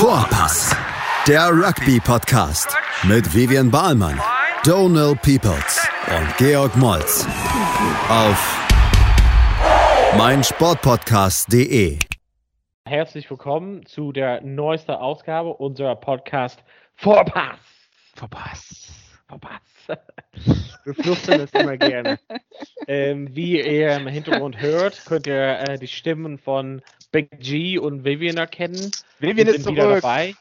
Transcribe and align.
Vorpass, 0.00 0.74
der 1.28 1.50
Rugby-Podcast 1.50 2.74
mit 3.02 3.34
Vivian 3.34 3.70
Bahlmann, 3.70 4.18
Donal 4.64 5.14
Peoples 5.16 5.86
und 6.08 6.36
Georg 6.38 6.74
Moltz 6.74 7.26
auf 8.08 8.58
meinsportpodcast.de. 10.16 11.98
Herzlich 12.86 13.30
willkommen 13.30 13.84
zu 13.84 14.12
der 14.12 14.40
neuesten 14.40 14.92
Ausgabe 14.92 15.50
unserer 15.52 15.96
Podcast 15.96 16.64
Vorpass. 16.96 17.58
Vorpass. 18.16 18.99
Vorpass. 19.30 19.60
Wir 20.84 20.94
flüstern 20.94 21.40
es 21.40 21.52
immer 21.52 21.76
gerne. 21.76 22.18
Ähm, 22.88 23.34
wie 23.34 23.60
ihr 23.60 23.96
im 23.96 24.08
Hintergrund 24.08 24.60
hört, 24.60 25.04
könnt 25.06 25.26
ihr 25.26 25.60
äh, 25.60 25.78
die 25.78 25.86
Stimmen 25.86 26.38
von 26.38 26.82
Big 27.12 27.30
G 27.38 27.78
und 27.78 28.04
Vivian 28.04 28.38
erkennen. 28.38 28.90
Vivian 29.20 29.46
Wir 29.46 29.54
ist 29.54 29.64
sind 29.64 29.74
wieder 29.74 29.84
zurück. 29.84 30.02
dabei. 30.02 30.34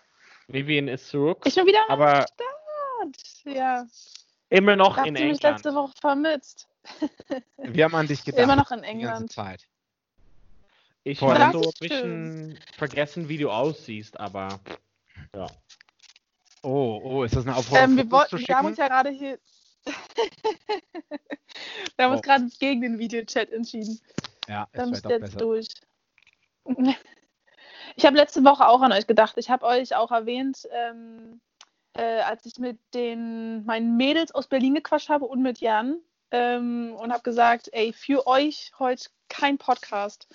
Vivian 0.48 0.88
ist 0.88 1.08
zurück. 1.10 1.44
Ich 1.46 1.54
bin 1.56 1.68
wieder 1.68 1.84
am 1.88 2.02
aber 2.02 2.26
Start. 2.28 3.56
Ja, 3.56 3.86
immer 4.50 4.76
noch 4.76 4.98
habt 4.98 5.08
in 5.08 5.16
ihr 5.16 5.26
mich 5.26 5.34
England. 5.36 5.58
letzte 5.58 5.76
Woche 5.76 5.94
vermisst. 6.02 6.68
Wir 7.58 7.84
haben 7.86 7.96
an 7.96 8.08
dich 8.08 8.24
gedacht. 8.24 8.42
Immer 8.42 8.56
noch 8.56 8.72
in 8.72 8.84
England. 8.84 9.36
Ich 11.04 11.22
habe 11.22 11.52
so 11.52 11.70
ein 11.70 11.74
bisschen 11.80 12.60
vergessen, 12.76 13.30
wie 13.30 13.38
du 13.38 13.52
aussiehst, 13.52 14.20
aber 14.20 14.60
ja. 15.36 15.48
Oh, 16.64 17.00
oh, 17.04 17.24
ist 17.24 17.36
das 17.36 17.46
eine 17.46 17.56
Aufforderung, 17.56 17.92
Ähm, 17.92 17.98
wir, 17.98 18.12
wollten, 18.12 18.38
wir 18.40 18.56
haben 18.58 18.68
uns 18.68 18.78
ja 18.78 18.88
gerade 18.88 19.10
hier. 19.10 19.40
wir 21.96 22.06
haben 22.06 22.12
uns 22.12 22.20
Oh. 22.20 22.22
gerade 22.22 22.48
gegen 22.60 22.82
den 22.82 23.00
Videochat 23.00 23.52
entschieden. 23.52 24.00
ja, 24.48 24.68
Da 24.74 24.84
es 24.84 24.90
müsst 24.90 25.04
wäre 25.06 25.14
ihr 25.16 25.20
doch 25.20 25.26
jetzt 25.28 25.34
besser. 25.38 25.46
durch. 25.46 25.68
Ich 27.96 28.06
habe 28.06 28.16
letzte 28.18 28.44
Woche 28.46 28.68
auch 28.68 28.82
an 28.82 28.92
euch 28.94 29.08
gedacht. 29.08 29.34
Ich 29.38 29.50
habe 29.50 29.66
euch 29.66 29.96
auch 29.96 30.12
erwähnt, 30.12 30.68
ähm, 30.72 31.42
äh, 31.94 32.20
als 32.22 32.46
ich 32.46 32.58
mit 32.60 32.78
den 32.94 33.66
meinen 33.66 33.98
Mädels 33.98 34.32
aus 34.32 34.48
Berlin 34.48 34.76
gequatscht 34.76 35.10
habe 35.10 35.26
und 35.26 35.42
mit 35.42 35.60
Jan 35.60 35.98
ähm, 36.32 36.96
und 36.98 37.12
habe 37.12 37.24
gesagt, 37.24 37.68
ey, 37.74 37.92
für 37.92 38.26
euch 38.28 38.72
heute 38.80 39.10
kein 39.28 39.58
Podcast. 39.58 40.28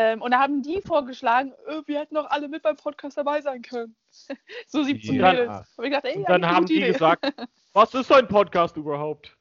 Ähm, 0.00 0.22
und 0.22 0.30
da 0.30 0.38
haben 0.38 0.62
die 0.62 0.80
vorgeschlagen, 0.80 1.52
äh, 1.66 1.82
wir 1.86 1.98
hätten 1.98 2.14
doch 2.14 2.30
alle 2.30 2.48
mit 2.48 2.62
beim 2.62 2.76
Podcast 2.76 3.18
dabei 3.18 3.40
sein 3.40 3.62
können. 3.62 3.96
so 4.68 4.84
17 4.84 5.16
Ja. 5.16 5.32
Mädels. 5.32 5.74
Ich 5.76 5.84
gedacht, 5.84 6.04
ey, 6.04 6.18
Und 6.18 6.28
dann 6.28 6.46
haben 6.46 6.66
die 6.66 6.76
Idee. 6.76 6.92
gesagt, 6.92 7.26
was 7.72 7.92
ist 7.94 8.12
ein 8.12 8.28
Podcast 8.28 8.76
überhaupt? 8.76 9.36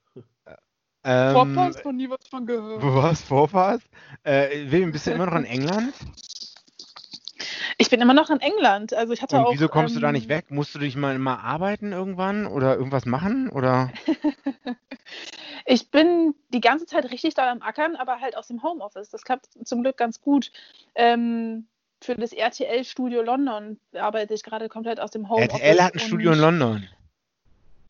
Ähm, 1.04 1.34
Vorpass, 1.34 1.84
noch 1.84 1.92
nie 1.92 2.10
was 2.10 2.28
von 2.28 2.48
gehört. 2.48 2.82
wo 2.84 2.96
war's? 2.96 3.22
Vorpass? 3.22 3.82
Äh, 4.24 4.66
bist 4.66 5.06
du 5.06 5.12
immer 5.12 5.28
noch 5.28 5.36
in 5.36 5.46
England? 5.46 5.94
Ich 7.80 7.90
bin 7.90 8.02
immer 8.02 8.14
noch 8.14 8.30
in 8.30 8.40
England. 8.40 8.94
Also 8.94 9.14
ich 9.14 9.22
hatte 9.22 9.38
Und 9.38 9.46
auch, 9.46 9.54
wieso 9.54 9.68
kommst 9.68 9.96
du 9.96 10.00
da 10.00 10.08
ähm, 10.08 10.14
nicht 10.14 10.30
weg? 10.30 10.50
Musst 10.50 10.74
du 10.74 10.80
dich 10.80 10.96
mal, 10.96 11.20
mal 11.20 11.36
arbeiten 11.36 11.92
irgendwann 11.92 12.48
oder 12.48 12.76
irgendwas 12.76 13.06
machen? 13.06 13.50
Oder? 13.50 13.92
Ich 15.70 15.92
bin 15.92 16.34
die 16.54 16.62
ganze 16.62 16.86
Zeit 16.86 17.12
richtig 17.12 17.34
doll 17.34 17.46
am 17.46 17.62
Ackern, 17.62 17.98
aber 17.98 18.22
halt 18.22 18.38
aus 18.38 18.48
dem 18.48 18.64
Homeoffice. 18.64 19.10
Das 19.10 19.24
klappt 19.24 19.50
zum 19.66 19.82
Glück 19.82 19.98
ganz 19.98 20.22
gut. 20.22 20.50
Ähm, 20.96 21.68
für 22.02 22.16
das 22.16 22.32
RTL-Studio 22.32 23.22
London 23.22 23.78
arbeite 23.94 24.34
ich 24.34 24.44
gerade 24.44 24.70
komplett 24.70 25.02
aus 25.02 25.12
dem 25.12 25.30
Homeoffice. 25.30 25.60
RTL 25.60 25.84
hat 25.84 25.94
ein 25.94 26.00
Studio 26.00 26.32
in 26.32 26.40
London. 26.40 26.88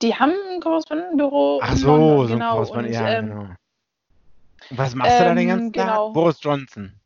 Die 0.01 0.15
haben 0.15 0.33
ein 0.51 0.59
Korrespondentenbüro 0.59 1.59
Ach 1.61 1.75
so, 1.75 1.87
London, 1.95 2.17
so 2.17 2.33
ein 2.33 2.39
genau. 2.39 2.53
Korrespondent. 2.53 2.87
Und, 2.87 2.93
Ja, 2.93 3.09
ähm, 3.09 3.29
genau. 3.29 3.55
Was 4.71 4.95
machst 4.95 5.19
du 5.19 5.23
da 5.23 5.29
den 5.29 5.37
ähm, 5.37 5.47
ganzen 5.47 5.71
genau. 5.71 6.05
Tag? 6.07 6.13
Boris 6.13 6.37
Johnson. 6.41 6.99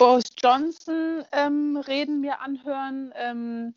Boris 0.00 0.24
Johnson 0.42 1.26
ähm, 1.30 1.76
reden 1.76 2.22
mir 2.22 2.40
anhören, 2.40 3.12
ähm, 3.16 3.74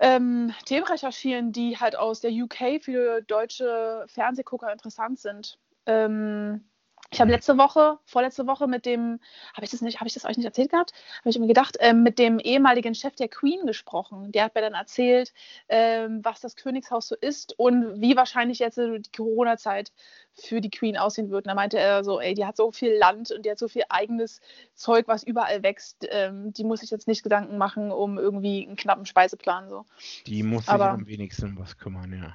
ähm, 0.00 0.54
Themen 0.66 0.86
recherchieren, 0.86 1.50
die 1.50 1.76
halt 1.76 1.96
aus 1.96 2.20
der 2.20 2.30
UK 2.30 2.80
für 2.80 3.20
deutsche 3.22 4.04
Fernsehgucker 4.06 4.72
interessant 4.72 5.18
sind. 5.18 5.58
Ähm, 5.84 6.69
ich 7.12 7.20
habe 7.20 7.32
letzte 7.32 7.58
Woche, 7.58 7.98
vorletzte 8.04 8.46
Woche 8.46 8.68
mit 8.68 8.86
dem, 8.86 9.18
habe 9.54 9.64
ich 9.64 9.70
das 9.70 9.80
nicht, 9.80 9.98
habe 9.98 10.06
ich 10.06 10.14
das 10.14 10.24
euch 10.24 10.36
nicht 10.36 10.46
erzählt 10.46 10.70
gehabt? 10.70 10.92
Habe 11.20 11.30
ich 11.30 11.38
mir 11.40 11.48
gedacht, 11.48 11.76
ähm, 11.80 12.04
mit 12.04 12.20
dem 12.20 12.38
ehemaligen 12.38 12.94
Chef 12.94 13.16
der 13.16 13.28
Queen 13.28 13.66
gesprochen. 13.66 14.30
Der 14.30 14.44
hat 14.44 14.54
mir 14.54 14.60
dann 14.60 14.74
erzählt, 14.74 15.32
ähm, 15.68 16.20
was 16.24 16.40
das 16.40 16.54
Königshaus 16.54 17.08
so 17.08 17.16
ist 17.16 17.58
und 17.58 18.00
wie 18.00 18.16
wahrscheinlich 18.16 18.60
jetzt 18.60 18.78
die 18.78 19.02
Corona-Zeit 19.14 19.90
für 20.34 20.60
die 20.60 20.70
Queen 20.70 20.96
aussehen 20.96 21.30
wird. 21.30 21.46
Und 21.46 21.48
da 21.48 21.54
meinte 21.54 21.80
er 21.80 22.04
so, 22.04 22.20
ey, 22.20 22.34
die 22.34 22.46
hat 22.46 22.56
so 22.56 22.70
viel 22.70 22.92
Land 22.92 23.32
und 23.32 23.44
die 23.44 23.50
hat 23.50 23.58
so 23.58 23.66
viel 23.66 23.82
eigenes 23.88 24.40
Zeug, 24.74 25.08
was 25.08 25.24
überall 25.24 25.64
wächst. 25.64 26.06
Ähm, 26.10 26.52
die 26.52 26.62
muss 26.62 26.78
sich 26.80 26.90
jetzt 26.90 27.08
nicht 27.08 27.24
Gedanken 27.24 27.58
machen 27.58 27.90
um 27.90 28.18
irgendwie 28.18 28.64
einen 28.66 28.76
knappen 28.76 29.04
Speiseplan. 29.04 29.68
So. 29.68 29.84
Die 30.26 30.44
muss 30.44 30.66
sich 30.66 30.72
Aber- 30.74 30.90
am 30.90 31.08
wenigsten 31.08 31.46
um 31.46 31.58
was 31.58 31.76
kümmern, 31.76 32.12
ja. 32.12 32.34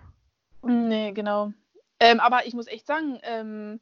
Nee, 0.70 1.14
genau. 1.14 1.54
Ähm, 2.02 2.20
aber 2.20 2.46
ich 2.46 2.54
muss 2.54 2.68
echt 2.68 2.86
sagen, 2.88 3.20
ähm, 3.24 3.80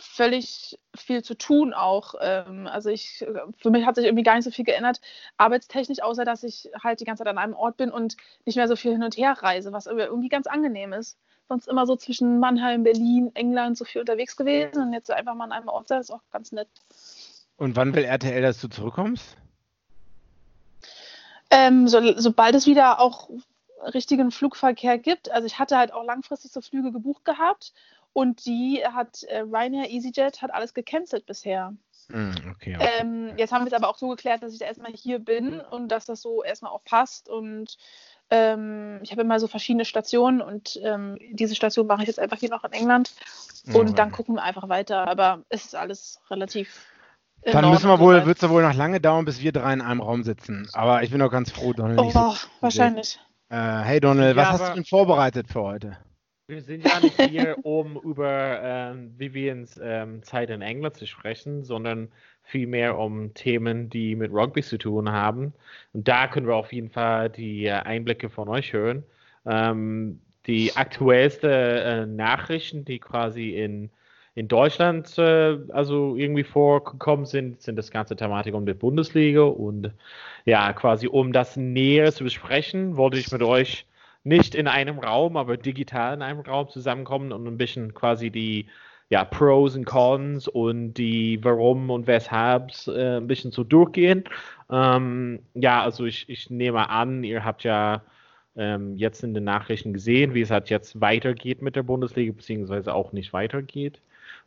völlig 0.00 0.78
viel 0.94 1.22
zu 1.22 1.36
tun 1.36 1.74
auch. 1.74 2.14
Ähm, 2.20 2.66
also 2.66 2.90
ich, 2.90 3.24
für 3.58 3.70
mich 3.70 3.84
hat 3.84 3.96
sich 3.96 4.04
irgendwie 4.04 4.22
gar 4.22 4.36
nicht 4.36 4.44
so 4.44 4.50
viel 4.50 4.64
geändert, 4.64 5.00
arbeitstechnisch, 5.36 6.02
außer 6.02 6.24
dass 6.24 6.44
ich 6.44 6.70
halt 6.82 7.00
die 7.00 7.04
ganze 7.04 7.24
Zeit 7.24 7.30
an 7.30 7.38
einem 7.38 7.54
Ort 7.54 7.76
bin 7.76 7.90
und 7.90 8.16
nicht 8.44 8.56
mehr 8.56 8.68
so 8.68 8.76
viel 8.76 8.92
hin 8.92 9.02
und 9.02 9.16
her 9.16 9.36
reise, 9.40 9.72
was 9.72 9.86
irgendwie 9.86 10.28
ganz 10.28 10.46
angenehm 10.46 10.92
ist. 10.92 11.18
Sonst 11.48 11.66
immer 11.66 11.86
so 11.86 11.96
zwischen 11.96 12.40
Mannheim, 12.40 12.82
Berlin, 12.82 13.30
England 13.34 13.78
so 13.78 13.84
viel 13.84 14.00
unterwegs 14.00 14.36
gewesen 14.36 14.82
und 14.82 14.92
jetzt 14.92 15.10
einfach 15.10 15.34
mal 15.34 15.44
an 15.44 15.52
einem 15.52 15.68
Ort 15.68 15.88
sein, 15.88 16.00
ist 16.00 16.10
auch 16.10 16.20
ganz 16.30 16.52
nett. 16.52 16.68
Und 17.56 17.74
wann 17.74 17.94
will 17.94 18.04
RTL, 18.04 18.42
dass 18.42 18.60
du 18.60 18.68
zurückkommst? 18.68 19.36
Ähm, 21.50 21.88
so, 21.88 22.00
sobald 22.16 22.54
es 22.54 22.66
wieder 22.66 23.00
auch 23.00 23.30
richtigen 23.94 24.30
Flugverkehr 24.30 24.98
gibt, 24.98 25.30
also 25.30 25.46
ich 25.46 25.58
hatte 25.58 25.78
halt 25.78 25.92
auch 25.92 26.04
langfristig 26.04 26.52
so 26.52 26.60
Flüge 26.60 26.92
gebucht 26.92 27.24
gehabt 27.24 27.72
und 28.18 28.44
die 28.46 28.82
hat 28.84 29.22
äh, 29.28 29.42
Ryanair, 29.42 29.88
EasyJet 29.88 30.42
hat 30.42 30.52
alles 30.52 30.74
gecancelt 30.74 31.24
bisher. 31.24 31.72
Hm, 32.10 32.32
okay. 32.50 32.74
okay. 32.76 32.88
Ähm, 32.98 33.32
jetzt 33.36 33.52
haben 33.52 33.64
wir 33.64 33.68
es 33.68 33.72
aber 33.72 33.88
auch 33.88 33.96
so 33.96 34.08
geklärt, 34.08 34.42
dass 34.42 34.52
ich 34.52 34.58
da 34.58 34.64
erstmal 34.64 34.90
hier 34.90 35.20
bin 35.20 35.60
und 35.60 35.86
dass 35.92 36.04
das 36.06 36.20
so 36.20 36.42
erstmal 36.42 36.72
auch 36.72 36.82
passt 36.82 37.28
und 37.28 37.76
ähm, 38.30 38.98
ich 39.04 39.12
habe 39.12 39.20
immer 39.22 39.38
so 39.38 39.46
verschiedene 39.46 39.84
Stationen 39.84 40.40
und 40.40 40.80
ähm, 40.82 41.16
diese 41.30 41.54
Station 41.54 41.86
mache 41.86 42.02
ich 42.02 42.08
jetzt 42.08 42.18
einfach 42.18 42.38
hier 42.38 42.50
noch 42.50 42.64
in 42.64 42.72
England 42.72 43.12
und 43.72 43.90
Ja. 43.90 43.94
dann 43.94 44.10
gucken 44.10 44.34
wir 44.34 44.42
einfach 44.42 44.68
weiter, 44.68 45.06
aber 45.06 45.44
es 45.48 45.66
ist 45.66 45.76
alles 45.76 46.20
relativ 46.28 46.86
in 47.42 47.52
Dann 47.52 47.70
müssen 47.70 47.88
wir 47.88 48.00
wohl, 48.00 48.26
wird 48.26 48.38
es 48.38 48.42
ja 48.42 48.50
wohl 48.50 48.64
noch 48.64 48.74
lange 48.74 49.00
dauern, 49.00 49.26
bis 49.26 49.40
wir 49.40 49.52
drei 49.52 49.72
in 49.72 49.80
einem 49.80 50.00
Raum 50.00 50.24
sitzen. 50.24 50.68
Aber 50.72 51.04
ich 51.04 51.12
bin 51.12 51.20
doch 51.20 51.30
ganz 51.30 51.52
froh, 51.52 51.72
Donald. 51.72 52.00
nicht 52.00 52.16
Oh, 52.16 52.32
so 52.32 52.48
wahrscheinlich. 52.62 53.20
Äh, 53.48 53.56
hey 53.56 54.00
Donald, 54.00 54.36
Ja, 54.36 54.42
was 54.42 54.60
hast 54.60 54.70
du 54.70 54.74
denn 54.74 54.84
vorbereitet 54.84 55.46
für 55.46 55.62
heute? 55.62 55.98
Wir 56.50 56.62
sind 56.62 56.88
ja 56.88 56.98
nicht 57.00 57.20
hier, 57.20 57.56
um 57.62 57.98
über 57.98 58.58
ähm, 58.62 59.12
Vivians 59.18 59.78
ähm, 59.82 60.22
Zeit 60.22 60.48
in 60.48 60.62
England 60.62 60.96
zu 60.96 61.06
sprechen, 61.06 61.62
sondern 61.62 62.08
vielmehr 62.42 62.96
um 62.96 63.34
Themen, 63.34 63.90
die 63.90 64.16
mit 64.16 64.32
Rugby 64.32 64.62
zu 64.62 64.78
tun 64.78 65.12
haben. 65.12 65.52
Und 65.92 66.08
da 66.08 66.26
können 66.26 66.46
wir 66.46 66.56
auf 66.56 66.72
jeden 66.72 66.88
Fall 66.88 67.28
die 67.28 67.66
äh, 67.66 67.72
Einblicke 67.72 68.30
von 68.30 68.48
euch 68.48 68.72
hören. 68.72 69.04
Ähm, 69.44 70.22
die 70.46 70.74
aktuellste 70.74 71.50
äh, 71.50 72.06
Nachrichten, 72.06 72.86
die 72.86 72.98
quasi 72.98 73.50
in, 73.50 73.90
in 74.34 74.48
Deutschland 74.48 75.18
äh, 75.18 75.58
also 75.68 76.16
irgendwie 76.16 76.44
vorgekommen 76.44 77.26
sind, 77.26 77.60
sind 77.60 77.76
das 77.76 77.90
ganze 77.90 78.16
Thematik 78.16 78.54
um 78.54 78.64
die 78.64 78.72
Bundesliga. 78.72 79.42
Und 79.42 79.92
ja, 80.46 80.72
quasi 80.72 81.08
um 81.08 81.34
das 81.34 81.58
näher 81.58 82.10
zu 82.10 82.24
besprechen, 82.24 82.96
wollte 82.96 83.18
ich 83.18 83.30
mit 83.30 83.42
euch 83.42 83.84
nicht 84.28 84.54
in 84.54 84.68
einem 84.68 84.98
Raum, 84.98 85.36
aber 85.36 85.56
digital 85.56 86.14
in 86.14 86.22
einem 86.22 86.40
Raum 86.40 86.68
zusammenkommen 86.68 87.32
und 87.32 87.46
ein 87.46 87.58
bisschen 87.58 87.94
quasi 87.94 88.30
die 88.30 88.66
ja, 89.10 89.24
Pros 89.24 89.74
und 89.74 89.86
Cons 89.86 90.48
und 90.48 90.94
die 90.94 91.42
Warum 91.42 91.88
und 91.90 92.06
Weshalbs 92.06 92.88
äh, 92.88 93.16
ein 93.16 93.26
bisschen 93.26 93.52
so 93.52 93.64
durchgehen. 93.64 94.24
Ähm, 94.70 95.40
ja, 95.54 95.82
also 95.82 96.04
ich, 96.04 96.28
ich 96.28 96.50
nehme 96.50 96.90
an, 96.90 97.24
ihr 97.24 97.42
habt 97.44 97.64
ja 97.64 98.02
ähm, 98.54 98.96
jetzt 98.96 99.24
in 99.24 99.32
den 99.32 99.44
Nachrichten 99.44 99.94
gesehen, 99.94 100.34
wie 100.34 100.42
es 100.42 100.50
halt 100.50 100.68
jetzt 100.68 101.00
weitergeht 101.00 101.62
mit 101.62 101.74
der 101.74 101.84
Bundesliga, 101.84 102.32
beziehungsweise 102.32 102.94
auch 102.94 103.12
nicht 103.12 103.32
weitergeht. 103.32 104.00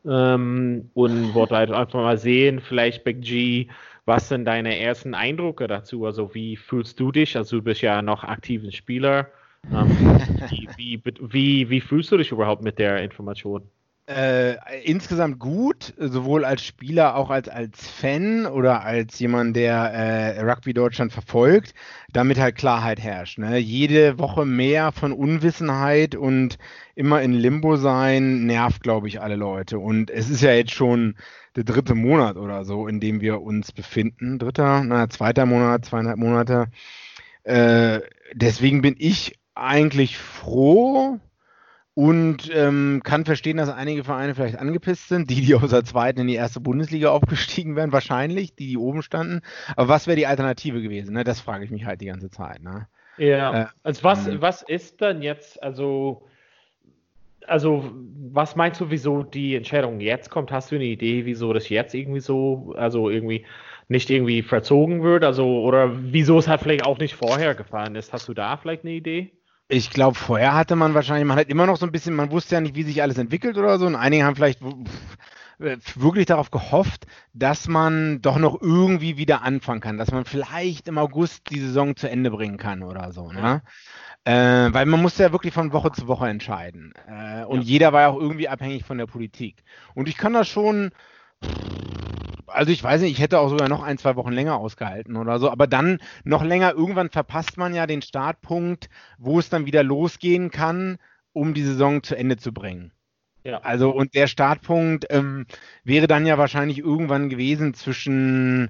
Ähm, 0.06 0.92
und 0.94 1.34
wollte 1.34 1.56
halt 1.56 1.72
einfach 1.72 2.02
mal 2.02 2.18
sehen, 2.20 2.60
vielleicht 2.60 3.04
Big 3.04 3.22
G, 3.22 3.68
was 4.06 4.30
sind 4.30 4.46
deine 4.46 4.80
ersten 4.80 5.16
Eindrücke 5.16 5.68
dazu? 5.68 6.06
Also 6.06 6.36
wie 6.36 6.56
fühlst 6.56 7.00
du 7.00 7.12
dich? 7.12 7.36
Also 7.36 7.58
du 7.58 7.64
bist 7.64 7.82
ja 7.82 8.04
noch 8.04 8.24
aktiver 8.24 8.72
Spieler. 8.72 9.32
Ähm, 9.72 9.90
wie, 10.50 10.70
wie, 10.78 11.04
wie, 11.22 11.70
wie 11.70 11.82
fühlst 11.82 12.12
du 12.12 12.18
dich 12.18 12.32
überhaupt 12.32 12.64
mit 12.64 12.80
der 12.80 13.02
Information? 13.04 13.70
Äh, 14.08 14.58
insgesamt 14.84 15.40
gut, 15.40 15.94
sowohl 15.98 16.44
als 16.44 16.66
Spieler, 16.66 17.16
auch 17.16 17.30
als, 17.30 17.48
als 17.48 17.88
Fan 17.88 18.46
oder 18.46 18.84
als 18.84 19.18
jemand, 19.20 19.56
der 19.56 19.76
äh, 19.76 20.42
Rugby 20.42 20.74
Deutschland 20.74 21.14
verfolgt, 21.14 21.74
damit 22.12 22.38
halt 22.38 22.56
Klarheit 22.56 23.00
herrscht. 23.00 23.38
Ne? 23.38 23.58
Jede 23.58 24.18
Woche 24.18 24.46
mehr 24.46 24.92
von 24.92 25.14
Unwissenheit 25.14 26.16
und 26.16 26.58
immer 26.96 27.22
in 27.22 27.32
Limbo 27.32 27.78
sein 27.78 28.46
nervt, 28.46 28.84
glaube 28.84 29.08
ich, 29.08 29.22
alle 29.22 29.36
Leute. 29.36 29.80
Und 29.80 30.10
es 30.10 30.30
ist 30.30 30.42
ja 30.42 30.52
jetzt 30.52 30.74
schon 30.74 31.16
der 31.56 31.64
dritte 31.64 31.96
Monat 31.96 32.36
oder 32.36 32.66
so, 32.66 32.88
in 32.88 33.00
dem 33.00 33.22
wir 33.22 33.42
uns 33.42 33.72
befinden. 33.72 34.40
Dritter, 34.40 34.84
naja, 34.84 35.10
zweiter 35.10 35.46
Monat, 35.46 35.86
zweieinhalb 35.86 36.18
Monate. 36.18 36.68
Äh, 37.44 38.02
deswegen 38.34 38.82
bin 38.82 38.96
ich 38.98 39.40
eigentlich 39.56 40.18
froh 40.18 41.20
und 41.94 42.50
ähm, 42.54 43.02
kann 43.04 43.26
verstehen, 43.26 43.58
dass 43.58 43.70
einige 43.70 44.04
Vereine 44.04 44.34
vielleicht 44.34 44.58
angepisst 44.58 45.10
sind, 45.10 45.30
die, 45.30 45.42
die 45.42 45.56
aus 45.56 45.72
der 45.72 45.84
zweiten 45.84 46.22
in 46.22 46.28
die 46.28 46.36
erste 46.36 46.60
Bundesliga 46.60 47.10
aufgestiegen 47.10 47.76
wären, 47.76 47.92
wahrscheinlich, 47.92 48.56
die, 48.56 48.68
die 48.68 48.78
oben 48.78 49.02
standen. 49.02 49.42
Aber 49.76 49.90
was 49.90 50.08
wäre 50.08 50.16
die 50.16 50.28
Alternative 50.28 50.82
gewesen? 50.82 51.14
Ne? 51.14 51.24
Das 51.24 51.42
frage 51.42 51.66
ich 51.66 51.72
mich 51.72 51.86
halt 51.86 52.02
die 52.02 52.06
ganze 52.08 52.30
Zeit. 52.30 52.64
Ne? 52.64 52.88
Ja, 53.18 53.64
äh, 53.64 53.66
also 53.84 54.04
was, 54.04 54.28
ähm, 54.28 54.42
was 54.42 54.62
ist 54.62 55.02
denn 55.02 55.22
jetzt, 55.22 55.62
also 55.62 56.28
also, 57.48 57.92
was 58.32 58.56
meinst 58.56 58.80
du, 58.80 58.90
wieso 58.92 59.24
die 59.24 59.56
Entscheidung 59.56 60.00
jetzt 60.00 60.30
kommt? 60.30 60.52
Hast 60.52 60.72
du 60.72 60.76
eine 60.76 60.86
Idee, 60.86 61.26
wieso 61.26 61.54
das 61.54 61.70
jetzt 61.70 61.94
irgendwie 61.94 62.20
so, 62.20 62.74
also 62.78 63.10
irgendwie 63.10 63.46
nicht 63.88 64.10
irgendwie 64.10 64.42
verzogen 64.42 65.04
wird? 65.04 65.24
Also, 65.24 65.62
oder 65.62 65.92
wieso 66.14 66.38
es 66.38 66.48
halt 66.48 66.62
vielleicht 66.62 66.86
auch 66.86 67.00
nicht 67.00 67.16
vorher 67.16 67.56
gefahren 67.56 67.96
ist? 67.96 68.14
Hast 68.14 68.28
du 68.28 68.34
da 68.34 68.58
vielleicht 68.58 68.84
eine 68.84 68.94
Idee? 68.94 69.32
Ich 69.74 69.90
glaube, 69.90 70.16
vorher 70.16 70.54
hatte 70.54 70.76
man 70.76 70.94
wahrscheinlich, 70.94 71.26
man 71.26 71.38
hat 71.38 71.48
immer 71.48 71.66
noch 71.66 71.78
so 71.78 71.86
ein 71.86 71.94
bisschen, 71.94 72.14
man 72.14 72.30
wusste 72.30 72.56
ja 72.56 72.62
nicht, 72.62 72.76
wie 72.76 72.84
sich 72.84 73.02
alles 73.02 73.18
entwickelt 73.18 73.58
oder 73.58 73.80
so. 73.80 73.86
Und 73.86 73.96
einige 73.96 74.26
haben 74.26 74.36
vielleicht 74.36 74.60
wirklich 75.60 76.26
darauf 76.26 76.52
gehofft, 76.52 77.06
dass 77.34 77.70
man 77.70 78.22
doch 78.22 78.38
noch 78.38 78.62
irgendwie 78.62 79.16
wieder 79.16 79.44
anfangen 79.44 79.80
kann, 79.80 79.98
dass 79.98 80.12
man 80.12 80.26
vielleicht 80.26 80.90
im 80.90 80.98
August 80.98 81.50
die 81.52 81.62
Saison 81.62 81.96
zu 81.96 82.10
Ende 82.10 82.32
bringen 82.32 82.58
kann 82.58 82.84
oder 82.84 83.14
so. 83.14 83.32
Ne? 83.32 83.62
Äh, 84.26 84.74
weil 84.74 84.86
man 84.88 85.02
musste 85.02 85.24
ja 85.24 85.32
wirklich 85.32 85.54
von 85.54 85.72
Woche 85.72 85.94
zu 85.94 86.06
Woche 86.06 86.28
entscheiden. 86.28 86.94
Äh, 87.08 87.46
und 87.46 87.62
ja. 87.62 87.68
jeder 87.68 87.94
war 87.94 88.02
ja 88.02 88.08
auch 88.10 88.20
irgendwie 88.20 88.50
abhängig 88.50 88.84
von 88.84 88.98
der 88.98 89.08
Politik. 89.08 89.64
Und 89.94 90.10
ich 90.10 90.18
kann 90.18 90.34
das 90.34 90.50
schon, 90.50 90.92
also 92.52 92.72
ich 92.72 92.84
weiß 92.84 93.02
nicht, 93.02 93.12
ich 93.12 93.20
hätte 93.20 93.40
auch 93.40 93.50
sogar 93.50 93.70
noch 93.70 93.84
ein, 93.84 93.98
zwei 93.98 94.16
Wochen 94.16 94.32
länger 94.32 94.58
ausgehalten 94.58 95.16
oder 95.16 95.40
so, 95.40 95.50
aber 95.50 95.68
dann 95.68 96.00
noch 96.24 96.44
länger, 96.44 96.74
irgendwann 96.74 97.10
verpasst 97.10 97.58
man 97.58 97.74
ja 97.74 97.88
den 97.88 98.02
Startpunkt, 98.02 98.90
wo 99.18 99.40
es 99.40 99.50
dann 99.50 99.66
wieder 99.66 99.84
losgehen 99.84 100.52
kann, 100.52 100.98
um 101.34 101.54
die 101.54 101.64
Saison 101.64 102.04
zu 102.04 102.16
Ende 102.16 102.38
zu 102.38 102.54
bringen. 102.54 102.92
Ja. 103.44 103.60
Also 103.62 103.90
und 103.90 104.14
der 104.14 104.28
Startpunkt 104.28 105.08
ähm, 105.10 105.46
wäre 105.84 106.08
dann 106.08 106.26
ja 106.26 106.38
wahrscheinlich 106.38 106.78
irgendwann 106.78 107.30
gewesen 107.30 107.74
zwischen 107.74 108.70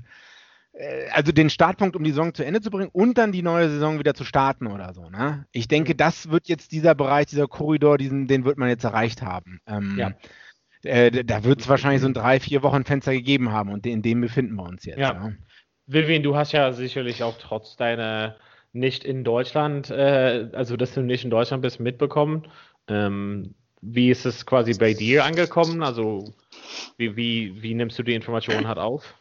äh, 0.74 1.10
also 1.12 1.32
den 1.32 1.50
Startpunkt, 1.50 1.96
um 1.96 2.04
die 2.04 2.12
Saison 2.12 2.34
zu 2.34 2.46
Ende 2.46 2.62
zu 2.62 2.72
bringen 2.72 2.90
und 2.92 3.18
dann 3.18 3.32
die 3.32 3.42
neue 3.42 3.70
Saison 3.70 4.00
wieder 4.00 4.14
zu 4.14 4.24
starten 4.24 4.68
oder 4.68 4.94
so. 4.94 5.10
Ne? 5.10 5.46
Ich 5.52 5.68
denke, 5.68 5.94
mhm. 5.94 5.98
das 5.98 6.30
wird 6.30 6.48
jetzt 6.48 6.72
dieser 6.72 6.96
Bereich, 6.96 7.28
dieser 7.28 7.48
Korridor, 7.48 7.98
diesen, 7.98 8.28
den 8.28 8.46
wird 8.46 8.58
man 8.58 8.70
jetzt 8.70 8.84
erreicht 8.84 9.22
haben. 9.22 9.60
Ähm, 9.68 9.96
ja. 9.98 10.12
Äh, 10.84 11.24
da 11.24 11.44
wird 11.44 11.62
es 11.62 11.70
wahrscheinlich 11.70 12.02
so 12.02 12.08
ein 12.08 12.14
drei, 12.14 12.40
vier 12.40 12.64
Wochen 12.64 12.84
Fenster 12.84 13.14
gegeben 13.14 13.52
haben 13.52 13.72
und 13.72 13.86
in 13.86 14.02
dem 14.02 14.22
befinden 14.22 14.56
wir 14.56 14.64
uns 14.64 14.86
jetzt. 14.86 15.00
Ja. 15.00 15.14
ja. 15.14 15.32
Vivian, 15.88 16.24
du 16.24 16.36
hast 16.36 16.52
ja 16.52 16.72
sicherlich 16.72 17.24
auch 17.24 17.38
trotz 17.38 17.76
deiner 17.76 18.38
nicht 18.74 19.04
in 19.04 19.24
Deutschland, 19.24 19.90
äh, 19.90 20.50
also 20.54 20.78
dass 20.78 20.94
du 20.94 21.02
nicht 21.02 21.24
in 21.24 21.30
Deutschland 21.30 21.62
bist, 21.62 21.80
mitbekommen. 21.80 22.48
Ähm, 22.88 23.56
wie 23.82 24.10
ist 24.10 24.26
es 24.26 24.46
quasi 24.46 24.74
bei 24.74 24.94
dir 24.94 25.26
angekommen? 25.26 25.84
Also 25.84 26.34
wie, 26.98 27.16
wie, 27.16 27.62
wie 27.62 27.74
nimmst 27.74 27.98
du 28.00 28.04
die 28.04 28.14
Informationen 28.14 28.68
halt 28.68 28.78
auf? 28.78 29.16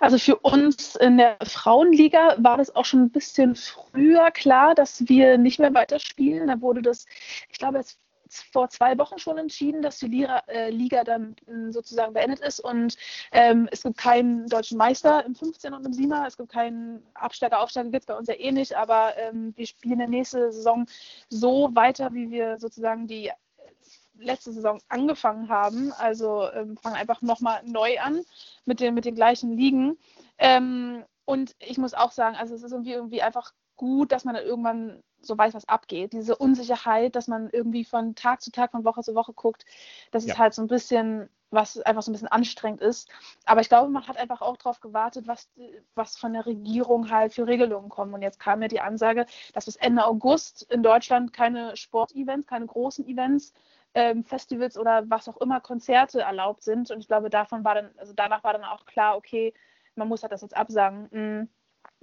Also 0.00 0.18
für 0.18 0.36
uns 0.36 0.96
in 0.96 1.16
der 1.16 1.38
Frauenliga 1.42 2.36
war 2.38 2.58
das 2.58 2.74
auch 2.74 2.84
schon 2.84 3.04
ein 3.04 3.10
bisschen 3.10 3.54
früher 3.54 4.30
klar, 4.30 4.74
dass 4.74 5.08
wir 5.08 5.38
nicht 5.38 5.58
mehr 5.58 5.72
weiterspielen. 5.72 6.48
Da 6.48 6.60
wurde 6.60 6.82
das, 6.82 7.06
ich 7.50 7.58
glaube, 7.58 7.78
jetzt 7.78 7.98
vor 8.52 8.68
zwei 8.68 8.96
Wochen 8.98 9.18
schon 9.18 9.38
entschieden, 9.38 9.82
dass 9.82 9.98
die 9.98 10.08
Liga, 10.08 10.42
äh, 10.46 10.70
Liga 10.70 11.04
dann 11.04 11.36
äh, 11.46 11.72
sozusagen 11.72 12.12
beendet 12.12 12.40
ist 12.40 12.60
und 12.60 12.96
ähm, 13.32 13.68
es 13.70 13.82
gibt 13.82 13.98
keinen 13.98 14.46
deutschen 14.46 14.78
Meister 14.78 15.24
im 15.24 15.34
15 15.34 15.72
und 15.72 15.84
im 15.84 15.92
7er, 15.92 16.26
es 16.26 16.36
gibt 16.36 16.52
keinen 16.52 17.02
Absteiger, 17.14 17.60
Aufsteiger 17.60 17.90
gibt 17.90 18.02
es 18.02 18.06
bei 18.06 18.16
uns 18.16 18.28
ja 18.28 18.34
eh 18.34 18.52
nicht, 18.52 18.74
aber 18.74 19.16
ähm, 19.16 19.52
wir 19.56 19.66
spielen 19.66 19.94
in 19.94 19.98
der 19.98 20.08
nächsten 20.08 20.52
Saison 20.52 20.86
so 21.28 21.70
weiter, 21.74 22.12
wie 22.12 22.30
wir 22.30 22.58
sozusagen 22.58 23.06
die 23.06 23.30
letzte 24.18 24.52
Saison 24.52 24.80
angefangen 24.88 25.48
haben. 25.48 25.92
Also 25.92 26.50
ähm, 26.52 26.76
fangen 26.76 26.96
einfach 26.96 27.22
nochmal 27.22 27.62
neu 27.64 27.98
an 28.00 28.22
mit 28.64 28.80
den, 28.80 28.94
mit 28.94 29.04
den 29.04 29.14
gleichen 29.14 29.56
Ligen. 29.56 29.98
Ähm, 30.38 31.04
und 31.24 31.54
ich 31.58 31.78
muss 31.78 31.94
auch 31.94 32.12
sagen, 32.12 32.36
also 32.36 32.54
es 32.54 32.62
ist 32.62 32.72
irgendwie, 32.72 32.92
irgendwie 32.92 33.22
einfach 33.22 33.52
gut, 33.76 34.12
dass 34.12 34.24
man 34.24 34.34
dann 34.34 34.44
irgendwann 34.44 35.02
so 35.26 35.36
weiß, 35.36 35.54
was 35.54 35.68
abgeht. 35.68 36.12
Diese 36.12 36.36
Unsicherheit, 36.36 37.16
dass 37.16 37.28
man 37.28 37.50
irgendwie 37.50 37.84
von 37.84 38.14
Tag 38.14 38.42
zu 38.42 38.50
Tag, 38.50 38.72
von 38.72 38.84
Woche 38.84 39.02
zu 39.02 39.14
Woche 39.14 39.32
guckt, 39.32 39.64
das 40.10 40.24
ja. 40.26 40.32
ist 40.32 40.38
halt 40.38 40.54
so 40.54 40.62
ein 40.62 40.68
bisschen, 40.68 41.28
was 41.50 41.78
einfach 41.78 42.02
so 42.02 42.10
ein 42.10 42.14
bisschen 42.14 42.28
anstrengend 42.28 42.80
ist. 42.80 43.08
Aber 43.44 43.60
ich 43.60 43.68
glaube, 43.68 43.90
man 43.90 44.06
hat 44.06 44.16
einfach 44.16 44.42
auch 44.42 44.56
darauf 44.56 44.80
gewartet, 44.80 45.26
was, 45.26 45.48
was 45.94 46.16
von 46.16 46.32
der 46.32 46.46
Regierung 46.46 47.10
halt 47.10 47.34
für 47.34 47.46
Regelungen 47.46 47.88
kommen. 47.88 48.14
Und 48.14 48.22
jetzt 48.22 48.40
kam 48.40 48.62
ja 48.62 48.68
die 48.68 48.80
Ansage, 48.80 49.26
dass 49.52 49.66
bis 49.66 49.76
Ende 49.76 50.04
August 50.04 50.62
in 50.70 50.82
Deutschland 50.82 51.32
keine 51.32 51.76
Sportevents, 51.76 52.46
keine 52.46 52.66
großen 52.66 53.06
Events 53.06 53.52
ähm, 53.94 54.24
Festivals 54.24 54.76
oder 54.76 55.08
was 55.08 55.28
auch 55.28 55.38
immer, 55.38 55.60
Konzerte 55.60 56.20
erlaubt 56.20 56.62
sind. 56.62 56.90
Und 56.90 57.00
ich 57.00 57.08
glaube, 57.08 57.30
davon 57.30 57.64
war 57.64 57.74
dann, 57.74 57.90
also 57.96 58.12
danach 58.14 58.44
war 58.44 58.52
dann 58.52 58.64
auch 58.64 58.84
klar, 58.84 59.16
okay, 59.16 59.54
man 59.94 60.08
muss 60.08 60.22
halt 60.22 60.32
das 60.32 60.42
jetzt 60.42 60.56
absagen. 60.56 61.48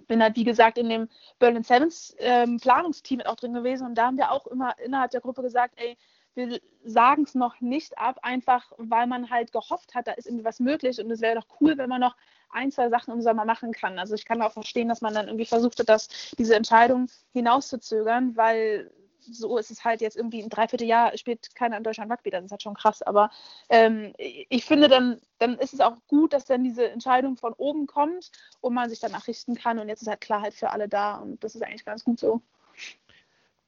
Bin 0.07 0.22
halt, 0.22 0.36
wie 0.36 0.44
gesagt, 0.44 0.78
in 0.78 0.90
dem 0.90 1.10
Berlin 1.40 1.63
Sevens 1.63 2.16
ähm, 2.19 2.60
Planungsteam 2.60 3.22
auch 3.22 3.36
drin 3.36 3.54
gewesen 3.54 3.88
und 3.88 3.95
da 3.95 4.07
haben 4.07 4.18
wir 4.18 4.31
auch 4.31 4.48
immer 4.48 4.78
innerhalb 4.80 5.12
der 5.12 5.22
Gruppe 5.22 5.42
gesagt, 5.42 5.75
ey, 5.78 5.98
wir 6.36 6.60
sagen 6.84 7.24
es 7.24 7.36
noch 7.36 7.62
nicht 7.62 7.98
ab, 7.98 8.19
einfach 8.24 8.72
weil 8.78 9.07
man 9.07 9.30
halt 9.30 9.51
gehofft 9.51 9.94
hat, 9.94 10.07
da 10.07 10.12
ist 10.13 10.25
irgendwie 10.25 10.45
was 10.45 10.60
möglich 10.60 11.00
und 11.00 11.12
es 11.12 11.22
wäre 11.22 11.36
doch 11.36 11.48
cool, 11.62 11.78
wenn 11.78 11.90
man 11.90 12.01
noch 12.01 12.16
ein, 12.50 12.72
zwei 12.72 12.90
Sachen 12.90 13.13
im 13.13 13.22
Sommer 13.22 13.45
machen 13.45 13.72
kann. 13.72 14.00
Also 14.00 14.16
ich 14.16 14.25
kann 14.25 14.42
auch 14.42 14.51
verstehen, 14.51 14.88
dass 14.88 15.01
man 15.01 15.13
dann 15.13 15.28
irgendwie 15.28 15.45
versucht 15.45 15.80
hat, 15.80 16.07
diese 16.38 16.56
Entscheidung 16.56 17.07
hinauszuzögern, 17.31 18.36
weil 18.36 18.92
so 19.31 19.58
ist 19.58 19.72
es 19.72 19.84
halt 19.84 20.02
jetzt 20.02 20.18
irgendwie 20.18 20.42
ein 20.42 20.50
Dreivierteljahr 20.50 21.18
spielt 21.18 21.56
keiner 21.56 21.78
in 21.78 21.84
Deutschland 21.84 22.12
Rugby, 22.12 22.30
das 22.30 22.46
ist 22.46 22.52
halt 22.52 22.64
schon 22.64 22.74
krass. 22.74 23.02
Aber 23.02 23.30
ähm, 23.70 24.14
ich 24.18 24.66
finde, 24.66 24.88
dann, 24.88 25.20
dann 25.40 25.58
ist 25.58 25.74
es 25.74 25.80
auch 25.80 25.98
gut, 26.08 26.34
dass 26.34 26.46
dann 26.46 26.64
diese 26.64 26.90
Entscheidung 26.90 27.38
von 27.38 27.54
oben 27.54 27.88
kommt 27.88 28.31
und 28.62 28.74
man 28.74 28.90
sich 28.90 29.00
danach 29.00 29.28
richten 29.28 29.56
kann. 29.56 29.80
Und 29.80 29.90
jetzt 29.90 30.02
ist 30.02 30.08
halt 30.08 30.22
Klarheit 30.22 30.54
für 30.54 30.70
alle 30.70 30.88
da 30.88 31.16
und 31.16 31.44
das 31.44 31.56
ist 31.56 31.64
eigentlich 31.64 31.86
ganz 31.86 32.04
gut 32.04 32.20
so. 32.20 32.42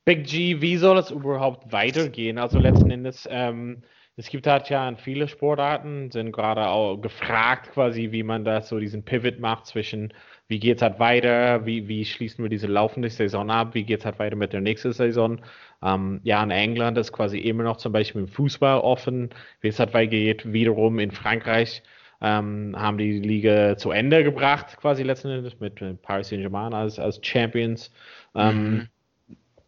Big 0.05 0.25
G, 0.27 0.61
wie 0.61 0.77
soll 0.77 0.99
es 0.99 1.09
überhaupt 1.09 1.71
weitergehen? 1.71 2.37
Also 2.37 2.59
letzten 2.59 2.91
Endes, 2.91 3.27
ähm, 3.29 3.81
es 4.17 4.29
gibt 4.29 4.47
halt 4.47 4.69
ja 4.69 4.87
in 4.87 4.97
viele 4.97 5.27
Sportarten, 5.27 6.11
sind 6.11 6.31
gerade 6.31 6.67
auch 6.67 6.97
gefragt 6.97 7.71
quasi, 7.73 8.11
wie 8.11 8.23
man 8.23 8.45
da 8.45 8.61
so 8.61 8.79
diesen 8.79 9.03
Pivot 9.03 9.39
macht 9.39 9.65
zwischen 9.65 10.13
wie 10.47 10.59
geht 10.59 10.77
es 10.77 10.81
halt 10.83 10.99
weiter, 10.99 11.65
wie, 11.65 11.87
wie 11.87 12.05
schließen 12.05 12.43
wir 12.43 12.49
diese 12.49 12.67
laufende 12.67 13.09
Saison 13.09 13.49
ab, 13.49 13.73
wie 13.73 13.83
geht 13.83 13.99
es 13.99 14.05
halt 14.05 14.19
weiter 14.19 14.35
mit 14.35 14.53
der 14.53 14.61
nächsten 14.61 14.93
Saison. 14.93 15.41
Ähm, 15.81 16.19
ja, 16.23 16.43
in 16.43 16.51
England 16.51 16.97
ist 16.97 17.11
quasi 17.11 17.39
immer 17.39 17.63
noch 17.63 17.77
zum 17.77 17.91
Beispiel 17.91 18.21
im 18.21 18.27
Fußball 18.27 18.79
offen, 18.79 19.29
wie 19.61 19.69
es 19.69 19.79
halt 19.79 19.93
weitergeht. 19.93 20.51
Wiederum 20.51 20.99
in 20.99 21.11
Frankreich 21.11 21.81
ähm, 22.21 22.75
haben 22.77 22.97
die 22.99 23.19
Liga 23.19 23.75
zu 23.77 23.89
Ende 23.89 24.23
gebracht, 24.23 24.77
quasi 24.77 25.01
letzten 25.01 25.29
Endes 25.29 25.59
mit, 25.59 25.81
mit 25.81 26.01
Paris 26.03 26.29
Saint-Germain 26.29 26.73
als, 26.73 26.99
als 26.99 27.19
Champions. 27.23 27.91
Ähm, 28.35 28.71
mhm. 28.71 28.87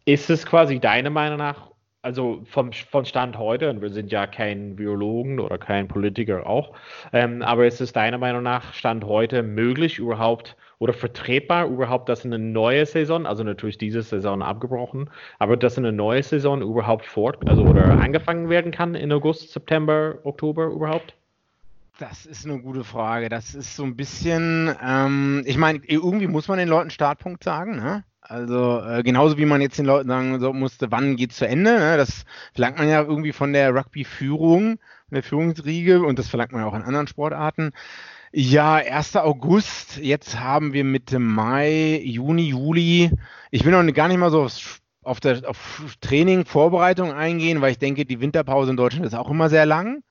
Ist 0.04 0.30
es 0.30 0.46
quasi 0.46 0.78
deiner 0.78 1.10
Meinung 1.10 1.38
nach 1.38 1.72
also 2.02 2.42
vom, 2.44 2.72
von 2.72 3.04
Stand 3.04 3.38
heute, 3.38 3.70
und 3.70 3.82
wir 3.82 3.90
sind 3.90 4.12
ja 4.12 4.26
kein 4.26 4.76
Biologen 4.76 5.40
oder 5.40 5.58
kein 5.58 5.88
Politiker 5.88 6.46
auch, 6.46 6.72
ähm, 7.12 7.42
aber 7.42 7.66
ist 7.66 7.80
es 7.80 7.92
deiner 7.92 8.18
Meinung 8.18 8.42
nach 8.42 8.72
Stand 8.72 9.04
heute 9.04 9.42
möglich 9.42 9.98
überhaupt 9.98 10.56
oder 10.78 10.92
vertretbar 10.92 11.66
überhaupt, 11.66 12.08
dass 12.08 12.24
eine 12.24 12.38
neue 12.38 12.86
Saison, 12.86 13.26
also 13.26 13.42
natürlich 13.42 13.78
diese 13.78 14.02
Saison 14.02 14.42
abgebrochen, 14.42 15.10
aber 15.38 15.56
dass 15.56 15.76
eine 15.76 15.92
neue 15.92 16.22
Saison 16.22 16.62
überhaupt 16.62 17.04
fort, 17.04 17.38
also 17.48 17.62
oder 17.62 18.00
angefangen 18.00 18.48
werden 18.48 18.70
kann 18.70 18.94
in 18.94 19.12
August, 19.12 19.52
September, 19.52 20.18
Oktober 20.22 20.66
überhaupt? 20.66 21.14
Das 21.98 22.26
ist 22.26 22.46
eine 22.46 22.60
gute 22.60 22.84
Frage. 22.84 23.28
Das 23.28 23.56
ist 23.56 23.74
so 23.74 23.82
ein 23.82 23.96
bisschen, 23.96 24.72
ähm, 24.80 25.42
ich 25.46 25.56
meine, 25.56 25.80
irgendwie 25.82 26.28
muss 26.28 26.46
man 26.46 26.58
den 26.58 26.68
Leuten 26.68 26.90
Startpunkt 26.90 27.42
sagen, 27.42 27.74
ne? 27.74 28.04
Also 28.28 28.82
äh, 28.82 29.02
genauso 29.02 29.38
wie 29.38 29.46
man 29.46 29.62
jetzt 29.62 29.78
den 29.78 29.86
Leuten 29.86 30.10
sagen 30.10 30.38
so 30.38 30.52
musste, 30.52 30.90
wann 30.90 31.16
geht 31.16 31.30
es 31.30 31.38
zu 31.38 31.48
Ende. 31.48 31.78
Ne? 31.78 31.96
Das 31.96 32.26
verlangt 32.52 32.76
man 32.76 32.86
ja 32.86 33.00
irgendwie 33.00 33.32
von 33.32 33.54
der 33.54 33.74
Rugby-Führung, 33.74 34.76
von 34.76 35.14
der 35.14 35.22
Führungsriege 35.22 36.02
und 36.02 36.18
das 36.18 36.28
verlangt 36.28 36.52
man 36.52 36.62
auch 36.62 36.74
in 36.74 36.82
anderen 36.82 37.06
Sportarten. 37.06 37.70
Ja, 38.30 38.74
1. 38.74 39.16
August, 39.16 39.96
jetzt 39.96 40.38
haben 40.38 40.74
wir 40.74 40.84
Mitte 40.84 41.18
Mai, 41.18 42.02
Juni, 42.04 42.50
Juli. 42.50 43.10
Ich 43.50 43.64
will 43.64 43.72
noch 43.72 43.94
gar 43.94 44.08
nicht 44.08 44.18
mal 44.18 44.30
so 44.30 44.42
aufs, 44.42 44.80
auf, 45.02 45.20
der, 45.20 45.48
auf 45.48 45.96
Training, 46.02 46.44
Vorbereitung 46.44 47.12
eingehen, 47.14 47.62
weil 47.62 47.70
ich 47.72 47.78
denke, 47.78 48.04
die 48.04 48.20
Winterpause 48.20 48.72
in 48.72 48.76
Deutschland 48.76 49.06
ist 49.06 49.14
auch 49.14 49.30
immer 49.30 49.48
sehr 49.48 49.64
lang. 49.64 50.02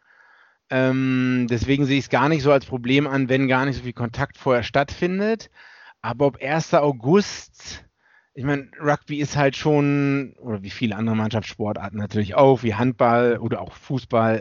Ähm, 0.72 1.46
deswegen 1.52 1.86
sehe 1.86 2.00
ich 2.00 2.06
es 2.06 2.10
gar 2.10 2.30
nicht 2.30 2.42
so 2.42 2.52
als 2.52 2.66
Problem 2.66 3.06
an, 3.06 3.30
wenn 3.30 3.48
gar 3.48 3.66
nicht 3.66 3.78
so 3.78 3.84
viel 3.84 3.94
Kontakt 3.94 4.38
vorher 4.38 4.64
stattfindet. 4.64 5.52
Aber 6.02 6.26
ob 6.26 6.42
1. 6.42 6.74
August 6.74 7.87
ich 8.38 8.44
meine, 8.44 8.70
Rugby 8.80 9.20
ist 9.20 9.36
halt 9.36 9.56
schon, 9.56 10.36
oder 10.38 10.62
wie 10.62 10.70
viele 10.70 10.96
andere 10.96 11.16
Mannschaftssportarten 11.16 11.98
natürlich 11.98 12.36
auch, 12.36 12.62
wie 12.62 12.76
Handball 12.76 13.40
oder 13.40 13.62
auch 13.62 13.74
Fußball, 13.74 14.38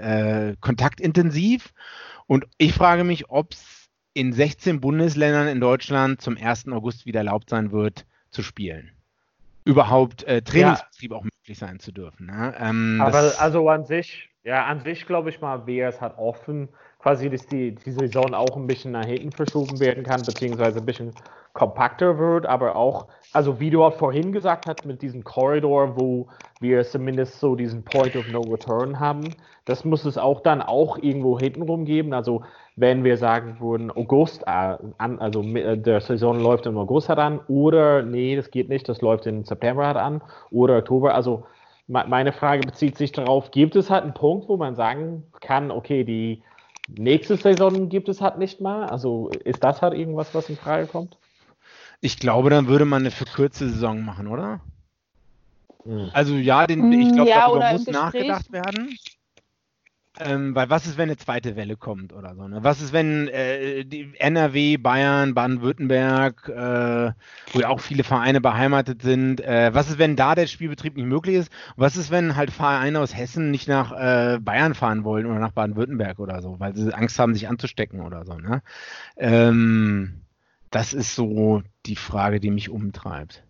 äh, 0.52 0.56
kontaktintensiv. 0.60 1.72
Und 2.26 2.44
ich 2.58 2.74
frage 2.74 3.04
mich, 3.04 3.30
ob 3.30 3.54
es 3.54 3.88
in 4.12 4.34
16 4.34 4.82
Bundesländern 4.82 5.48
in 5.48 5.60
Deutschland 5.60 6.20
zum 6.20 6.36
1. 6.36 6.68
August 6.72 7.06
wieder 7.06 7.20
erlaubt 7.20 7.48
sein 7.48 7.72
wird, 7.72 8.04
zu 8.30 8.42
spielen. 8.42 8.90
Überhaupt 9.64 10.24
äh, 10.24 10.42
Trainingsbetrieb 10.42 11.12
ja. 11.12 11.16
auch 11.16 11.24
möglich 11.24 11.58
sein 11.58 11.80
zu 11.80 11.90
dürfen. 11.90 12.26
Ne? 12.26 12.54
Ähm, 12.58 13.00
Aber 13.00 13.32
also 13.38 13.66
an 13.70 13.86
sich, 13.86 14.28
ja, 14.44 14.66
an 14.66 14.80
sich 14.80 15.06
glaube 15.06 15.30
ich 15.30 15.40
mal, 15.40 15.66
wäre 15.66 15.88
es 15.88 16.02
halt 16.02 16.18
offen, 16.18 16.68
quasi, 17.06 17.30
dass 17.30 17.46
die, 17.46 17.72
die 17.72 17.92
Saison 17.92 18.34
auch 18.34 18.56
ein 18.56 18.66
bisschen 18.66 18.90
nach 18.90 19.04
hinten 19.04 19.30
verschoben 19.30 19.78
werden 19.78 20.02
kann, 20.02 20.24
beziehungsweise 20.26 20.80
ein 20.80 20.86
bisschen 20.86 21.12
kompakter 21.52 22.18
wird, 22.18 22.46
aber 22.46 22.74
auch, 22.74 23.06
also 23.32 23.60
wie 23.60 23.70
du 23.70 23.84
auch 23.84 23.92
vorhin 23.92 24.32
gesagt 24.32 24.66
hast, 24.66 24.84
mit 24.84 25.02
diesem 25.02 25.22
Korridor, 25.22 25.96
wo 25.96 26.26
wir 26.58 26.82
zumindest 26.82 27.38
so 27.38 27.54
diesen 27.54 27.84
Point 27.84 28.16
of 28.16 28.26
No 28.26 28.42
Return 28.42 28.98
haben, 28.98 29.36
das 29.66 29.84
muss 29.84 30.04
es 30.04 30.18
auch 30.18 30.40
dann 30.40 30.60
auch 30.60 30.98
irgendwo 30.98 31.38
hintenrum 31.38 31.84
geben. 31.84 32.12
Also 32.12 32.42
wenn 32.74 33.04
wir 33.04 33.16
sagen 33.18 33.58
würden, 33.60 33.92
August, 33.92 34.42
äh, 34.42 34.76
an, 34.98 35.20
also 35.20 35.44
äh, 35.54 35.78
der 35.78 36.00
Saison 36.00 36.42
läuft 36.42 36.66
im 36.66 36.76
August 36.76 37.08
halt 37.08 37.20
an, 37.20 37.38
oder 37.46 38.02
nee, 38.02 38.34
das 38.34 38.50
geht 38.50 38.68
nicht, 38.68 38.88
das 38.88 39.00
läuft 39.00 39.26
im 39.26 39.44
September 39.44 39.86
halt 39.86 39.96
an, 39.96 40.22
oder 40.50 40.78
Oktober, 40.78 41.14
also 41.14 41.44
meine 41.86 42.32
Frage 42.32 42.64
bezieht 42.64 42.96
sich 42.96 43.12
darauf, 43.12 43.52
gibt 43.52 43.76
es 43.76 43.90
halt 43.90 44.02
einen 44.02 44.14
Punkt, 44.14 44.48
wo 44.48 44.56
man 44.56 44.74
sagen 44.74 45.22
kann, 45.40 45.70
okay, 45.70 46.02
die 46.02 46.42
nächste 46.88 47.36
Saison 47.36 47.88
gibt 47.88 48.08
es 48.08 48.20
halt 48.20 48.38
nicht 48.38 48.60
mal? 48.60 48.88
Also 48.88 49.30
ist 49.44 49.62
das 49.62 49.82
halt 49.82 49.94
irgendwas, 49.94 50.34
was 50.34 50.48
in 50.48 50.56
Frage 50.56 50.86
kommt? 50.86 51.16
Ich 52.00 52.18
glaube, 52.18 52.50
dann 52.50 52.68
würde 52.68 52.84
man 52.84 53.02
eine 53.02 53.10
verkürzte 53.10 53.68
Saison 53.68 54.02
machen, 54.02 54.28
oder? 54.28 54.60
Hm. 55.84 56.10
Also 56.12 56.34
ja, 56.34 56.66
den, 56.66 56.92
ich 56.92 57.12
glaube, 57.12 57.30
ja, 57.30 57.46
darüber 57.46 57.72
muss 57.72 57.86
nachgedacht 57.86 58.52
werden. 58.52 58.96
Ähm, 60.18 60.54
weil 60.54 60.70
was 60.70 60.86
ist, 60.86 60.96
wenn 60.96 61.10
eine 61.10 61.18
zweite 61.18 61.56
Welle 61.56 61.76
kommt 61.76 62.12
oder 62.12 62.34
so? 62.34 62.48
Ne? 62.48 62.64
Was 62.64 62.80
ist, 62.80 62.92
wenn 62.92 63.28
äh, 63.28 63.84
die 63.84 64.14
NRW, 64.18 64.78
Bayern, 64.78 65.34
Baden-Württemberg, 65.34 66.48
äh, 66.48 67.12
wo 67.52 67.60
ja 67.60 67.68
auch 67.68 67.80
viele 67.80 68.02
Vereine 68.02 68.40
beheimatet 68.40 69.02
sind, 69.02 69.42
äh, 69.42 69.74
was 69.74 69.90
ist, 69.90 69.98
wenn 69.98 70.16
da 70.16 70.34
der 70.34 70.46
Spielbetrieb 70.46 70.96
nicht 70.96 71.06
möglich 71.06 71.36
ist? 71.36 71.52
Was 71.76 71.96
ist, 71.96 72.10
wenn 72.10 72.34
halt 72.34 72.50
Vereine 72.50 73.00
aus 73.00 73.14
Hessen 73.14 73.50
nicht 73.50 73.68
nach 73.68 73.92
äh, 73.92 74.38
Bayern 74.40 74.74
fahren 74.74 75.04
wollen 75.04 75.26
oder 75.26 75.38
nach 75.38 75.52
Baden-Württemberg 75.52 76.18
oder 76.18 76.40
so, 76.40 76.58
weil 76.58 76.74
sie 76.74 76.94
Angst 76.94 77.18
haben, 77.18 77.34
sich 77.34 77.48
anzustecken 77.48 78.00
oder 78.00 78.24
so? 78.24 78.34
Ne? 78.34 78.62
Ähm, 79.18 80.22
das 80.70 80.94
ist 80.94 81.14
so 81.14 81.62
die 81.84 81.96
Frage, 81.96 82.40
die 82.40 82.50
mich 82.50 82.70
umtreibt. 82.70 83.42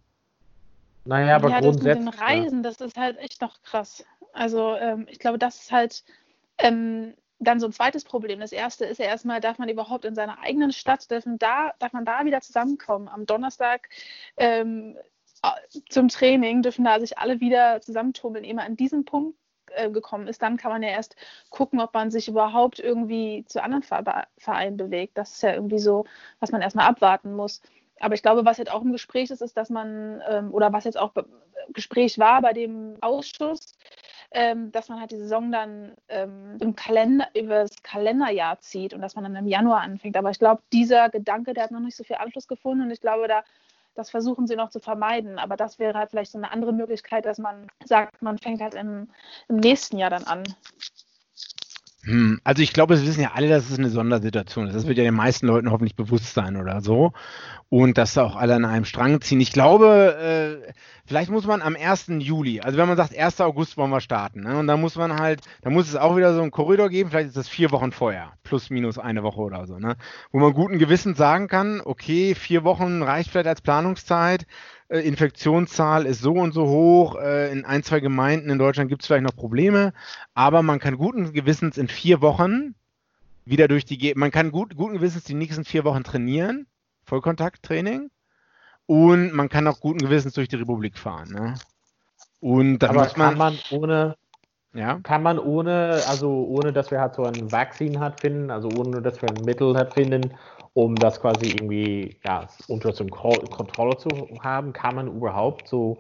Naja, 1.04 1.36
aber 1.36 1.50
ja, 1.50 1.60
grundsätzlich. 1.60 1.94
Das 1.94 2.04
mit 2.04 2.14
den 2.14 2.20
Reisen, 2.20 2.62
das 2.64 2.80
ist 2.80 2.96
halt 2.96 3.18
echt 3.18 3.40
noch 3.40 3.62
krass. 3.62 4.04
Also 4.32 4.74
ähm, 4.76 5.06
ich 5.08 5.20
glaube, 5.20 5.38
das 5.38 5.62
ist 5.62 5.72
halt 5.72 6.02
ähm, 6.58 7.14
dann 7.38 7.60
so 7.60 7.66
ein 7.66 7.72
zweites 7.72 8.04
Problem. 8.04 8.40
Das 8.40 8.52
erste 8.52 8.86
ist 8.86 8.98
ja 8.98 9.06
erstmal, 9.06 9.40
darf 9.40 9.58
man 9.58 9.68
überhaupt 9.68 10.04
in 10.04 10.14
seiner 10.14 10.40
eigenen 10.40 10.72
Stadt, 10.72 11.10
darf 11.10 11.26
man 11.26 11.38
da, 11.38 11.74
darf 11.78 11.92
man 11.92 12.04
da 12.04 12.24
wieder 12.24 12.40
zusammenkommen? 12.40 13.08
Am 13.08 13.26
Donnerstag 13.26 13.88
ähm, 14.36 14.96
zum 15.88 16.08
Training 16.08 16.62
dürfen 16.62 16.84
da 16.84 16.98
sich 16.98 17.18
alle 17.18 17.40
wieder 17.40 17.80
zusammentummeln, 17.80 18.44
man 18.56 18.66
an 18.66 18.76
diesen 18.76 19.04
Punkt 19.04 19.38
äh, 19.72 19.90
gekommen 19.90 20.28
ist, 20.28 20.42
dann 20.42 20.56
kann 20.56 20.72
man 20.72 20.82
ja 20.82 20.88
erst 20.90 21.16
gucken, 21.50 21.80
ob 21.80 21.92
man 21.94 22.10
sich 22.10 22.28
überhaupt 22.28 22.78
irgendwie 22.78 23.44
zu 23.46 23.62
anderen 23.62 23.82
Vereinen 23.82 24.76
bewegt. 24.76 25.18
Das 25.18 25.32
ist 25.32 25.42
ja 25.42 25.52
irgendwie 25.52 25.78
so, 25.78 26.04
was 26.40 26.52
man 26.52 26.62
erstmal 26.62 26.86
abwarten 26.86 27.34
muss. 27.34 27.60
Aber 28.00 28.14
ich 28.14 28.22
glaube, 28.22 28.44
was 28.44 28.58
jetzt 28.58 28.70
auch 28.70 28.82
im 28.82 28.92
Gespräch 28.92 29.30
ist, 29.30 29.42
ist, 29.42 29.56
dass 29.56 29.70
man, 29.70 30.22
ähm, 30.28 30.52
oder 30.52 30.72
was 30.72 30.84
jetzt 30.84 30.98
auch 30.98 31.12
Gespräch 31.72 32.18
war 32.18 32.42
bei 32.42 32.52
dem 32.52 32.96
Ausschuss, 33.00 33.74
ähm, 34.30 34.72
dass 34.72 34.88
man 34.88 35.00
halt 35.00 35.10
die 35.10 35.16
Saison 35.18 35.52
dann 35.52 35.92
ähm, 36.08 36.58
im 36.60 36.74
Kalender, 36.76 37.28
über 37.34 37.62
das 37.62 37.82
Kalenderjahr 37.82 38.60
zieht 38.60 38.94
und 38.94 39.00
dass 39.00 39.14
man 39.14 39.24
dann 39.24 39.36
im 39.36 39.46
Januar 39.46 39.80
anfängt. 39.80 40.16
Aber 40.16 40.30
ich 40.30 40.38
glaube, 40.38 40.62
dieser 40.72 41.08
Gedanke, 41.08 41.54
der 41.54 41.64
hat 41.64 41.70
noch 41.70 41.80
nicht 41.80 41.96
so 41.96 42.04
viel 42.04 42.16
Anschluss 42.16 42.48
gefunden 42.48 42.84
und 42.84 42.90
ich 42.90 43.00
glaube, 43.00 43.28
da 43.28 43.42
das 43.96 44.10
versuchen 44.10 44.46
sie 44.46 44.56
noch 44.56 44.70
zu 44.70 44.78
vermeiden. 44.78 45.38
Aber 45.38 45.56
das 45.56 45.78
wäre 45.78 45.98
halt 45.98 46.10
vielleicht 46.10 46.32
so 46.32 46.38
eine 46.38 46.52
andere 46.52 46.72
Möglichkeit, 46.72 47.24
dass 47.24 47.38
man 47.38 47.66
sagt, 47.84 48.22
man 48.22 48.38
fängt 48.38 48.60
halt 48.60 48.74
im, 48.74 49.08
im 49.48 49.56
nächsten 49.56 49.98
Jahr 49.98 50.10
dann 50.10 50.24
an. 50.24 50.44
Hm, 52.06 52.40
also 52.44 52.62
ich 52.62 52.72
glaube, 52.72 52.96
Sie 52.96 53.04
wissen 53.04 53.20
ja 53.20 53.32
alle, 53.34 53.48
dass 53.48 53.68
es 53.68 53.80
eine 53.80 53.90
Sondersituation 53.90 54.68
ist. 54.68 54.76
Das 54.76 54.86
wird 54.86 54.96
ja 54.96 55.02
den 55.02 55.14
meisten 55.14 55.48
Leuten 55.48 55.72
hoffentlich 55.72 55.96
bewusst 55.96 56.34
sein 56.34 56.56
oder 56.56 56.80
so. 56.80 57.12
Und 57.68 57.98
dass 57.98 58.14
da 58.14 58.22
auch 58.22 58.36
alle 58.36 58.54
an 58.54 58.64
einem 58.64 58.84
Strang 58.84 59.20
ziehen. 59.20 59.40
Ich 59.40 59.50
glaube, 59.50 60.62
äh, 60.66 60.72
vielleicht 61.04 61.32
muss 61.32 61.48
man 61.48 61.62
am 61.62 61.74
1. 61.74 62.06
Juli, 62.20 62.60
also 62.60 62.78
wenn 62.78 62.86
man 62.86 62.96
sagt, 62.96 63.18
1. 63.18 63.40
August 63.40 63.76
wollen 63.76 63.90
wir 63.90 64.00
starten, 64.00 64.42
ne? 64.42 64.56
und 64.56 64.68
dann 64.68 64.80
muss 64.80 64.94
man 64.94 65.18
halt, 65.18 65.40
da 65.62 65.70
muss 65.70 65.88
es 65.88 65.96
auch 65.96 66.16
wieder 66.16 66.32
so 66.32 66.42
einen 66.42 66.52
Korridor 66.52 66.90
geben, 66.90 67.10
vielleicht 67.10 67.28
ist 67.28 67.36
das 67.36 67.48
vier 67.48 67.72
Wochen 67.72 67.90
vorher, 67.90 68.34
plus 68.44 68.70
minus 68.70 68.98
eine 68.98 69.24
Woche 69.24 69.40
oder 69.40 69.66
so, 69.66 69.80
ne? 69.80 69.96
wo 70.30 70.38
man 70.38 70.52
guten 70.52 70.78
Gewissens 70.78 71.18
sagen 71.18 71.48
kann, 71.48 71.80
okay, 71.84 72.36
vier 72.36 72.62
Wochen 72.62 73.02
reicht 73.02 73.30
vielleicht 73.30 73.48
als 73.48 73.62
Planungszeit, 73.62 74.46
äh, 74.88 75.00
Infektionszahl 75.00 76.06
ist 76.06 76.20
so 76.20 76.32
und 76.32 76.52
so 76.52 76.66
hoch, 76.66 77.16
äh, 77.16 77.50
in 77.52 77.64
ein, 77.64 77.82
zwei 77.82 78.00
Gemeinden 78.00 78.50
in 78.50 78.58
Deutschland 78.58 78.88
gibt 78.88 79.02
es 79.02 79.06
vielleicht 79.06 79.24
noch 79.24 79.36
Probleme, 79.36 79.92
aber 80.34 80.62
man 80.62 80.78
kann 80.78 80.96
guten 80.96 81.32
Gewissens 81.32 81.78
in 81.78 81.88
vier 81.88 82.20
Wochen 82.20 82.74
wieder 83.44 83.68
durch 83.68 83.84
die, 83.84 83.98
Ge 83.98 84.14
man 84.16 84.30
kann 84.30 84.50
gut, 84.50 84.76
guten 84.76 84.94
Gewissens 84.94 85.24
die 85.24 85.34
nächsten 85.34 85.64
vier 85.64 85.84
Wochen 85.84 86.04
trainieren, 86.04 86.66
Vollkontakttraining, 87.04 88.10
und 88.86 89.32
man 89.32 89.48
kann 89.48 89.66
auch 89.66 89.80
guten 89.80 89.98
Gewissens 89.98 90.34
durch 90.34 90.48
die 90.48 90.56
Republik 90.56 90.96
fahren. 90.96 91.32
Ne? 91.32 91.54
Und 92.40 92.78
da 92.78 92.92
muss 92.92 93.16
man, 93.16 93.30
kann 93.30 93.38
man 93.38 93.58
ohne 93.70 94.16
ja. 94.76 95.00
Kann 95.02 95.22
man 95.22 95.38
ohne, 95.38 96.02
also 96.06 96.28
ohne, 96.28 96.70
dass 96.70 96.90
wir 96.90 97.00
halt 97.00 97.14
so 97.14 97.24
ein 97.24 97.50
Vaccine 97.50 97.98
hat 97.98 98.20
finden, 98.20 98.50
also 98.50 98.68
ohne, 98.76 99.00
dass 99.00 99.22
wir 99.22 99.30
ein 99.30 99.42
Mittel 99.42 99.74
hat 99.74 99.94
finden, 99.94 100.34
um 100.76 100.94
das 100.94 101.18
quasi 101.18 101.46
irgendwie 101.46 102.18
ja, 102.22 102.46
unter 102.68 102.92
Kontrolle 102.92 103.96
zu 103.96 104.10
haben, 104.42 104.74
kann 104.74 104.94
man 104.94 105.08
überhaupt 105.08 105.66
so, 105.66 105.96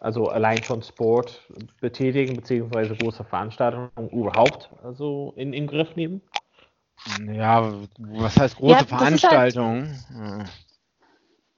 also 0.00 0.28
allein 0.28 0.62
schon 0.62 0.80
Sport 0.80 1.42
betätigen, 1.82 2.34
beziehungsweise 2.34 2.96
große 2.96 3.24
Veranstaltungen 3.24 3.90
überhaupt 4.12 4.70
also 4.82 5.34
in, 5.36 5.52
in 5.52 5.66
Griff 5.66 5.96
nehmen? 5.96 6.22
Ja, 7.30 7.74
was 7.98 8.38
heißt 8.38 8.56
große 8.56 8.72
ja, 8.72 8.84
Veranstaltungen? 8.86 10.02
Halt, 10.18 10.48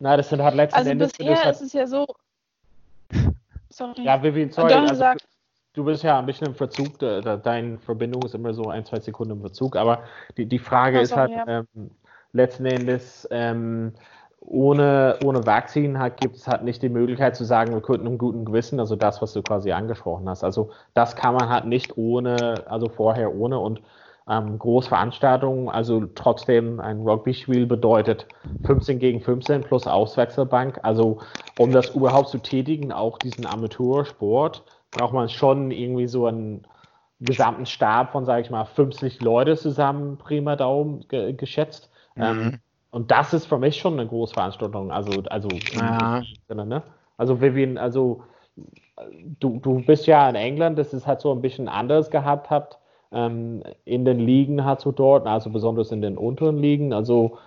Na, 0.01 0.17
das 0.17 0.29
sind 0.29 0.43
halt 0.43 0.57
letzten 0.57 0.79
also 0.79 0.91
Endes. 0.91 1.13
Bisher 1.13 1.45
halt, 1.45 1.55
ist 1.55 1.63
es 1.63 1.73
ja 1.73 1.87
so. 1.87 2.07
Sorry. 3.71 4.03
Ja, 4.03 4.21
Vivian, 4.21 4.51
sorry. 4.51 4.73
Also, 4.73 5.05
du 5.75 5.85
bist 5.85 6.03
ja 6.03 6.19
ein 6.19 6.27
bisschen 6.27 6.49
im 6.49 6.57
Verzug, 6.57 6.99
deine 6.99 7.79
Verbindung 7.79 8.25
ist 8.25 8.35
immer 8.35 8.53
so 8.53 8.69
ein, 8.69 8.85
zwei 8.85 8.99
Sekunden 8.99 9.35
im 9.35 9.43
Verzug, 9.43 9.77
aber 9.77 10.03
die, 10.37 10.47
die 10.47 10.59
Frage 10.59 10.99
oh, 10.99 11.03
ist 11.03 11.15
halt, 11.15 11.31
ja. 11.31 11.47
ähm, 11.47 11.93
letzten 12.33 12.67
Endes 12.67 13.27
ähm, 13.31 13.93
ohne, 14.41 15.19
ohne 15.25 15.45
Vaccine 15.45 15.99
halt, 15.99 16.21
gibt 16.21 16.37
es 16.37 16.47
halt 16.47 16.65
nicht 16.65 16.83
die 16.83 16.89
Möglichkeit 16.89 17.37
zu 17.37 17.45
sagen, 17.45 17.73
wir 17.75 17.81
könnten 17.81 18.07
im 18.07 18.19
guten 18.19 18.45
Gewissen, 18.45 18.81
also 18.81 18.97
das, 18.97 19.21
was 19.21 19.33
du 19.33 19.43
quasi 19.43 19.73
angesprochen 19.73 20.29
hast. 20.29 20.45
Also 20.45 20.71
das 20.95 21.17
kann 21.17 21.35
man 21.35 21.49
halt 21.49 21.67
nicht 21.67 21.99
ohne, 21.99 22.65
also 22.67 22.89
vorher 22.89 23.35
ohne 23.35 23.59
und 23.59 23.83
ähm, 24.29 24.59
Großveranstaltungen, 24.59 25.69
also 25.69 26.05
trotzdem 26.15 26.81
ein 26.81 27.01
Rugby-Spiel 27.01 27.67
bedeutet 27.67 28.27
15 28.67 28.99
gegen 28.99 29.21
15 29.21 29.63
plus 29.63 29.87
Auswechselbank. 29.87 30.81
Also 30.83 31.21
um 31.59 31.73
das 31.73 31.95
überhaupt 31.95 32.29
zu 32.29 32.39
tätigen, 32.39 32.93
auch 32.93 33.19
diesen 33.19 33.47
Amateursport, 33.47 34.65
braucht 34.91 35.15
man 35.15 35.29
schon 35.29 35.71
irgendwie 35.71 36.07
so 36.07 36.27
einen 36.27 36.67
gesamten 37.21 37.67
Stab 37.67 38.13
von, 38.13 38.25
sage 38.25 38.43
ich 38.43 38.51
mal, 38.51 38.65
50 38.65 39.21
Leute 39.21 39.57
zusammen, 39.57 40.19
prima 40.19 40.57
Daumen 40.57 41.07
ge 41.09 41.33
geschätzt. 41.33 41.91
Ähm, 42.19 42.37
mhm. 42.37 42.43
Ähm, 42.43 42.59
und 42.91 43.11
das 43.11 43.35
ist 43.35 43.47
für 43.47 43.59
mich 43.59 43.77
schon 43.77 43.95
eine 43.95 44.09
Großveranstaltung. 44.09 44.91
Also, 44.91 45.23
also, 45.29 45.49
ja. 45.75 46.23
ne? 46.49 46.83
also 47.17 47.41
Vivian, 47.41 47.77
also 47.77 48.23
du, 49.41 49.59
du 49.61 49.83
bist 49.85 50.07
ja 50.07 50.29
in 50.29 50.35
England, 50.35 50.79
das 50.79 50.95
ist 50.95 51.07
halt 51.07 51.21
so 51.21 51.33
ein 51.33 51.43
bisschen 51.43 51.69
anders 51.69 52.11
gehabt 52.11 52.51
habt. 52.51 52.79
Ähm, 53.11 53.63
in 53.85 54.05
den 54.05 54.19
Ligen 54.19 54.65
hast 54.65 54.85
du 54.85 54.93
dort, 54.93 55.27
also 55.27 55.51
besonders 55.51 55.93
in 55.93 56.03
den 56.03 56.19
unteren 56.19 56.59
Ligen. 56.59 56.93
Also 56.93 57.39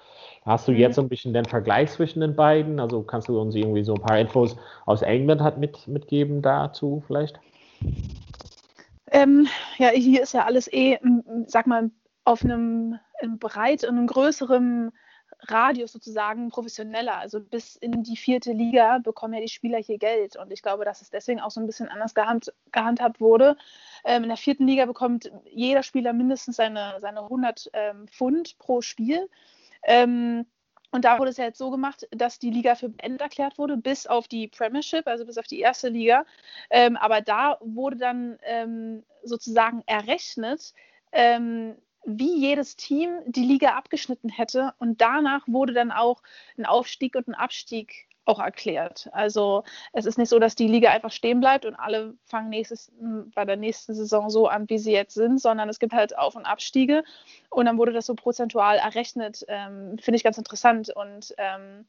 hast 0.46 0.68
du 0.68 0.72
mhm. 0.72 0.78
jetzt 0.78 1.00
ein 1.00 1.10
bisschen 1.10 1.34
den 1.34 1.46
Vergleich 1.46 1.92
zwischen 1.92 2.22
den 2.22 2.36
beiden? 2.36 2.80
Also 2.80 3.04
kannst 3.04 3.28
du 3.28 3.40
uns 3.40 3.56
irgendwie 3.56 3.84
so 3.84 3.94
ein 3.94 4.02
paar 4.02 4.20
Infos 4.20 4.58
aus 4.86 5.02
England 5.02 5.42
hat 5.42 5.58
mit, 5.58 5.88
mitgeben 5.88 6.42
dazu 6.42 7.04
vielleicht? 7.06 7.40
Ähm, 9.12 9.48
ja, 9.78 9.90
hier 9.90 10.24
ist 10.24 10.34
ja 10.34 10.46
alles 10.46 10.72
eh, 10.72 10.98
sag 11.48 11.68
mal, 11.68 11.92
auf 12.24 12.44
einem, 12.44 13.00
einem 13.22 13.40
breit, 13.40 13.86
einem 13.86 14.08
größeren 14.08 14.92
Radius 15.48 15.92
sozusagen 15.92 16.50
professioneller. 16.50 17.18
Also 17.18 17.40
bis 17.40 17.76
in 17.76 18.04
die 18.04 18.18
vierte 18.18 18.52
Liga 18.52 19.00
bekommen 19.00 19.34
ja 19.34 19.42
die 19.42 19.48
Spieler 19.48 19.80
hier 19.80 19.98
Geld. 19.98 20.36
Und 20.36 20.52
ich 20.52 20.62
glaube, 20.62 20.86
dass 20.86 21.02
es 21.02 21.10
deswegen 21.10 21.40
auch 21.40 21.52
so 21.52 21.60
ein 21.60 21.66
bisschen 21.66 21.90
anders 21.90 22.14
gehand, 22.14 22.54
gehandhabt 22.72 23.20
wurde. 23.22 23.58
Ähm, 24.04 24.24
in 24.24 24.30
der 24.30 24.38
vierten 24.38 24.68
Liga 24.68 24.86
bekommt 24.86 25.32
jeder 25.46 25.84
Spieler 25.84 26.14
mindestens 26.14 26.58
seine, 26.58 26.96
seine 27.00 27.22
100 27.22 27.70
ähm, 27.74 28.08
Pfund 28.08 28.58
pro 28.60 28.82
Spiel. 28.82 29.28
Ähm, 29.84 30.46
Und 30.92 31.06
da 31.06 31.18
wurde 31.18 31.32
es 31.32 31.38
ja 31.38 31.46
jetzt 31.46 31.58
so 31.58 31.72
gemacht, 31.72 32.08
dass 32.12 32.38
die 32.38 32.52
Liga 32.52 32.76
für 32.76 32.90
beendet 32.90 33.22
erklärt 33.22 33.58
wurde, 33.58 33.78
bis 33.78 34.08
auf 34.08 34.28
die 34.28 34.48
Premiership, 34.50 35.08
also 35.08 35.26
bis 35.26 35.38
auf 35.38 35.48
die 35.48 35.62
erste 35.62 35.90
Liga. 35.90 36.26
Ähm, 36.70 36.98
aber 36.98 37.22
da 37.22 37.58
wurde 37.62 37.98
dann 37.98 38.38
ähm, 38.44 39.04
sozusagen 39.24 39.84
errechnet, 39.88 40.74
ähm, 41.14 41.78
wie 42.06 42.38
jedes 42.38 42.76
Team 42.76 43.20
die 43.26 43.44
Liga 43.44 43.76
abgeschnitten 43.76 44.30
hätte. 44.30 44.74
Und 44.80 45.02
danach 45.02 45.48
wurde 45.48 45.74
dann 45.74 45.92
auch 45.92 46.22
ein 46.58 46.66
Aufstieg 46.66 47.16
und 47.16 47.28
ein 47.28 47.36
Abstieg 47.36 48.08
auch 48.26 48.40
erklärt. 48.40 49.10
Also 49.14 49.64
es 49.94 50.06
ist 50.06 50.18
nicht 50.18 50.30
so, 50.30 50.40
dass 50.40 50.56
die 50.56 50.68
Liga 50.68 50.92
einfach 50.92 51.12
stehen 51.12 51.40
bleibt 51.40 51.66
und 51.66 51.76
alle 51.76 52.14
fangen 52.26 52.50
nächstes, 52.50 52.92
bei 53.34 53.46
der 53.46 53.58
nächsten 53.58 53.96
Saison 53.96 54.30
so 54.30 54.48
an, 54.48 54.70
wie 54.70 54.78
sie 54.78 54.92
jetzt 54.92 55.16
sind, 55.16 55.42
sondern 55.42 55.70
es 55.70 55.80
gibt 55.80 55.94
halt 55.94 56.18
Auf- 56.18 56.36
und 56.36 56.46
Abstiege 56.46 57.04
und 57.50 57.66
dann 57.66 57.78
wurde 57.78 57.94
das 57.94 58.06
so 58.06 58.16
prozentual 58.16 58.78
errechnet. 58.78 59.44
Ähm, 59.48 59.98
Finde 60.00 60.18
ich 60.18 60.24
ganz 60.24 60.38
interessant 60.38 60.92
und 60.96 61.34
ähm, 61.38 61.86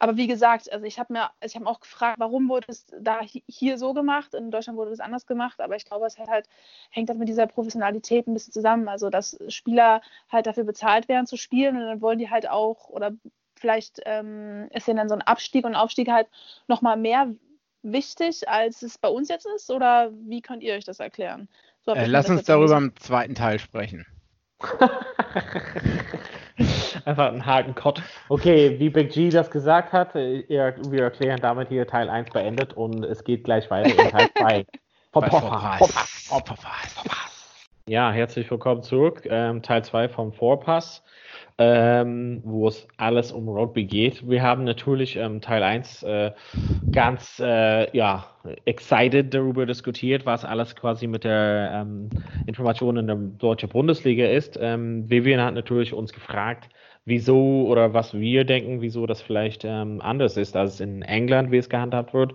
aber 0.00 0.16
wie 0.16 0.26
gesagt, 0.26 0.72
also 0.72 0.86
ich 0.86 0.98
habe 0.98 1.12
mir, 1.12 1.30
ich 1.44 1.54
habe 1.54 1.66
auch 1.66 1.80
gefragt, 1.80 2.18
warum 2.18 2.48
wurde 2.48 2.68
es 2.68 2.86
da 2.98 3.20
hier 3.46 3.76
so 3.76 3.92
gemacht? 3.92 4.32
In 4.32 4.50
Deutschland 4.50 4.78
wurde 4.78 4.92
es 4.92 4.98
anders 4.98 5.26
gemacht, 5.26 5.60
aber 5.60 5.76
ich 5.76 5.84
glaube, 5.84 6.06
es 6.06 6.18
halt, 6.18 6.48
hängt 6.88 7.10
halt 7.10 7.18
mit 7.18 7.28
dieser 7.28 7.46
Professionalität 7.46 8.26
ein 8.26 8.32
bisschen 8.32 8.54
zusammen. 8.54 8.88
Also 8.88 9.10
dass 9.10 9.38
Spieler 9.48 10.00
halt 10.30 10.46
dafür 10.46 10.64
bezahlt 10.64 11.06
werden 11.08 11.26
zu 11.26 11.36
spielen 11.36 11.76
und 11.76 11.82
dann 11.82 12.00
wollen 12.00 12.18
die 12.18 12.30
halt 12.30 12.48
auch 12.48 12.88
oder 12.88 13.12
vielleicht 13.56 14.00
ähm, 14.06 14.68
ist 14.72 14.88
ja 14.88 14.94
dann 14.94 15.10
so 15.10 15.14
ein 15.14 15.20
Abstieg 15.20 15.66
und 15.66 15.74
Aufstieg 15.74 16.08
halt 16.10 16.28
nochmal 16.66 16.96
mehr 16.96 17.34
wichtig, 17.82 18.48
als 18.48 18.80
es 18.80 18.96
bei 18.96 19.08
uns 19.08 19.28
jetzt 19.28 19.46
ist? 19.54 19.70
Oder 19.70 20.12
wie 20.12 20.40
könnt 20.40 20.62
ihr 20.62 20.72
euch 20.72 20.84
das 20.84 20.98
erklären? 20.98 21.46
So, 21.82 21.92
äh, 21.92 22.06
lass 22.06 22.30
uns 22.30 22.44
darüber 22.44 22.78
im 22.78 22.96
zweiten 22.96 23.34
Teil 23.34 23.58
sprechen. 23.58 24.06
Einfach 27.04 27.28
einen 27.28 27.46
harten 27.46 27.74
Cut. 27.74 28.02
Okay, 28.28 28.78
wie 28.78 28.90
Big 28.90 29.10
G 29.10 29.30
das 29.30 29.50
gesagt 29.50 29.92
hat, 29.92 30.14
äh, 30.14 30.44
wir 30.48 31.02
erklären 31.02 31.40
damit 31.40 31.68
hier 31.68 31.86
Teil 31.86 32.08
1 32.08 32.30
beendet 32.30 32.72
und 32.74 33.04
es 33.04 33.24
geht 33.24 33.44
gleich 33.44 33.70
weiter 33.70 33.90
in 33.90 34.10
Teil 34.10 34.28
2. 34.38 34.66
Ja, 37.86 38.12
herzlich 38.12 38.48
willkommen 38.48 38.82
zurück. 38.84 39.26
Ähm, 39.28 39.62
Teil 39.62 39.82
2 39.82 40.08
vom 40.10 40.32
Vorpass 40.32 41.02
ähm, 41.60 42.40
wo 42.42 42.68
es 42.68 42.88
alles 42.96 43.32
um 43.32 43.46
Rugby 43.46 43.84
geht. 43.84 44.26
Wir 44.26 44.42
haben 44.42 44.64
natürlich 44.64 45.16
ähm, 45.16 45.42
Teil 45.42 45.62
1 45.62 46.02
äh, 46.04 46.32
ganz 46.90 47.38
äh, 47.38 47.94
ja, 47.94 48.26
excited 48.64 49.34
darüber 49.34 49.66
diskutiert, 49.66 50.24
was 50.24 50.46
alles 50.46 50.74
quasi 50.74 51.06
mit 51.06 51.24
der 51.24 51.70
ähm, 51.74 52.08
Information 52.46 52.96
in 52.96 53.06
der 53.06 53.16
deutschen 53.16 53.68
Bundesliga 53.68 54.26
ist. 54.26 54.58
Ähm, 54.58 55.10
Vivian 55.10 55.42
hat 55.42 55.52
natürlich 55.52 55.92
uns 55.92 56.14
gefragt, 56.14 56.70
wieso 57.10 57.66
oder 57.66 57.92
was 57.92 58.14
wir 58.14 58.44
denken, 58.44 58.80
wieso 58.80 59.06
das 59.06 59.20
vielleicht 59.20 59.64
ähm, 59.66 60.00
anders 60.00 60.38
ist 60.38 60.56
als 60.56 60.80
in 60.80 61.02
England, 61.02 61.52
wie 61.52 61.58
es 61.58 61.68
gehandhabt 61.68 62.14
wird. 62.14 62.34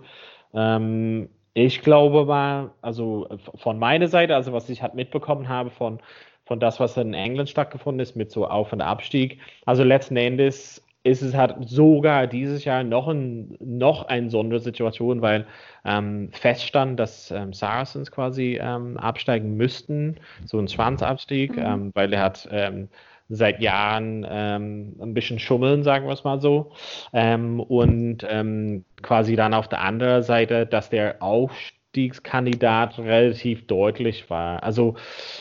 Ähm, 0.54 1.28
ich 1.54 1.80
glaube 1.82 2.26
mal, 2.26 2.70
also 2.82 3.26
von 3.56 3.78
meiner 3.78 4.06
Seite, 4.06 4.36
also 4.36 4.52
was 4.52 4.68
ich 4.68 4.82
halt 4.82 4.94
mitbekommen 4.94 5.48
habe 5.48 5.70
von 5.70 6.00
von 6.46 6.60
das, 6.60 6.78
was 6.80 6.96
in 6.96 7.12
England 7.12 7.50
stattgefunden 7.50 8.00
ist, 8.00 8.16
mit 8.16 8.30
so 8.30 8.46
Auf- 8.46 8.72
und 8.72 8.80
Abstieg. 8.80 9.40
Also 9.66 9.82
letzten 9.82 10.16
Endes 10.16 10.80
ist 11.02 11.22
es 11.22 11.34
halt 11.34 11.56
sogar 11.60 12.26
dieses 12.26 12.64
Jahr 12.64 12.82
noch, 12.82 13.08
ein, 13.08 13.56
noch 13.60 14.06
eine 14.06 14.30
Sondersituation, 14.30 15.22
weil 15.22 15.46
ähm, 15.84 16.30
feststand, 16.32 16.98
dass 16.98 17.30
ähm, 17.30 17.52
Saracens 17.52 18.10
quasi 18.10 18.58
ähm, 18.60 18.96
absteigen 18.96 19.56
müssten, 19.56 20.16
so 20.44 20.58
ein 20.58 20.66
Schwanzabstieg, 20.68 21.56
mhm. 21.56 21.62
ähm, 21.62 21.90
weil 21.94 22.12
er 22.12 22.22
hat 22.22 22.48
ähm, 22.50 22.88
seit 23.28 23.60
Jahren 23.60 24.26
ähm, 24.28 24.96
ein 25.00 25.14
bisschen 25.14 25.38
schummeln, 25.38 25.82
sagen 25.82 26.06
wir 26.06 26.12
es 26.12 26.24
mal 26.24 26.40
so. 26.40 26.72
Ähm, 27.12 27.60
und 27.60 28.26
ähm, 28.28 28.84
quasi 29.02 29.36
dann 29.36 29.54
auf 29.54 29.68
der 29.68 29.80
anderen 29.80 30.22
Seite, 30.22 30.66
dass 30.66 30.90
der 30.90 31.22
Aufstieg 31.22 31.76
Aufstiegskandidat 31.96 32.98
relativ 32.98 33.66
deutlich 33.66 34.28
war. 34.28 34.62
Also 34.62 34.96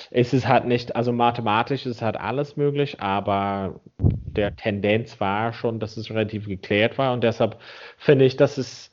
es 0.10 0.34
ist 0.34 0.48
halt 0.48 0.66
nicht, 0.66 0.96
also 0.96 1.12
mathematisch 1.12 1.86
ist 1.86 2.02
halt 2.02 2.16
alles 2.16 2.56
möglich, 2.56 3.02
aber 3.02 3.82
der 4.00 4.56
Tendenz 4.56 5.20
war 5.20 5.52
schon, 5.52 5.82
dass 5.82 5.98
es 5.98 6.10
relativ 6.10 6.48
geklärt 6.48 6.98
war 6.98 7.12
und 7.12 7.26
deshalb 7.26 7.60
finde 7.98 8.24
ich, 8.24 8.38
dass 8.38 8.58
es 8.58 8.90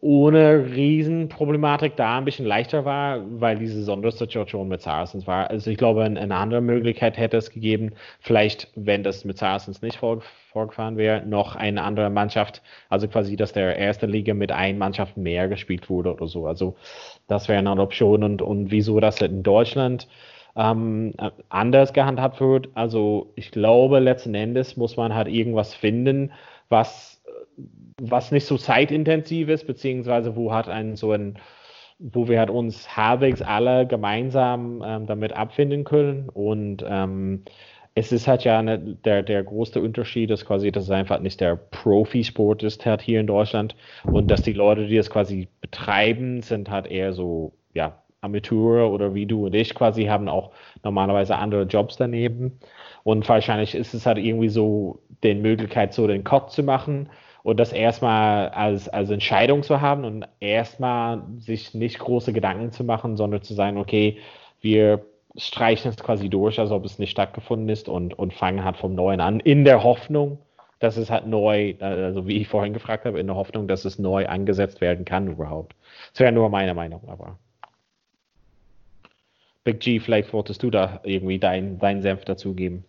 ohne 0.00 0.66
Riesenproblematik 0.74 1.94
da 1.94 2.18
ein 2.18 2.24
bisschen 2.24 2.46
leichter 2.46 2.84
war, 2.84 3.20
weil 3.40 3.58
diese 3.58 3.84
Sondersituation 3.84 4.66
mit 4.66 4.82
Saracens 4.82 5.26
war. 5.26 5.50
Also 5.50 5.70
ich 5.70 5.78
glaube, 5.78 6.02
eine 6.02 6.34
andere 6.34 6.60
Möglichkeit 6.60 7.16
hätte 7.16 7.36
es 7.36 7.50
gegeben, 7.50 7.92
vielleicht, 8.18 8.68
wenn 8.74 9.04
das 9.04 9.24
mit 9.24 9.38
Saracens 9.38 9.80
nicht 9.80 9.98
vor, 9.98 10.20
vorgefahren 10.50 10.96
wäre, 10.96 11.24
noch 11.24 11.54
eine 11.54 11.82
andere 11.82 12.10
Mannschaft, 12.10 12.60
also 12.88 13.06
quasi, 13.06 13.36
dass 13.36 13.52
der 13.52 13.76
erste 13.76 14.06
Liga 14.06 14.34
mit 14.34 14.50
einer 14.50 14.76
Mannschaft 14.76 15.16
mehr 15.16 15.46
gespielt 15.46 15.88
wurde 15.88 16.12
oder 16.12 16.26
so. 16.26 16.46
Also 16.46 16.74
das 17.28 17.48
wäre 17.48 17.60
eine 17.60 17.70
Option 17.80 18.24
und, 18.24 18.42
und 18.42 18.72
wieso 18.72 18.98
das 18.98 19.20
in 19.20 19.44
Deutschland 19.44 20.08
ähm, 20.56 21.14
anders 21.48 21.92
gehandhabt 21.92 22.40
wird. 22.40 22.68
Also 22.74 23.32
ich 23.36 23.52
glaube, 23.52 24.00
letzten 24.00 24.34
Endes 24.34 24.76
muss 24.76 24.96
man 24.96 25.14
halt 25.14 25.28
irgendwas 25.28 25.72
finden, 25.72 26.32
was 26.68 27.17
was 28.00 28.32
nicht 28.32 28.46
so 28.46 28.56
zeitintensiv 28.56 29.48
ist, 29.48 29.66
beziehungsweise 29.66 30.36
wo 30.36 30.52
hat 30.52 30.68
ein 30.68 30.96
so 30.96 31.12
ein, 31.12 31.38
wo 31.98 32.28
wir 32.28 32.38
halt 32.38 32.50
uns 32.50 32.96
halbwegs 32.96 33.42
alle 33.42 33.86
gemeinsam 33.86 34.82
ähm, 34.84 35.06
damit 35.06 35.32
abfinden 35.32 35.84
können. 35.84 36.28
Und 36.28 36.84
ähm, 36.88 37.44
es 37.94 38.12
ist 38.12 38.28
halt 38.28 38.44
ja 38.44 38.58
eine, 38.60 38.78
der, 38.78 39.22
der 39.24 39.42
große 39.42 39.80
Unterschied, 39.80 40.30
dass 40.30 40.46
quasi, 40.46 40.70
dass 40.70 40.84
es 40.84 40.90
einfach 40.90 41.18
nicht 41.20 41.40
der 41.40 41.56
Profisport 41.56 42.62
ist 42.62 42.86
halt 42.86 43.02
hier 43.02 43.20
in 43.20 43.26
Deutschland 43.26 43.74
und 44.10 44.30
dass 44.30 44.42
die 44.42 44.52
Leute, 44.52 44.86
die 44.86 44.96
es 44.96 45.10
quasi 45.10 45.48
betreiben, 45.60 46.42
sind 46.42 46.70
halt 46.70 46.86
eher 46.86 47.12
so, 47.12 47.52
ja, 47.74 48.02
Amateure 48.20 48.90
oder 48.90 49.14
wie 49.14 49.26
du 49.26 49.46
und 49.46 49.54
ich 49.54 49.74
quasi 49.74 50.04
haben 50.06 50.28
auch 50.28 50.52
normalerweise 50.82 51.36
andere 51.36 51.64
Jobs 51.64 51.96
daneben. 51.96 52.58
Und 53.04 53.28
wahrscheinlich 53.28 53.74
ist 53.74 53.94
es 53.94 54.06
halt 54.06 54.18
irgendwie 54.18 54.48
so, 54.48 55.00
den 55.24 55.42
Möglichkeit, 55.42 55.94
so 55.94 56.06
den 56.06 56.24
Cut 56.24 56.52
zu 56.52 56.62
machen 56.62 57.08
und 57.48 57.56
das 57.58 57.72
erstmal 57.72 58.50
als, 58.50 58.90
als 58.90 59.08
Entscheidung 59.08 59.62
zu 59.62 59.80
haben 59.80 60.04
und 60.04 60.28
erstmal 60.38 61.22
sich 61.38 61.72
nicht 61.72 61.98
große 61.98 62.34
Gedanken 62.34 62.72
zu 62.72 62.84
machen, 62.84 63.16
sondern 63.16 63.40
zu 63.40 63.54
sagen, 63.54 63.78
okay, 63.78 64.18
wir 64.60 65.06
streichen 65.34 65.90
es 65.90 65.96
quasi 65.96 66.28
durch, 66.28 66.60
als 66.60 66.70
ob 66.70 66.84
es 66.84 66.98
nicht 66.98 67.10
stattgefunden 67.10 67.70
ist 67.70 67.88
und, 67.88 68.12
und 68.18 68.34
fangen 68.34 68.64
halt 68.64 68.76
vom 68.76 68.94
Neuen 68.94 69.22
an, 69.22 69.40
in 69.40 69.64
der 69.64 69.82
Hoffnung, 69.82 70.40
dass 70.78 70.98
es 70.98 71.10
halt 71.10 71.26
neu, 71.26 71.74
also 71.80 72.26
wie 72.26 72.36
ich 72.36 72.48
vorhin 72.48 72.74
gefragt 72.74 73.06
habe, 73.06 73.18
in 73.18 73.26
der 73.26 73.36
Hoffnung, 73.36 73.66
dass 73.66 73.86
es 73.86 73.98
neu 73.98 74.26
angesetzt 74.28 74.82
werden 74.82 75.06
kann 75.06 75.28
überhaupt. 75.28 75.74
Das 76.12 76.20
wäre 76.20 76.32
nur 76.32 76.50
meine 76.50 76.74
Meinung, 76.74 77.00
aber. 77.08 77.38
Big 79.64 79.80
G, 79.80 80.00
vielleicht 80.00 80.34
wolltest 80.34 80.62
du 80.62 80.70
da 80.70 81.00
irgendwie 81.02 81.38
deinen 81.38 81.78
dein 81.78 82.02
Senf 82.02 82.26
dazugeben. 82.26 82.84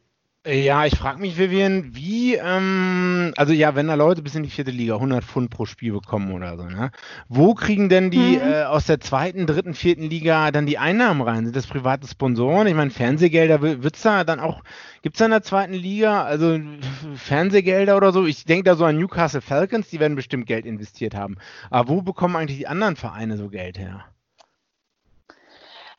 Ja, 0.47 0.86
ich 0.86 0.95
frage 0.97 1.19
mich, 1.19 1.38
Vivian, 1.38 1.93
wie, 1.95 2.36
ähm, 2.36 3.34
also 3.36 3.52
ja, 3.52 3.75
wenn 3.75 3.88
da 3.88 3.95
Leute 3.95 4.21
bis 4.21 4.36
in 4.36 4.43
die 4.43 4.49
vierte 4.49 4.71
Liga 4.71 4.93
100 4.93 5.21
Pfund 5.21 5.49
pro 5.49 5.65
Spiel 5.65 5.91
bekommen 5.91 6.32
oder 6.32 6.56
so, 6.56 6.63
ne? 6.63 6.91
Wo 7.28 7.54
kriegen 7.54 7.89
denn 7.89 8.10
die 8.10 8.38
mhm. 8.38 8.41
äh, 8.41 8.63
aus 8.63 8.86
der 8.86 9.02
zweiten, 9.02 9.47
dritten, 9.47 9.73
vierten 9.73 10.04
Liga 10.04 10.52
dann 10.52 10.65
die 10.65 10.78
Einnahmen 10.78 11.21
rein? 11.21 11.43
Sind 11.43 11.58
das 11.58 11.67
private 11.67 12.08
Sponsoren? 12.08 12.67
Ich 12.67 12.73
meine, 12.73 12.89
Fernsehgelder 12.89 13.62
wird 13.62 13.95
es 13.97 14.02
da 14.02 14.23
dann 14.23 14.39
auch, 14.39 14.63
gibt 15.02 15.17
es 15.17 15.19
da 15.19 15.25
in 15.25 15.32
der 15.32 15.43
zweiten 15.43 15.73
Liga, 15.73 16.23
also 16.23 16.58
Fernsehgelder 17.15 17.97
oder 17.97 18.13
so? 18.13 18.25
Ich 18.25 18.45
denke 18.45 18.63
da 18.63 18.75
so 18.78 18.86
an 18.86 18.97
Newcastle 18.97 19.41
Falcons, 19.41 19.89
die 19.89 19.99
werden 19.99 20.15
bestimmt 20.15 20.45
Geld 20.47 20.65
investiert 20.65 21.15
haben. 21.15 21.36
Aber 21.69 21.89
wo 21.89 22.02
bekommen 22.02 22.38
eigentlich 22.38 22.60
die 22.60 22.67
anderen 22.67 22.95
Vereine 22.95 23.36
so 23.36 23.49
Geld 23.49 23.78
her? 23.78 24.06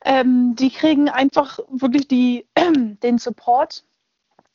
Ähm, 0.03 0.57
die 0.59 0.71
kriegen 0.71 1.11
einfach 1.11 1.59
wirklich 1.71 2.09
die, 2.09 2.47
den 3.03 3.19
Support 3.19 3.85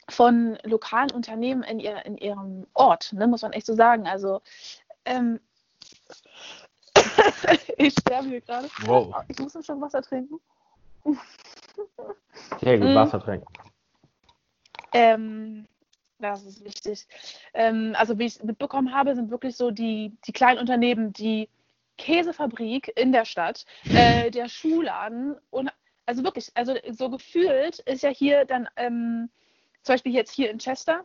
von 0.09 0.57
lokalen 0.63 1.11
Unternehmen 1.11 1.63
in, 1.63 1.79
ihr, 1.79 2.05
in 2.05 2.17
ihrem 2.17 2.67
Ort, 2.73 3.13
ne, 3.13 3.27
muss 3.27 3.41
man 3.41 3.53
echt 3.53 3.65
so 3.65 3.73
sagen. 3.73 4.07
Also 4.07 4.41
ähm, 5.05 5.39
ich 7.77 7.93
sterbe 7.93 8.29
hier 8.29 8.41
gerade. 8.41 8.69
Wow. 8.85 9.15
Ich 9.27 9.39
muss 9.39 9.53
schon 9.65 9.81
Wasser 9.81 10.01
trinken. 10.01 10.39
Sehr 12.61 12.79
gut, 12.79 12.95
Wasser 12.95 13.19
trinken. 13.19 13.47
Ähm, 14.93 15.67
das 16.19 16.43
ist 16.43 16.63
wichtig. 16.63 17.05
Ähm, 17.53 17.95
also 17.97 18.17
wie 18.17 18.25
ich 18.25 18.41
mitbekommen 18.43 18.93
habe, 18.93 19.15
sind 19.15 19.29
wirklich 19.29 19.55
so 19.57 19.71
die, 19.71 20.15
die 20.25 20.31
kleinen 20.31 20.59
Unternehmen, 20.59 21.11
die 21.13 21.49
Käsefabrik 21.97 22.91
in 22.95 23.11
der 23.11 23.25
Stadt, 23.25 23.65
äh, 23.85 24.31
der 24.31 24.49
Schuhladen 24.49 25.35
und 25.49 25.71
also 26.05 26.23
wirklich, 26.23 26.51
also 26.53 26.75
so 26.91 27.09
gefühlt 27.09 27.79
ist 27.79 28.03
ja 28.03 28.09
hier 28.09 28.45
dann 28.45 28.69
ähm, 28.75 29.29
zum 29.85 29.93
Beispiel 29.93 30.13
jetzt 30.13 30.31
hier 30.31 30.49
in 30.49 30.57
Chester, 30.57 31.03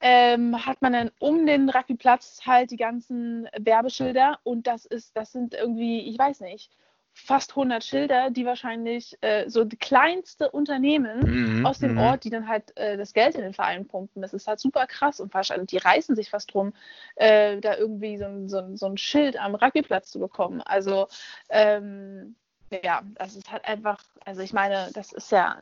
ähm, 0.00 0.64
hat 0.64 0.80
man 0.80 0.92
dann 0.92 1.10
um 1.18 1.44
den 1.44 1.68
Rugbyplatz 1.68 2.40
halt 2.46 2.70
die 2.70 2.76
ganzen 2.76 3.48
Werbeschilder 3.58 4.38
und 4.44 4.66
das 4.66 4.86
ist, 4.86 5.16
das 5.16 5.32
sind 5.32 5.54
irgendwie, 5.54 6.08
ich 6.08 6.18
weiß 6.18 6.40
nicht, 6.40 6.70
fast 7.12 7.50
100 7.50 7.84
Schilder, 7.84 8.30
die 8.30 8.46
wahrscheinlich 8.46 9.18
äh, 9.20 9.48
so 9.48 9.64
die 9.64 9.76
kleinste 9.76 10.50
Unternehmen 10.50 11.58
mhm, 11.58 11.66
aus 11.66 11.80
dem 11.80 11.94
mhm. 11.94 11.98
Ort, 11.98 12.24
die 12.24 12.30
dann 12.30 12.48
halt 12.48 12.74
äh, 12.76 12.96
das 12.96 13.12
Geld 13.12 13.34
in 13.34 13.42
den 13.42 13.52
Verein 13.52 13.86
pumpen. 13.86 14.22
Das 14.22 14.32
ist 14.32 14.46
halt 14.46 14.60
super 14.60 14.86
krass 14.86 15.20
und 15.20 15.34
wahrscheinlich, 15.34 15.68
die 15.68 15.78
reißen 15.78 16.14
sich 16.16 16.30
fast 16.30 16.54
drum, 16.54 16.72
äh, 17.16 17.60
da 17.60 17.76
irgendwie 17.76 18.16
so 18.16 18.24
ein, 18.24 18.48
so, 18.48 18.58
ein, 18.58 18.76
so 18.76 18.86
ein 18.86 18.96
Schild 18.96 19.38
am 19.38 19.54
Rugbyplatz 19.54 20.10
zu 20.10 20.20
bekommen. 20.20 20.62
Also 20.62 21.08
ähm, 21.50 22.36
ja, 22.84 23.02
das 23.16 23.34
ist 23.34 23.50
halt 23.50 23.64
einfach, 23.66 24.02
also 24.24 24.40
ich 24.40 24.52
meine, 24.52 24.90
das 24.94 25.12
ist 25.12 25.32
ja 25.32 25.60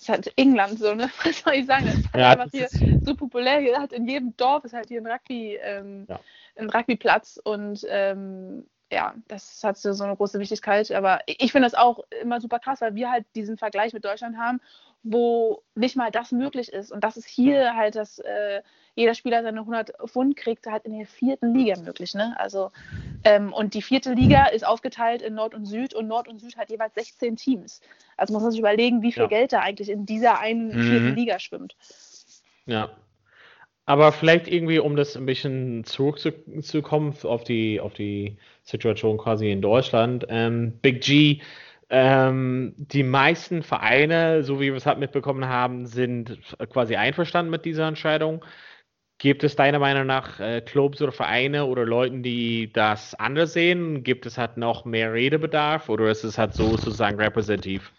ist 0.00 0.08
halt 0.08 0.32
England 0.36 0.78
so, 0.78 0.94
ne? 0.94 1.10
Was 1.24 1.40
soll 1.40 1.54
ich 1.54 1.66
sagen? 1.66 1.86
Das 1.86 1.94
ist 1.94 2.12
halt 2.12 2.22
ja, 2.22 2.30
einfach 2.30 2.50
hier 2.50 2.68
so 3.02 3.14
populär. 3.14 3.78
Hat 3.78 3.92
in 3.92 4.06
jedem 4.06 4.36
Dorf 4.36 4.64
ist 4.64 4.72
halt 4.72 4.88
hier 4.88 5.00
ein 5.00 5.06
Rugby, 5.06 5.58
ähm, 5.62 6.06
ja. 6.08 6.20
ein 6.56 6.70
Rugbyplatz 6.70 7.40
und 7.42 7.86
ähm, 7.88 8.66
ja, 8.92 9.14
das 9.28 9.62
hat 9.62 9.78
so, 9.78 9.90
eine 10.02 10.16
große 10.16 10.38
Wichtigkeit. 10.38 10.90
Aber 10.90 11.20
ich 11.26 11.52
finde 11.52 11.66
das 11.66 11.74
auch 11.74 12.00
immer 12.20 12.40
super 12.40 12.58
krass, 12.58 12.80
weil 12.80 12.94
wir 12.94 13.10
halt 13.10 13.24
diesen 13.34 13.56
Vergleich 13.56 13.92
mit 13.92 14.04
Deutschland 14.04 14.36
haben, 14.36 14.60
wo 15.02 15.62
nicht 15.74 15.96
mal 15.96 16.10
das 16.10 16.32
möglich 16.32 16.72
ist. 16.72 16.90
Und 16.90 17.04
das 17.04 17.16
ist 17.16 17.26
hier 17.26 17.74
halt, 17.74 17.94
dass 17.94 18.18
äh, 18.18 18.62
jeder 18.94 19.14
Spieler 19.14 19.42
seine 19.42 19.60
100 19.60 19.92
Pfund 20.08 20.36
kriegt, 20.36 20.66
halt 20.66 20.84
in 20.84 20.98
der 20.98 21.06
vierten 21.06 21.54
Liga 21.54 21.80
möglich. 21.80 22.14
Ne? 22.14 22.34
Also, 22.38 22.72
ähm, 23.24 23.52
und 23.52 23.74
die 23.74 23.82
vierte 23.82 24.12
Liga 24.12 24.46
ist 24.46 24.66
aufgeteilt 24.66 25.22
in 25.22 25.34
Nord 25.34 25.54
und 25.54 25.66
Süd 25.66 25.94
und 25.94 26.08
Nord 26.08 26.28
und 26.28 26.40
Süd 26.40 26.56
hat 26.56 26.70
jeweils 26.70 26.94
16 26.94 27.36
Teams. 27.36 27.80
Also 28.16 28.32
muss 28.32 28.42
man 28.42 28.50
sich 28.50 28.60
überlegen, 28.60 29.02
wie 29.02 29.12
viel 29.12 29.22
ja. 29.22 29.28
Geld 29.28 29.52
da 29.52 29.60
eigentlich 29.60 29.88
in 29.88 30.04
dieser 30.04 30.40
einen 30.40 30.68
mhm. 30.68 30.82
vierten 30.82 31.14
Liga 31.14 31.38
schwimmt. 31.38 31.76
Ja, 32.66 32.90
aber 33.86 34.12
vielleicht 34.12 34.48
irgendwie, 34.48 34.78
um 34.78 34.96
das 34.96 35.16
ein 35.16 35.26
bisschen 35.26 35.84
zurückzukommen 35.84 37.14
auf 37.22 37.44
die, 37.44 37.80
auf 37.80 37.94
die 37.94 38.36
Situation 38.62 39.18
quasi 39.18 39.50
in 39.50 39.62
Deutschland. 39.62 40.26
Ähm, 40.28 40.78
Big 40.80 41.02
G, 41.02 41.40
ähm, 41.90 42.74
die 42.76 43.02
meisten 43.02 43.62
Vereine, 43.62 44.44
so 44.44 44.60
wie 44.60 44.66
wir 44.66 44.76
es 44.76 44.86
halt 44.86 44.98
mitbekommen 44.98 45.46
haben, 45.48 45.86
sind 45.86 46.38
quasi 46.70 46.96
einverstanden 46.96 47.50
mit 47.50 47.64
dieser 47.64 47.88
Entscheidung. 47.88 48.44
Gibt 49.18 49.44
es 49.44 49.56
deiner 49.56 49.78
Meinung 49.80 50.06
nach 50.06 50.40
äh, 50.40 50.62
Clubs 50.62 51.02
oder 51.02 51.12
Vereine 51.12 51.66
oder 51.66 51.84
Leuten, 51.84 52.22
die 52.22 52.72
das 52.72 53.14
anders 53.14 53.52
sehen? 53.52 54.02
Gibt 54.04 54.24
es 54.26 54.38
halt 54.38 54.56
noch 54.56 54.84
mehr 54.84 55.12
Redebedarf 55.12 55.88
oder 55.90 56.10
ist 56.10 56.24
es 56.24 56.38
halt 56.38 56.54
so 56.54 56.76
sozusagen 56.76 57.20
repräsentativ? 57.20 57.92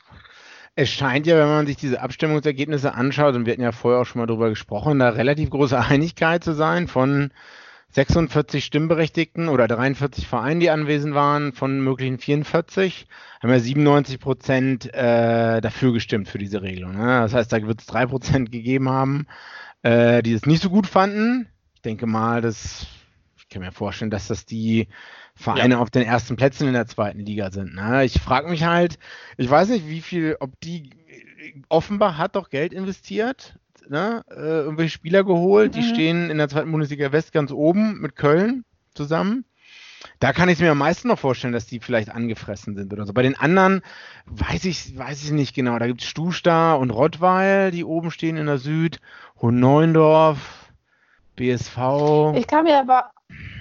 Es 0.75 0.89
scheint 0.89 1.27
ja, 1.27 1.37
wenn 1.37 1.47
man 1.47 1.67
sich 1.67 1.75
diese 1.75 2.01
Abstimmungsergebnisse 2.01 2.93
anschaut, 2.93 3.35
und 3.35 3.45
wir 3.45 3.53
hatten 3.53 3.61
ja 3.61 3.73
vorher 3.73 4.01
auch 4.01 4.05
schon 4.05 4.19
mal 4.19 4.25
darüber 4.25 4.49
gesprochen, 4.49 4.99
da 4.99 5.09
relativ 5.09 5.49
große 5.49 5.77
Einigkeit 5.79 6.43
zu 6.43 6.53
sein 6.53 6.87
von 6.87 7.31
46 7.89 8.63
Stimmberechtigten 8.63 9.49
oder 9.49 9.67
43 9.67 10.25
Vereinen, 10.25 10.61
die 10.61 10.69
anwesend 10.69 11.13
waren, 11.13 11.51
von 11.51 11.81
möglichen 11.81 12.19
44, 12.19 13.05
haben 13.41 13.49
ja 13.49 13.59
97 13.59 14.19
Prozent 14.19 14.93
äh, 14.93 15.59
dafür 15.59 15.91
gestimmt 15.91 16.29
für 16.29 16.37
diese 16.37 16.61
Regelung. 16.61 16.93
Ne? 16.93 17.05
Das 17.05 17.33
heißt, 17.33 17.51
da 17.51 17.61
wird 17.61 17.81
es 17.81 17.87
3 17.87 18.05
Prozent 18.05 18.51
gegeben 18.51 18.89
haben, 18.89 19.27
äh, 19.83 20.23
die 20.23 20.31
es 20.31 20.45
nicht 20.45 20.63
so 20.63 20.69
gut 20.69 20.87
fanden. 20.87 21.49
Ich 21.75 21.81
denke 21.81 22.05
mal, 22.05 22.41
dass 22.41 22.87
ich 23.37 23.49
kann 23.49 23.61
mir 23.61 23.73
vorstellen, 23.73 24.11
dass 24.11 24.27
das 24.27 24.45
die 24.45 24.87
Vereine 25.35 25.75
ja. 25.75 25.79
auf 25.79 25.89
den 25.89 26.03
ersten 26.03 26.35
Plätzen 26.35 26.67
in 26.67 26.73
der 26.73 26.87
zweiten 26.87 27.19
Liga 27.19 27.51
sind. 27.51 27.75
Ne? 27.75 28.05
Ich 28.05 28.19
frage 28.19 28.49
mich 28.49 28.63
halt, 28.63 28.99
ich 29.37 29.49
weiß 29.49 29.69
nicht, 29.69 29.87
wie 29.87 30.01
viel, 30.01 30.37
ob 30.39 30.59
die 30.61 30.89
Offenbach 31.69 32.17
hat 32.17 32.35
doch 32.35 32.49
Geld 32.49 32.73
investiert, 32.73 33.57
ne? 33.89 34.23
äh, 34.29 34.33
irgendwelche 34.33 34.91
Spieler 34.91 35.23
geholt, 35.23 35.75
mhm. 35.75 35.79
die 35.79 35.87
stehen 35.87 36.29
in 36.29 36.37
der 36.37 36.49
zweiten 36.49 36.71
Bundesliga 36.71 37.11
West 37.11 37.31
ganz 37.31 37.51
oben 37.51 37.99
mit 37.99 38.15
Köln 38.15 38.65
zusammen. 38.93 39.45
Da 40.19 40.33
kann 40.33 40.49
ich 40.49 40.55
es 40.55 40.61
mir 40.61 40.71
am 40.71 40.79
meisten 40.79 41.07
noch 41.07 41.19
vorstellen, 41.19 41.53
dass 41.53 41.67
die 41.67 41.79
vielleicht 41.79 42.09
angefressen 42.09 42.75
sind 42.75 42.91
oder 42.91 43.05
so. 43.05 43.13
Bei 43.13 43.21
den 43.21 43.37
anderen 43.37 43.81
weiß 44.25 44.65
ich, 44.65 44.97
weiß 44.97 45.23
ich 45.23 45.31
nicht 45.31 45.55
genau. 45.55 45.77
Da 45.77 45.87
gibt 45.87 46.01
es 46.01 46.07
Stusta 46.07 46.73
und 46.73 46.89
Rottweil, 46.89 47.71
die 47.71 47.83
oben 47.83 48.11
stehen 48.11 48.37
in 48.37 48.47
der 48.47 48.57
Süd, 48.57 48.99
Hohneundorf, 49.41 50.71
BSV. 51.35 51.77
Ich 52.35 52.47
kann 52.47 52.63
mir 52.63 52.79
aber 52.79 53.11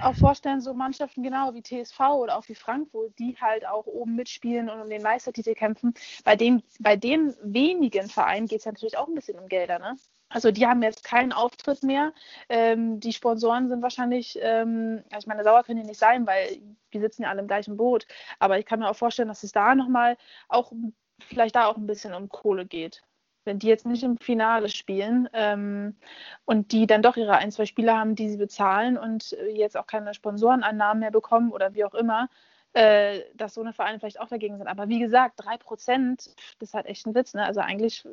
auch 0.03 0.15
vorstellen, 0.15 0.61
so 0.61 0.75
Mannschaften 0.75 1.23
genau 1.23 1.55
wie 1.55 1.63
TSV 1.63 2.01
oder 2.01 2.39
auch 2.39 2.49
wie 2.49 2.55
Frankfurt, 2.55 3.19
die 3.19 3.37
halt 3.41 3.67
auch 3.67 3.87
oben 3.87 4.17
mitspielen 4.17 4.69
und 4.69 4.81
um 4.81 4.89
den 4.89 5.03
Meistertitel 5.03 5.55
kämpfen. 5.55 5.95
Bei 6.25 6.37
dem, 6.37 6.63
bei 6.79 6.97
den 6.97 7.35
wenigen 7.43 8.09
Vereinen 8.09 8.47
geht 8.47 8.61
es 8.61 8.65
ja 8.65 8.73
natürlich 8.73 8.99
auch 8.99 9.09
ein 9.09 9.15
bisschen 9.15 9.39
um 9.39 9.49
Gelder, 9.49 9.79
ne? 9.79 9.97
Also 10.33 10.53
die 10.53 10.67
haben 10.67 10.83
jetzt 10.83 11.03
keinen 11.03 11.33
Auftritt 11.33 11.83
mehr. 11.83 12.13
Ähm, 12.49 13.01
die 13.01 13.13
Sponsoren 13.13 13.69
sind 13.69 13.83
wahrscheinlich, 13.83 14.39
ähm, 14.41 15.03
ich 15.19 15.27
meine, 15.27 15.43
sauer 15.43 15.65
können 15.65 15.81
die 15.83 15.89
nicht 15.89 15.99
sein, 15.99 16.25
weil 16.27 16.63
wir 16.91 17.01
sitzen 17.01 17.23
ja 17.25 17.31
alle 17.31 17.41
im 17.41 17.49
gleichen 17.49 17.77
Boot. 17.77 18.07
Aber 18.39 18.59
ich 18.59 18.65
kann 18.65 18.79
mir 18.79 18.89
auch 18.89 18.97
vorstellen, 18.97 19.29
dass 19.29 19.43
es 19.43 19.51
da 19.53 19.75
nochmal 19.75 20.17
auch 20.49 20.73
vielleicht 21.19 21.57
da 21.57 21.67
auch 21.67 21.77
ein 21.77 21.87
bisschen 21.87 22.15
um 22.15 22.29
Kohle 22.29 22.65
geht 22.65 23.03
wenn 23.45 23.59
die 23.59 23.69
jetzt 23.69 23.87
nicht 23.87 24.03
im 24.03 24.19
Finale 24.19 24.69
spielen 24.69 25.29
ähm, 25.33 25.97
und 26.45 26.73
die 26.73 26.87
dann 26.87 27.03
doch 27.03 27.17
ihre 27.17 27.37
ein, 27.37 27.51
zwei 27.51 27.67
Spieler 27.67 27.99
haben, 27.99 28.15
die 28.15 28.29
sie 28.29 28.37
bezahlen 28.37 28.99
und 28.99 29.33
äh, 29.33 29.51
jetzt 29.51 29.77
auch 29.77 29.87
keine 29.87 30.15
Sponsorenannahmen 30.15 31.01
mehr 31.01 31.11
bekommen 31.11 31.53
oder 31.53 31.75
wie 31.75 31.85
auch 31.85 31.95
immer, 31.95 32.29
äh, 32.73 33.21
dass 33.35 33.55
so 33.55 33.61
eine 33.61 33.73
Vereine 33.73 33.99
vielleicht 33.99 34.21
auch 34.21 34.29
dagegen 34.29 34.59
sind. 34.59 34.67
Aber 34.67 34.89
wie 34.89 35.01
gesagt, 35.01 35.35
drei 35.37 35.57
Prozent, 35.57 36.31
das 36.59 36.69
ist 36.71 36.75
halt 36.75 36.87
echt 36.87 37.07
ein 37.07 37.15
Witz. 37.15 37.35
Ne? 37.35 37.45
Also 37.45 37.61
eigentlich 37.61 38.07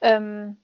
ähm, 0.00 0.56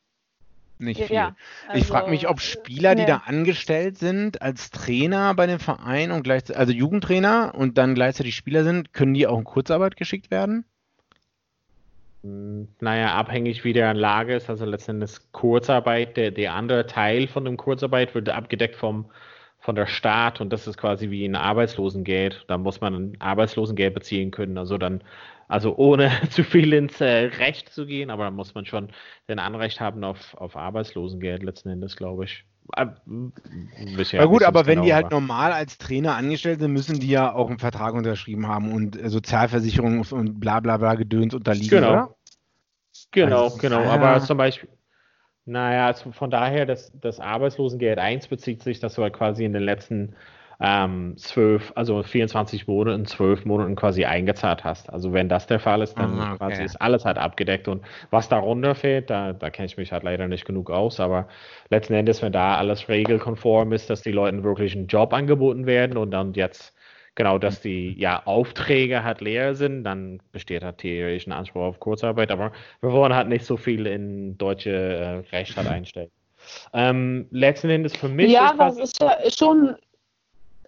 nicht 0.78 1.02
viel. 1.02 1.16
Ja, 1.16 1.36
also, 1.66 1.80
ich 1.80 1.86
frage 1.86 2.10
mich, 2.10 2.28
ob 2.28 2.40
Spieler, 2.40 2.94
die 2.94 3.04
da 3.04 3.22
angestellt 3.26 3.98
sind 3.98 4.42
als 4.42 4.70
Trainer 4.70 5.34
bei 5.34 5.46
dem 5.46 5.58
Verein 5.58 6.12
und 6.12 6.22
gleichzeitig, 6.22 6.58
also 6.58 6.72
Jugendtrainer 6.72 7.54
und 7.56 7.78
dann 7.78 7.94
gleichzeitig 7.94 8.36
Spieler 8.36 8.64
sind, 8.64 8.92
können 8.92 9.14
die 9.14 9.26
auch 9.26 9.38
in 9.38 9.44
Kurzarbeit 9.44 9.96
geschickt 9.96 10.30
werden? 10.30 10.64
Naja, 12.22 13.14
abhängig 13.14 13.64
wie 13.64 13.72
der 13.72 13.94
Lage 13.94 14.34
ist, 14.34 14.50
also 14.50 14.64
letztendlich 14.64 15.12
Kurzarbeit, 15.32 16.16
der, 16.16 16.30
der 16.32 16.54
andere 16.54 16.86
Teil 16.86 17.28
von 17.28 17.44
dem 17.44 17.56
Kurzarbeit 17.56 18.14
wird 18.14 18.28
abgedeckt 18.28 18.76
vom, 18.76 19.10
von 19.60 19.74
der 19.76 19.86
Staat 19.86 20.40
und 20.40 20.52
das 20.52 20.66
ist 20.66 20.78
quasi 20.78 21.10
wie 21.10 21.24
ein 21.24 21.36
Arbeitslosengeld. 21.36 22.44
Da 22.48 22.58
muss 22.58 22.80
man 22.80 22.94
ein 22.94 23.20
Arbeitslosengeld 23.20 23.94
beziehen 23.94 24.30
können. 24.32 24.58
Also 24.58 24.78
dann, 24.78 25.02
also 25.48 25.76
ohne 25.76 26.10
zu 26.30 26.44
viel 26.44 26.72
ins 26.72 27.00
äh, 27.00 27.26
Recht 27.38 27.68
zu 27.70 27.86
gehen, 27.86 28.10
aber 28.10 28.24
dann 28.24 28.34
muss 28.34 28.54
man 28.54 28.66
schon 28.66 28.90
den 29.28 29.38
Anrecht 29.38 29.80
haben 29.80 30.04
auf, 30.04 30.34
auf 30.34 30.56
Arbeitslosengeld 30.56 31.42
letzten 31.42 31.70
Endes, 31.70 31.96
glaube 31.96 32.24
ich. 32.24 32.44
Äh, 32.76 32.86
ja, 34.12 34.24
gut, 34.26 34.42
aber 34.42 34.66
wenn 34.66 34.76
genau, 34.76 34.84
die 34.84 34.94
halt 34.94 35.10
normal 35.10 35.52
als 35.52 35.78
Trainer 35.78 36.16
angestellt 36.16 36.60
sind, 36.60 36.72
müssen 36.72 37.00
die 37.00 37.08
ja 37.08 37.32
auch 37.32 37.48
einen 37.48 37.58
Vertrag 37.58 37.94
unterschrieben 37.94 38.46
haben 38.46 38.72
und 38.72 39.00
äh, 39.00 39.08
Sozialversicherung 39.08 40.04
und 40.10 40.40
bla 40.40 40.60
bla 40.60 40.76
bla 40.76 40.94
Gedöns 40.94 41.34
unterliegen, 41.34 41.70
genau. 41.70 41.90
oder? 41.90 42.14
Genau, 43.10 43.44
also, 43.44 43.58
genau. 43.58 43.82
Ah, 43.84 43.94
aber 43.94 44.20
zum 44.20 44.38
Beispiel, 44.38 44.68
naja, 45.44 45.86
also 45.86 46.12
von 46.12 46.30
daher, 46.30 46.66
das, 46.66 46.92
das 47.00 47.20
Arbeitslosengeld 47.20 47.98
1 47.98 48.28
bezieht 48.28 48.62
sich, 48.62 48.80
dass 48.80 48.94
du 48.94 49.02
halt 49.02 49.14
quasi 49.14 49.44
in 49.44 49.52
den 49.52 49.62
letzten 49.62 50.14
ähm, 50.60 51.16
zwölf, 51.16 51.72
also 51.76 52.02
24 52.02 52.66
Monaten, 52.66 53.06
zwölf 53.06 53.44
Monaten 53.44 53.76
quasi 53.76 54.04
eingezahlt 54.04 54.64
hast. 54.64 54.92
Also 54.92 55.12
wenn 55.12 55.28
das 55.28 55.46
der 55.46 55.60
Fall 55.60 55.82
ist, 55.82 55.94
dann 55.94 56.18
ah, 56.18 56.34
okay. 56.34 56.38
quasi 56.38 56.62
ist 56.64 56.76
alles 56.76 57.04
halt 57.04 57.16
abgedeckt 57.16 57.68
und 57.68 57.84
was 58.10 58.28
darunter 58.28 58.74
fehlt, 58.74 59.08
da, 59.08 59.32
da 59.32 59.50
kenne 59.50 59.66
ich 59.66 59.76
mich 59.76 59.92
halt 59.92 60.02
leider 60.02 60.26
nicht 60.26 60.44
genug 60.44 60.70
aus, 60.70 60.98
aber 60.98 61.28
letzten 61.70 61.94
Endes, 61.94 62.22
wenn 62.22 62.32
da 62.32 62.56
alles 62.56 62.88
regelkonform 62.88 63.72
ist, 63.72 63.88
dass 63.88 64.02
die 64.02 64.10
Leuten 64.10 64.42
wirklich 64.42 64.74
einen 64.74 64.88
Job 64.88 65.12
angeboten 65.12 65.66
werden 65.66 65.96
und 65.96 66.10
dann 66.10 66.34
jetzt 66.34 66.74
genau, 67.14 67.38
dass 67.38 67.60
die 67.60 67.94
ja 67.98 68.22
Aufträge 68.26 69.04
halt 69.04 69.20
leer 69.20 69.54
sind, 69.54 69.84
dann 69.84 70.20
besteht 70.32 70.64
halt 70.64 70.78
theoretisch 70.78 71.26
ein 71.28 71.32
Anspruch 71.32 71.62
auf 71.62 71.80
Kurzarbeit, 71.80 72.32
aber 72.32 72.50
wir 72.80 72.92
wollen 72.92 73.14
halt 73.14 73.28
nicht 73.28 73.44
so 73.44 73.56
viel 73.56 73.86
in 73.86 74.36
deutsche 74.38 74.70
äh, 74.70 75.36
Recht 75.36 75.56
halt 75.56 75.68
einstellen. 75.68 76.10
Ähm, 76.72 77.26
letzten 77.30 77.70
Endes 77.70 77.96
für 77.96 78.08
mich. 78.08 78.30
Ja, 78.30 78.50
ist 78.50 78.58
das 78.58 78.78
ist 78.78 79.02
ja 79.02 79.16
schon 79.30 79.76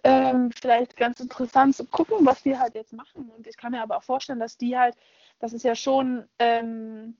ähm, 0.03 0.51
vielleicht 0.51 0.97
ganz 0.97 1.19
interessant 1.19 1.75
zu 1.75 1.85
gucken, 1.85 2.25
was 2.25 2.43
die 2.43 2.57
halt 2.57 2.75
jetzt 2.75 2.93
machen. 2.93 3.31
Und 3.35 3.47
ich 3.47 3.57
kann 3.57 3.71
mir 3.71 3.81
aber 3.81 3.97
auch 3.97 4.03
vorstellen, 4.03 4.39
dass 4.39 4.57
die 4.57 4.77
halt, 4.77 4.95
das 5.39 5.53
ist 5.53 5.63
ja 5.63 5.75
schon, 5.75 6.27
ähm, 6.39 7.15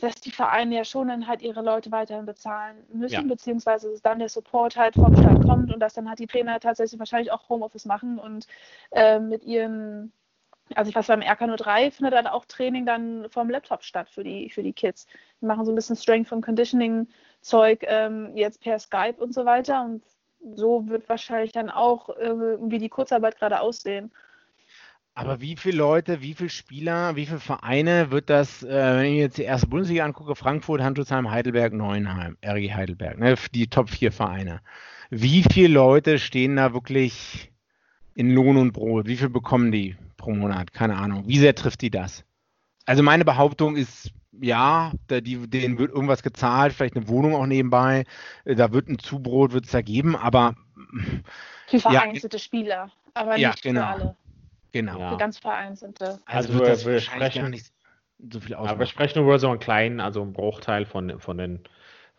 dass 0.00 0.16
die 0.16 0.30
Vereine 0.30 0.76
ja 0.76 0.84
schon 0.84 1.08
dann 1.08 1.26
halt 1.26 1.42
ihre 1.42 1.62
Leute 1.62 1.90
weiterhin 1.90 2.26
bezahlen 2.26 2.84
müssen, 2.92 3.14
ja. 3.14 3.22
beziehungsweise 3.22 3.90
dass 3.90 4.02
dann 4.02 4.18
der 4.18 4.28
Support 4.28 4.76
halt 4.76 4.94
vom 4.94 5.16
Staat 5.16 5.44
kommt 5.44 5.72
und 5.72 5.80
dass 5.80 5.94
dann 5.94 6.08
halt 6.08 6.18
die 6.18 6.26
Trainer 6.26 6.60
tatsächlich 6.60 6.98
wahrscheinlich 6.98 7.32
auch 7.32 7.48
Homeoffice 7.48 7.84
machen 7.84 8.18
und 8.18 8.46
äh, 8.90 9.20
mit 9.20 9.44
ihren, 9.44 10.12
also 10.74 10.88
ich 10.88 10.94
weiß 10.94 11.06
beim 11.06 11.20
RK03 11.20 11.90
findet 11.92 12.14
dann 12.14 12.26
auch 12.26 12.44
Training 12.46 12.84
dann 12.84 13.28
vom 13.30 13.48
Laptop 13.48 13.84
statt 13.84 14.08
für 14.10 14.24
die, 14.24 14.50
für 14.50 14.62
die 14.62 14.72
Kids. 14.72 15.06
Die 15.40 15.46
machen 15.46 15.64
so 15.64 15.72
ein 15.72 15.76
bisschen 15.76 15.96
Strength 15.96 16.32
und 16.32 16.44
Conditioning 16.44 17.08
Zeug 17.40 17.84
ähm, 17.86 18.36
jetzt 18.36 18.60
per 18.60 18.78
Skype 18.78 19.16
und 19.18 19.32
so 19.32 19.44
weiter 19.44 19.84
und 19.84 20.02
so 20.54 20.88
wird 20.88 21.08
wahrscheinlich 21.08 21.52
dann 21.52 21.70
auch 21.70 22.08
irgendwie 22.08 22.78
die 22.78 22.88
Kurzarbeit 22.88 23.38
gerade 23.38 23.60
aussehen. 23.60 24.10
Aber 25.14 25.40
wie 25.40 25.56
viele 25.56 25.76
Leute, 25.76 26.22
wie 26.22 26.34
viele 26.34 26.48
Spieler, 26.50 27.16
wie 27.16 27.26
viele 27.26 27.40
Vereine 27.40 28.10
wird 28.10 28.30
das, 28.30 28.62
äh, 28.62 28.68
wenn 28.68 29.04
ich 29.06 29.12
mir 29.12 29.20
jetzt 29.20 29.38
die 29.38 29.42
erste 29.42 29.66
Bundesliga 29.66 30.04
angucke, 30.04 30.34
Frankfurt, 30.34 30.80
Handelsheim, 30.80 31.30
Heidelberg, 31.30 31.72
Neuenheim, 31.72 32.38
RG 32.42 32.72
Heidelberg, 32.72 33.18
ne, 33.18 33.34
die 33.52 33.66
Top 33.66 33.90
4 33.90 34.12
Vereine. 34.12 34.60
Wie 35.10 35.44
viele 35.52 35.74
Leute 35.74 36.18
stehen 36.18 36.56
da 36.56 36.72
wirklich 36.72 37.52
in 38.14 38.32
Lohn 38.32 38.56
und 38.56 38.72
Brot? 38.72 39.06
Wie 39.06 39.16
viel 39.16 39.28
bekommen 39.28 39.72
die 39.72 39.96
pro 40.16 40.30
Monat? 40.32 40.72
Keine 40.72 40.96
Ahnung. 40.96 41.24
Wie 41.26 41.38
sehr 41.38 41.54
trifft 41.54 41.82
die 41.82 41.90
das? 41.90 42.24
Also 42.86 43.02
meine 43.02 43.24
Behauptung 43.24 43.76
ist, 43.76 44.10
ja, 44.40 44.92
da, 45.08 45.20
die, 45.20 45.48
denen 45.48 45.78
wird 45.78 45.92
irgendwas 45.92 46.22
gezahlt, 46.22 46.72
vielleicht 46.72 46.96
eine 46.96 47.08
Wohnung 47.08 47.34
auch 47.34 47.46
nebenbei. 47.46 48.04
Äh, 48.44 48.54
da 48.54 48.72
wird 48.72 48.88
ein 48.88 48.98
Zubrot, 48.98 49.52
wird 49.52 49.66
es 49.66 49.70
da 49.72 49.82
geben, 49.82 50.16
aber 50.16 50.54
für 51.66 51.80
vereinzelte 51.80 52.36
ja, 52.36 52.42
Spieler, 52.42 52.90
aber 53.14 53.36
ja, 53.36 53.50
nicht 53.50 53.62
genau. 53.62 53.80
für 53.80 53.86
alle. 53.86 54.16
Genau. 54.72 55.10
Für 55.10 55.16
ganz 55.16 55.38
vereinzelte. 55.38 56.20
Also, 56.26 56.62
also 56.62 56.86
wir, 56.86 56.92
wir 56.92 57.00
sprechen 57.00 57.50
nicht 57.50 57.72
so 58.30 58.40
viel 58.40 58.54
ausmachen. 58.54 58.70
Aber 58.70 58.78
wir 58.80 58.86
sprechen 58.86 59.22
nur 59.22 59.38
so 59.38 59.48
einen 59.48 59.58
kleinen, 59.58 60.00
also 60.00 60.22
einen 60.22 60.32
Bruchteil 60.32 60.84
von, 60.84 61.18
von 61.18 61.38
den 61.38 61.60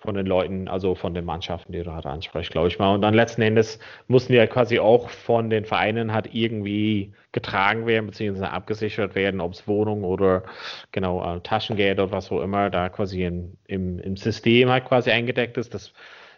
von 0.02 0.16
den 0.16 0.26
Leuten, 0.26 0.68
also 0.68 0.96
von 0.96 1.14
den 1.14 1.26
Mannschaften, 1.26 1.72
die 1.74 1.84
du 1.84 1.94
halt 1.94 2.08
ansprichst, 2.08 2.52
glaube 2.52 2.68
ich 2.68 2.80
mal. 2.80 2.94
Und 2.94 3.02
dann 3.02 3.14
letzten 3.14 3.44
Endes 3.44 3.80
mussten 4.08 4.34
die 4.34 4.38
ja 4.38 4.48
quasi 4.48 4.80
auch 4.80 5.10
von 5.10 5.50
den 5.52 5.64
Vereinen 5.64 6.12
halt 6.12 6.34
irgendwie 6.34 7.14
getragen 7.32 7.86
werden, 7.86 8.08
beziehungsweise 8.08 8.52
abgesichert 8.52 9.14
werden, 9.14 9.40
ob 9.40 9.54
es 9.54 9.68
Wohnung 9.68 10.04
oder 10.04 10.44
genau 10.92 11.24
äh, 11.24 11.40
Taschengeld 11.42 12.00
oder 12.00 12.12
was 12.12 12.32
auch 12.32 12.42
immer 12.42 12.72
da 12.72 12.90
quasi 12.90 13.24
in, 13.24 13.58
im, 13.68 14.00
im 14.00 14.18
System 14.18 14.70
halt 14.70 14.86
quasi 14.86 15.12
eingedeckt 15.12 15.58
ist. 15.58 15.74
Das 15.74 15.94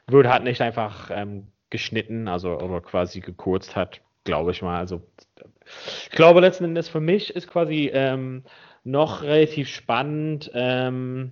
würde 0.08 0.30
halt 0.30 0.44
nicht 0.44 0.62
einfach 0.62 1.10
ähm, 1.14 1.48
geschnitten, 1.70 2.28
also 2.28 2.58
oder 2.60 2.82
quasi 2.82 3.22
gekürzt 3.22 3.78
hat, 3.78 4.02
glaube 4.26 4.52
ich 4.52 4.62
mal. 4.62 4.78
Also 4.78 5.02
ich 6.02 6.10
glaube 6.10 6.42
letzten 6.42 6.66
Endes 6.66 6.90
für 6.90 7.00
mich 7.00 7.34
ist 7.34 7.48
quasi 7.48 7.90
ähm, 7.94 8.44
noch 8.84 9.24
relativ 9.24 9.70
spannend, 9.70 10.52
ähm, 10.54 11.32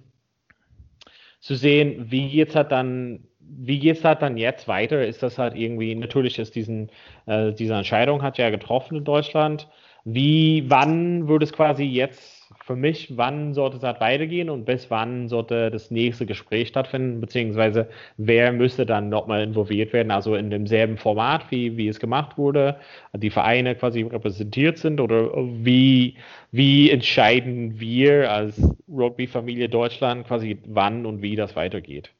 zu 1.42 1.56
sehen, 1.56 2.12
wie 2.12 2.30
geht's 2.30 2.56
halt 2.56 2.72
dann, 2.72 3.28
wie 3.40 3.80
geht's 3.80 4.04
halt 4.06 4.22
dann 4.22 4.38
jetzt 4.38 4.68
weiter? 4.68 5.06
Ist 5.06 5.24
das 5.24 5.38
halt 5.38 5.56
irgendwie, 5.56 5.96
natürlich 5.96 6.40
ist 6.40 6.56
diesen, 6.56 6.90
äh, 7.26 7.52
diese 7.54 7.74
Entscheidung 7.74 8.22
hat 8.24 8.38
ja 8.38 8.50
getroffen 8.50 8.98
in 8.98 9.04
Deutschland. 9.04 9.68
Wie, 10.06 10.64
wann 10.70 11.28
würde 11.28 11.46
es 11.46 11.54
quasi 11.54 11.84
jetzt 11.84 12.41
für 12.72 12.78
mich, 12.78 13.18
wann 13.18 13.54
sollte 13.54 13.78
es 13.78 13.84
halt 13.84 14.00
weitergehen 14.00 14.50
und 14.50 14.64
bis 14.64 14.90
wann 14.90 15.28
sollte 15.28 15.70
das 15.72 15.92
nächste 15.92 16.26
Gespräch 16.26 16.70
stattfinden, 16.70 17.20
beziehungsweise 17.20 17.90
wer 18.16 18.54
müsste 18.54 18.86
dann 18.86 19.10
nochmal 19.10 19.44
involviert 19.44 19.92
werden, 19.92 20.10
also 20.10 20.36
in 20.36 20.50
demselben 20.50 20.98
Format, 20.98 21.52
wie, 21.52 21.76
wie 21.76 21.90
es 21.90 22.00
gemacht 22.00 22.38
wurde, 22.38 22.78
die 23.14 23.30
Vereine 23.30 23.76
quasi 23.76 24.04
repräsentiert 24.04 24.78
sind 24.78 25.02
oder 25.02 25.32
wie, 25.36 26.16
wie 26.52 26.90
entscheiden 26.90 27.78
wir 27.80 28.32
als 28.32 28.62
Rugby-Familie 28.88 29.68
Deutschland 29.68 30.26
quasi 30.28 30.58
wann 30.66 31.06
und 31.06 31.22
wie 31.22 31.36
das 31.36 31.58
weitergeht? 31.58 32.12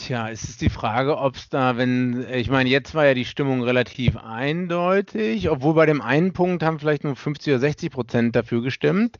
Tja, 0.00 0.30
es 0.30 0.44
ist 0.44 0.60
die 0.60 0.70
Frage, 0.70 1.18
ob 1.18 1.34
es 1.34 1.48
da, 1.48 1.76
wenn, 1.76 2.24
ich 2.32 2.48
meine, 2.50 2.70
jetzt 2.70 2.94
war 2.94 3.04
ja 3.04 3.14
die 3.14 3.24
Stimmung 3.24 3.62
relativ 3.62 4.16
eindeutig, 4.16 5.50
obwohl 5.50 5.74
bei 5.74 5.86
dem 5.86 6.00
einen 6.00 6.32
Punkt 6.32 6.62
haben 6.62 6.78
vielleicht 6.78 7.02
nur 7.02 7.16
50 7.16 7.54
oder 7.54 7.58
60 7.60 7.90
Prozent 7.90 8.36
dafür 8.36 8.62
gestimmt. 8.62 9.18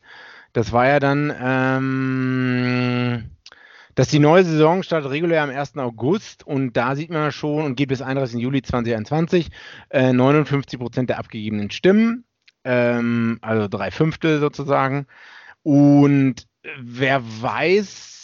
Das 0.53 0.71
war 0.71 0.87
ja 0.87 0.99
dann, 1.01 1.35
ähm, 1.41 3.29
dass 3.95 4.07
die 4.07 4.19
neue 4.19 4.45
Saison 4.45 4.81
startet 4.81 5.11
regulär 5.11 5.43
am 5.43 5.49
1. 5.49 5.77
August 5.77 6.47
und 6.47 6.77
da 6.77 6.95
sieht 6.95 7.09
man 7.09 7.33
schon 7.33 7.65
und 7.65 7.75
geht 7.75 7.89
bis 7.89 8.01
31. 8.01 8.39
Juli 8.39 8.61
2021 8.61 9.49
äh, 9.89 10.13
59 10.13 10.79
Prozent 10.79 11.09
der 11.09 11.19
abgegebenen 11.19 11.71
Stimmen, 11.71 12.23
ähm, 12.63 13.37
also 13.41 13.67
drei 13.67 13.91
Fünftel 13.91 14.39
sozusagen. 14.39 15.07
Und 15.61 16.47
wer 16.79 17.21
weiß, 17.41 18.18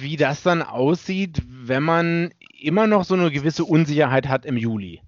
wie 0.00 0.16
das 0.16 0.42
dann 0.42 0.62
aussieht, 0.62 1.42
wenn 1.46 1.82
man 1.82 2.30
immer 2.60 2.86
noch 2.86 3.04
so 3.04 3.14
eine 3.14 3.30
gewisse 3.30 3.64
Unsicherheit 3.64 4.28
hat 4.28 4.46
im 4.46 4.56
Juli. 4.56 5.02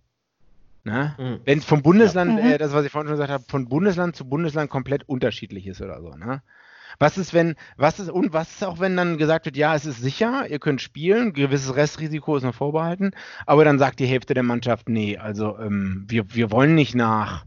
Ne? 0.85 1.14
Mhm. 1.19 1.41
Wenn 1.45 1.59
es 1.59 1.64
vom 1.64 1.83
Bundesland, 1.83 2.38
ja. 2.38 2.51
äh, 2.51 2.59
das 2.59 2.73
was 2.73 2.85
ich 2.85 2.93
vorhin 2.93 3.09
schon 3.09 3.17
gesagt 3.17 3.33
habe, 3.33 3.45
von 3.47 3.69
Bundesland 3.69 4.17
zu 4.17 4.29
Bundesland 4.29 4.71
komplett 4.71 5.09
unterschiedlich 5.09 5.67
ist 5.67 5.83
oder 5.83 6.01
so. 6.01 6.14
Ne? 6.14 6.43
Was 6.99 7.19
ist, 7.19 7.35
wenn, 7.35 7.55
was 7.77 8.01
ist, 8.01 8.11
und 8.11 8.33
was 8.33 8.51
ist 8.51 8.64
auch, 8.64 8.81
wenn 8.81 8.97
dann 8.97 9.19
gesagt 9.19 9.45
wird, 9.45 9.57
ja, 9.57 9.75
es 9.75 9.87
ist 9.87 10.01
sicher, 10.01 10.49
ihr 10.49 10.59
könnt 10.59 10.81
spielen, 10.81 11.33
gewisses 11.33 11.77
Restrisiko 11.77 12.37
ist 12.37 12.43
noch 12.43 12.55
vorbehalten, 12.55 13.12
aber 13.47 13.64
dann 13.64 13.79
sagt 13.79 14.01
die 14.01 14.07
Hälfte 14.07 14.35
der 14.35 14.43
Mannschaft, 14.43 14.88
nee, 14.88 15.17
also 15.17 15.59
ähm, 15.59 16.07
wir, 16.09 16.35
wir 16.35 16.51
wollen 16.51 16.75
nicht 16.75 16.95
nach 16.95 17.45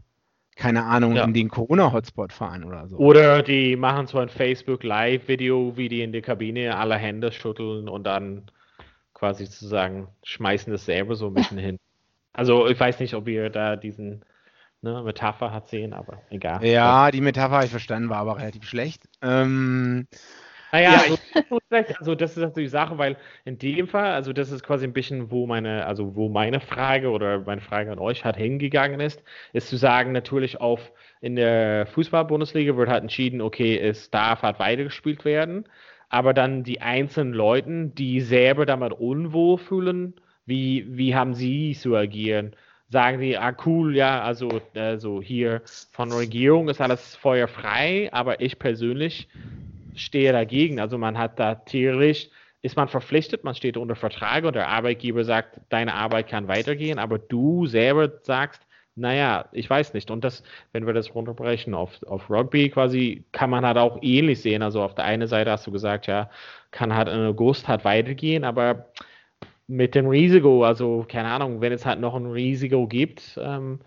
keine 0.62 0.84
Ahnung, 0.84 1.16
ja. 1.16 1.24
in 1.24 1.34
den 1.34 1.48
Corona-Hotspot 1.48 2.32
fahren 2.32 2.62
oder 2.62 2.86
so. 2.86 2.96
Oder 2.96 3.42
die 3.42 3.74
machen 3.74 4.06
so 4.06 4.18
ein 4.18 4.28
Facebook-Live-Video, 4.28 5.76
wie 5.76 5.88
die 5.88 6.02
in 6.02 6.12
der 6.12 6.22
Kabine 6.22 6.76
alle 6.76 6.94
Hände 6.94 7.32
schütteln 7.32 7.88
und 7.88 8.04
dann 8.04 8.48
quasi 9.12 9.46
sozusagen 9.46 10.06
schmeißen 10.22 10.72
das 10.72 10.84
selber 10.84 11.16
so 11.16 11.26
ein 11.26 11.34
bisschen 11.34 11.58
hin. 11.58 11.78
Also 12.34 12.66
ich 12.66 12.80
weiß 12.80 12.98
nicht, 13.00 13.12
ob 13.12 13.28
ihr 13.28 13.50
da 13.50 13.76
diesen 13.76 14.24
ne, 14.80 15.02
Metapher 15.02 15.52
hat 15.52 15.68
sehen, 15.68 15.92
aber 15.92 16.22
egal. 16.30 16.64
Ja, 16.64 17.10
die 17.10 17.20
Metapher 17.20 17.56
habe 17.56 17.66
ich 17.66 17.70
verstanden, 17.70 18.08
war 18.08 18.16
aber 18.16 18.38
relativ 18.38 18.64
schlecht. 18.64 19.06
Ähm, 19.20 20.06
naja, 20.72 20.92
ja, 20.92 20.98
also, 21.00 21.58
also, 21.98 22.14
das 22.14 22.32
ist 22.32 22.42
natürlich 22.42 22.70
Sache, 22.70 22.96
weil 22.98 23.16
in 23.44 23.58
dem 23.58 23.86
Fall, 23.88 24.12
also 24.12 24.32
das 24.32 24.50
ist 24.50 24.62
quasi 24.62 24.86
ein 24.86 24.94
bisschen, 24.94 25.30
wo 25.30 25.46
meine, 25.46 25.86
also 25.86 26.16
wo 26.16 26.28
meine 26.30 26.60
Frage 26.60 27.10
oder 27.10 27.40
meine 27.40 27.60
Frage 27.60 27.92
an 27.92 27.98
euch 27.98 28.24
hat 28.24 28.36
hingegangen 28.36 29.00
ist, 29.00 29.22
ist 29.52 29.68
zu 29.68 29.76
sagen, 29.76 30.12
natürlich 30.12 30.60
auf 30.60 30.92
in 31.20 31.36
der 31.36 31.86
Fußball-Bundesliga 31.86 32.76
wird 32.76 32.88
halt 32.88 33.02
entschieden, 33.02 33.42
okay, 33.42 33.78
es 33.78 34.10
darf 34.10 34.42
halt 34.42 34.58
weitergespielt 34.58 35.24
werden, 35.26 35.66
aber 36.08 36.32
dann 36.34 36.64
die 36.64 36.80
einzelnen 36.80 37.34
Leute, 37.34 37.90
die 37.94 38.20
selber 38.20 38.66
damit 38.66 38.92
unwohl 38.92 39.58
fühlen, 39.58 40.14
wie, 40.46 40.86
wie 40.88 41.14
haben 41.14 41.34
sie 41.34 41.74
zu 41.74 41.94
agieren? 41.94 42.56
Sagen 42.88 43.20
die, 43.20 43.38
ah 43.38 43.54
cool, 43.66 43.94
ja, 43.96 44.22
also, 44.22 44.62
also 44.74 45.22
hier 45.22 45.62
von 45.92 46.10
der 46.10 46.18
Regierung 46.18 46.68
ist 46.68 46.80
alles 46.80 47.14
feuerfrei, 47.16 48.10
aber 48.12 48.40
ich 48.40 48.58
persönlich 48.58 49.28
stehe 49.94 50.32
dagegen. 50.32 50.80
Also 50.80 50.98
man 50.98 51.18
hat 51.18 51.38
da 51.38 51.54
theoretisch, 51.56 52.28
ist 52.62 52.76
man 52.76 52.88
verpflichtet, 52.88 53.44
man 53.44 53.54
steht 53.54 53.76
unter 53.76 53.96
Vertrag 53.96 54.44
und 54.44 54.54
der 54.54 54.68
Arbeitgeber 54.68 55.24
sagt, 55.24 55.60
deine 55.68 55.94
Arbeit 55.94 56.28
kann 56.28 56.48
weitergehen, 56.48 56.98
aber 56.98 57.18
du 57.18 57.66
selber 57.66 58.12
sagst, 58.22 58.62
naja, 58.94 59.48
ich 59.52 59.68
weiß 59.68 59.94
nicht. 59.94 60.10
Und 60.10 60.22
das, 60.22 60.42
wenn 60.72 60.86
wir 60.86 60.92
das 60.92 61.14
runterbrechen 61.14 61.74
auf, 61.74 62.02
auf 62.04 62.28
Rugby 62.30 62.68
quasi, 62.70 63.24
kann 63.32 63.50
man 63.50 63.64
halt 63.64 63.78
auch 63.78 63.98
ähnlich 64.02 64.42
sehen. 64.42 64.62
Also 64.62 64.82
auf 64.82 64.94
der 64.94 65.04
einen 65.04 65.26
Seite 65.28 65.50
hast 65.50 65.66
du 65.66 65.72
gesagt, 65.72 66.06
ja, 66.06 66.30
kann 66.70 66.94
halt 66.94 67.08
in 67.08 67.20
August 67.20 67.68
halt 67.68 67.84
weitergehen, 67.84 68.44
aber 68.44 68.86
mit 69.66 69.94
dem 69.94 70.06
Risiko, 70.08 70.64
also 70.64 71.06
keine 71.08 71.30
Ahnung, 71.30 71.60
wenn 71.60 71.72
es 71.72 71.86
halt 71.86 72.00
noch 72.00 72.14
ein 72.14 72.26
Risiko 72.26 72.86
gibt, 72.86 73.38
ähm, 73.42 73.80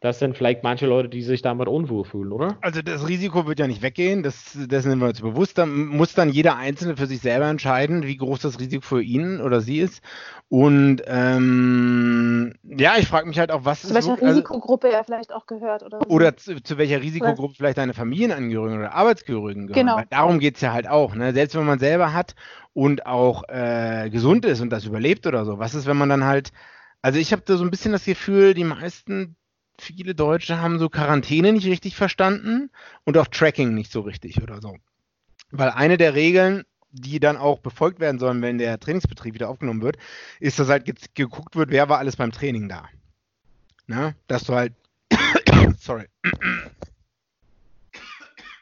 das 0.00 0.18
sind 0.18 0.34
vielleicht 0.34 0.62
manche 0.62 0.86
Leute, 0.86 1.10
die 1.10 1.22
sich 1.22 1.42
damit 1.42 1.68
unwohl 1.68 2.04
fühlen, 2.04 2.32
oder? 2.32 2.56
Also 2.62 2.80
das 2.80 3.06
Risiko 3.06 3.46
wird 3.46 3.58
ja 3.58 3.66
nicht 3.66 3.82
weggehen, 3.82 4.22
das, 4.22 4.56
das 4.66 4.84
sind 4.84 4.98
wir 4.98 5.08
uns 5.08 5.20
bewusst. 5.20 5.58
Da 5.58 5.66
muss 5.66 6.14
dann 6.14 6.30
jeder 6.30 6.56
Einzelne 6.56 6.96
für 6.96 7.06
sich 7.06 7.20
selber 7.20 7.48
entscheiden, 7.48 8.04
wie 8.04 8.16
groß 8.16 8.40
das 8.40 8.58
Risiko 8.58 8.82
für 8.82 9.02
ihn 9.02 9.42
oder 9.42 9.60
sie 9.60 9.78
ist. 9.78 10.02
Und 10.48 11.02
ähm, 11.06 12.54
ja, 12.64 12.94
ich 12.96 13.08
frage 13.08 13.28
mich 13.28 13.38
halt 13.38 13.52
auch, 13.52 13.66
was 13.66 13.82
zu 13.82 13.88
ist. 13.88 13.90
Zu 13.90 13.94
welcher 13.94 14.12
also, 14.12 14.26
Risikogruppe 14.26 14.90
er 14.90 15.04
vielleicht 15.04 15.34
auch 15.34 15.46
gehört 15.46 15.82
oder 15.82 15.98
so. 15.98 16.08
Oder 16.08 16.34
zu, 16.34 16.62
zu 16.62 16.78
welcher 16.78 17.02
Risikogruppe 17.02 17.50
oder? 17.50 17.54
vielleicht 17.58 17.78
deine 17.78 17.92
Familienangehörigen 17.92 18.78
oder 18.78 18.94
Arbeitsgehörigen 18.94 19.66
gehören. 19.66 19.86
Genau. 19.86 19.98
Weil 19.98 20.06
darum 20.08 20.38
geht 20.38 20.54
es 20.54 20.62
ja 20.62 20.72
halt 20.72 20.88
auch. 20.88 21.14
Ne? 21.14 21.34
Selbst 21.34 21.56
wenn 21.56 21.66
man 21.66 21.78
selber 21.78 22.14
hat 22.14 22.34
und 22.72 23.04
auch 23.04 23.44
äh, 23.48 24.08
gesund 24.08 24.46
ist 24.46 24.62
und 24.62 24.70
das 24.70 24.86
überlebt 24.86 25.26
oder 25.26 25.44
so. 25.44 25.58
Was 25.58 25.74
ist, 25.74 25.86
wenn 25.86 25.98
man 25.98 26.08
dann 26.08 26.24
halt. 26.24 26.52
Also 27.02 27.18
ich 27.18 27.32
habe 27.32 27.42
da 27.44 27.56
so 27.56 27.64
ein 27.64 27.70
bisschen 27.70 27.92
das 27.92 28.04
Gefühl, 28.04 28.52
die 28.52 28.64
meisten 28.64 29.36
viele 29.80 30.14
Deutsche 30.14 30.60
haben 30.60 30.78
so 30.78 30.88
Quarantäne 30.88 31.52
nicht 31.52 31.66
richtig 31.66 31.96
verstanden 31.96 32.70
und 33.04 33.16
auch 33.18 33.26
Tracking 33.26 33.74
nicht 33.74 33.90
so 33.90 34.00
richtig 34.00 34.42
oder 34.42 34.60
so. 34.60 34.76
Weil 35.50 35.70
eine 35.70 35.96
der 35.96 36.14
Regeln, 36.14 36.64
die 36.92 37.20
dann 37.20 37.36
auch 37.36 37.58
befolgt 37.60 38.00
werden 38.00 38.18
sollen, 38.18 38.42
wenn 38.42 38.58
der 38.58 38.78
Trainingsbetrieb 38.78 39.34
wieder 39.34 39.48
aufgenommen 39.48 39.82
wird, 39.82 39.96
ist, 40.38 40.58
dass 40.58 40.68
halt 40.68 41.14
geguckt 41.14 41.56
wird, 41.56 41.70
wer 41.70 41.88
war 41.88 41.98
alles 41.98 42.16
beim 42.16 42.32
Training 42.32 42.68
da. 42.68 42.88
Na, 43.86 44.14
dass 44.28 44.44
du 44.44 44.54
halt. 44.54 44.74
Sorry. 45.78 46.06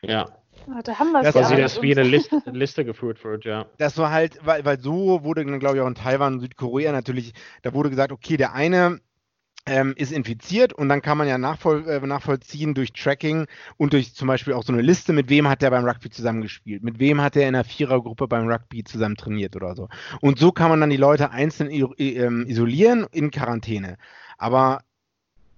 Ja. 0.02 0.28
Ah, 0.70 0.82
da 0.82 0.98
haben 0.98 1.12
wir 1.12 1.22
es 1.22 1.32
quasi, 1.32 1.54
ja 1.54 1.60
dass 1.60 1.80
wie 1.80 1.92
eine 1.92 2.06
Liste, 2.06 2.42
eine 2.44 2.58
Liste, 2.58 2.84
geführt 2.84 3.24
wird, 3.24 3.44
ja. 3.44 3.66
Das 3.78 3.96
war 3.96 4.10
halt, 4.10 4.38
weil, 4.42 4.64
weil 4.64 4.78
so 4.78 5.24
wurde 5.24 5.44
dann, 5.44 5.60
glaube 5.60 5.76
ich, 5.76 5.82
auch 5.82 5.86
in 5.86 5.94
Taiwan 5.94 6.34
und 6.34 6.40
Südkorea 6.40 6.92
natürlich, 6.92 7.32
da 7.62 7.72
wurde 7.72 7.88
gesagt, 7.88 8.12
okay, 8.12 8.36
der 8.36 8.52
eine 8.52 9.00
ähm, 9.68 9.94
ist 9.96 10.12
infiziert 10.12 10.72
und 10.72 10.88
dann 10.88 11.02
kann 11.02 11.18
man 11.18 11.28
ja 11.28 11.38
nachvoll, 11.38 11.86
äh, 11.88 12.00
nachvollziehen 12.06 12.74
durch 12.74 12.92
Tracking 12.92 13.46
und 13.76 13.92
durch 13.92 14.14
zum 14.14 14.28
Beispiel 14.28 14.54
auch 14.54 14.62
so 14.62 14.72
eine 14.72 14.82
Liste, 14.82 15.12
mit 15.12 15.28
wem 15.28 15.48
hat 15.48 15.62
der 15.62 15.70
beim 15.70 15.84
Rugby 15.84 16.10
zusammengespielt, 16.10 16.82
mit 16.82 16.98
wem 16.98 17.20
hat 17.20 17.36
er 17.36 17.42
in 17.48 17.54
einer 17.54 17.64
Vierergruppe 17.64 18.26
beim 18.26 18.48
Rugby 18.48 18.84
zusammen 18.84 19.16
trainiert 19.16 19.56
oder 19.56 19.74
so. 19.74 19.88
Und 20.20 20.38
so 20.38 20.52
kann 20.52 20.70
man 20.70 20.80
dann 20.80 20.90
die 20.90 20.96
Leute 20.96 21.30
einzeln 21.30 21.70
ähm, 21.70 22.46
isolieren 22.46 23.06
in 23.12 23.30
Quarantäne. 23.30 23.98
Aber 24.38 24.80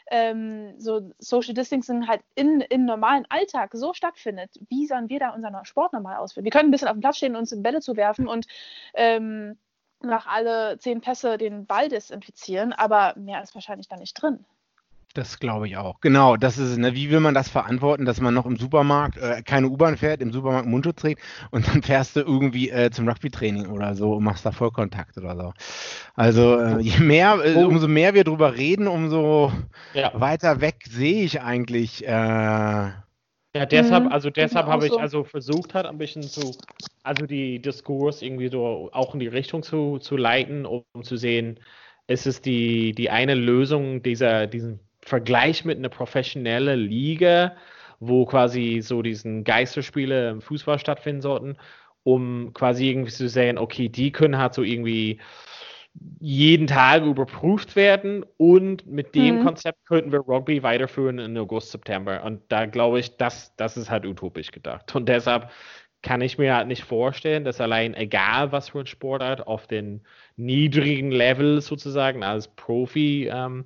ähm, 0.09 0.75
so 0.79 1.11
Social 1.19 1.53
Distancing 1.53 2.07
halt 2.07 2.21
in, 2.35 2.61
in 2.61 2.85
normalen 2.85 3.25
Alltag 3.29 3.71
so 3.73 3.93
stattfindet, 3.93 4.51
wie 4.69 4.87
sollen 4.87 5.09
wir 5.09 5.19
da 5.19 5.29
unseren 5.31 5.65
Sport 5.65 5.93
normal 5.93 6.17
ausführen? 6.17 6.45
Wir 6.45 6.51
können 6.51 6.69
ein 6.69 6.71
bisschen 6.71 6.87
auf 6.87 6.95
dem 6.95 7.01
Platz 7.01 7.17
stehen 7.17 7.35
und 7.35 7.39
uns 7.39 7.61
Bälle 7.61 7.81
zu 7.81 7.97
werfen 7.97 8.27
und 8.27 8.47
ähm, 8.93 9.57
nach 10.01 10.27
alle 10.27 10.77
zehn 10.77 11.01
Pässe 11.01 11.37
den 11.37 11.65
Ball 11.65 11.89
desinfizieren, 11.89 12.71
aber 12.71 13.13
mehr 13.17 13.41
ist 13.41 13.55
wahrscheinlich 13.55 13.87
da 13.87 13.97
nicht 13.97 14.13
drin. 14.13 14.45
Das 15.13 15.39
glaube 15.39 15.67
ich 15.67 15.77
auch. 15.77 15.99
Genau, 16.01 16.37
das 16.37 16.57
ist 16.57 16.77
ne, 16.77 16.93
wie 16.93 17.09
will 17.09 17.19
man 17.19 17.33
das 17.33 17.49
verantworten, 17.49 18.05
dass 18.05 18.21
man 18.21 18.33
noch 18.33 18.45
im 18.45 18.57
Supermarkt 18.57 19.17
äh, 19.17 19.41
keine 19.41 19.67
U-Bahn 19.67 19.97
fährt, 19.97 20.21
im 20.21 20.31
Supermarkt 20.31 20.67
Mundschutz 20.67 21.01
trägt 21.01 21.21
und 21.49 21.67
dann 21.67 21.81
fährst 21.81 22.15
du 22.15 22.19
irgendwie 22.19 22.69
äh, 22.69 22.91
zum 22.91 23.07
Rugby-Training 23.07 23.67
oder 23.67 23.95
so 23.95 24.13
und 24.13 24.23
machst 24.23 24.45
da 24.45 24.51
Vollkontakt 24.51 25.17
oder 25.17 25.35
so. 25.35 25.53
Also 26.15 26.59
äh, 26.59 26.81
je 26.81 26.99
mehr, 26.99 27.39
äh, 27.43 27.63
umso 27.63 27.87
mehr 27.87 28.13
wir 28.13 28.25
drüber 28.25 28.55
reden, 28.55 28.87
umso 28.87 29.51
ja. 29.93 30.11
weiter 30.13 30.61
weg 30.61 30.83
sehe 30.87 31.23
ich 31.23 31.41
eigentlich. 31.41 32.05
Äh, 32.05 32.11
ja, 32.11 33.65
deshalb, 33.65 34.03
mhm. 34.03 34.11
also 34.11 34.29
deshalb 34.29 34.67
habe 34.67 34.85
ich 34.85 34.93
also 34.93 35.23
versucht 35.23 35.73
hat, 35.73 35.87
ein 35.87 35.97
bisschen 35.97 36.21
zu, 36.21 36.55
also 37.01 37.25
die 37.25 37.59
Diskurs 37.59 38.21
irgendwie 38.21 38.49
so 38.49 38.89
auch 38.91 39.15
in 39.15 39.19
die 39.19 39.27
Richtung 39.27 39.63
zu, 39.63 39.97
zu 39.97 40.15
leiten, 40.15 40.67
um, 40.67 40.83
um 40.93 41.01
zu 41.01 41.17
sehen, 41.17 41.59
ist 42.05 42.27
es 42.27 42.41
die, 42.41 42.93
die 42.93 43.09
eine 43.09 43.33
Lösung 43.33 44.03
dieser, 44.03 44.45
diesen 44.45 44.86
Vergleich 45.07 45.63
mit 45.63 45.77
einer 45.77 45.89
professionellen 45.89 46.79
Liga, 46.79 47.55
wo 47.99 48.25
quasi 48.25 48.81
so 48.81 49.01
diesen 49.01 49.43
Geisterspiele 49.45 50.29
im 50.29 50.41
Fußball 50.41 50.79
stattfinden 50.79 51.21
sollten, 51.21 51.57
um 52.03 52.51
quasi 52.53 52.89
irgendwie 52.89 53.11
zu 53.11 53.29
sehen, 53.29 53.57
okay, 53.57 53.87
die 53.87 54.11
können 54.11 54.37
halt 54.37 54.53
so 54.53 54.63
irgendwie 54.63 55.19
jeden 56.19 56.67
Tag 56.67 57.03
überprüft 57.03 57.75
werden 57.75 58.25
und 58.35 58.85
mit 58.85 59.15
dem 59.15 59.39
mhm. 59.39 59.45
Konzept 59.45 59.85
könnten 59.85 60.11
wir 60.11 60.19
Rugby 60.19 60.61
weiterführen 60.61 61.19
in 61.19 61.37
August, 61.37 61.71
September. 61.71 62.23
Und 62.23 62.41
da 62.49 62.65
glaube 62.65 62.99
ich, 62.99 63.15
das, 63.17 63.55
das 63.55 63.77
ist 63.77 63.89
halt 63.89 64.05
utopisch 64.05 64.51
gedacht. 64.51 64.93
Und 64.93 65.07
deshalb 65.07 65.49
kann 66.03 66.21
ich 66.21 66.37
mir 66.37 66.53
halt 66.53 66.67
nicht 66.67 66.83
vorstellen, 66.83 67.45
dass 67.45 67.61
allein 67.61 67.95
egal 67.95 68.51
was 68.51 68.69
für 68.69 68.79
ein 68.81 68.87
Sportart 68.87 69.47
auf 69.47 69.67
den 69.67 70.01
niedrigen 70.35 71.11
Level 71.11 71.61
sozusagen 71.61 72.23
als 72.23 72.49
Profi 72.49 73.29
ähm, 73.31 73.65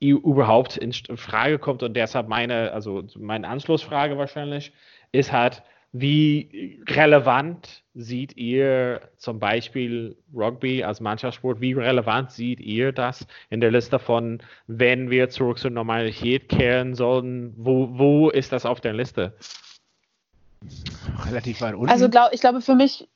überhaupt 0.00 0.76
in 0.76 0.92
Frage 0.92 1.58
kommt. 1.58 1.82
Und 1.82 1.94
deshalb 1.94 2.28
meine, 2.28 2.72
also 2.72 3.04
meine 3.16 3.48
Anschlussfrage 3.48 4.18
wahrscheinlich 4.18 4.72
ist 5.12 5.32
halt, 5.32 5.62
wie 5.96 6.82
relevant 6.88 7.84
seht 7.94 8.36
ihr 8.36 9.00
zum 9.16 9.38
Beispiel 9.38 10.16
Rugby 10.34 10.82
als 10.82 11.00
Mannschaftssport? 11.00 11.60
Wie 11.60 11.72
relevant 11.72 12.32
seht 12.32 12.58
ihr 12.58 12.90
das 12.90 13.24
in 13.48 13.60
der 13.60 13.70
Liste 13.70 14.00
von, 14.00 14.42
wenn 14.66 15.08
wir 15.10 15.30
zurück 15.30 15.58
zur 15.58 15.70
Normalität 15.70 16.48
kehren 16.48 16.96
sollen? 16.96 17.54
Wo, 17.56 17.96
wo 17.96 18.28
ist 18.28 18.50
das 18.50 18.66
auf 18.66 18.80
der 18.80 18.92
Liste? 18.92 19.36
Relativ 21.28 21.60
weit 21.60 21.74
unten. 21.74 21.90
Also 21.90 22.08
glaub, 22.08 22.32
ich 22.32 22.40
glaube, 22.40 22.60
für 22.60 22.74
mich 22.74 23.06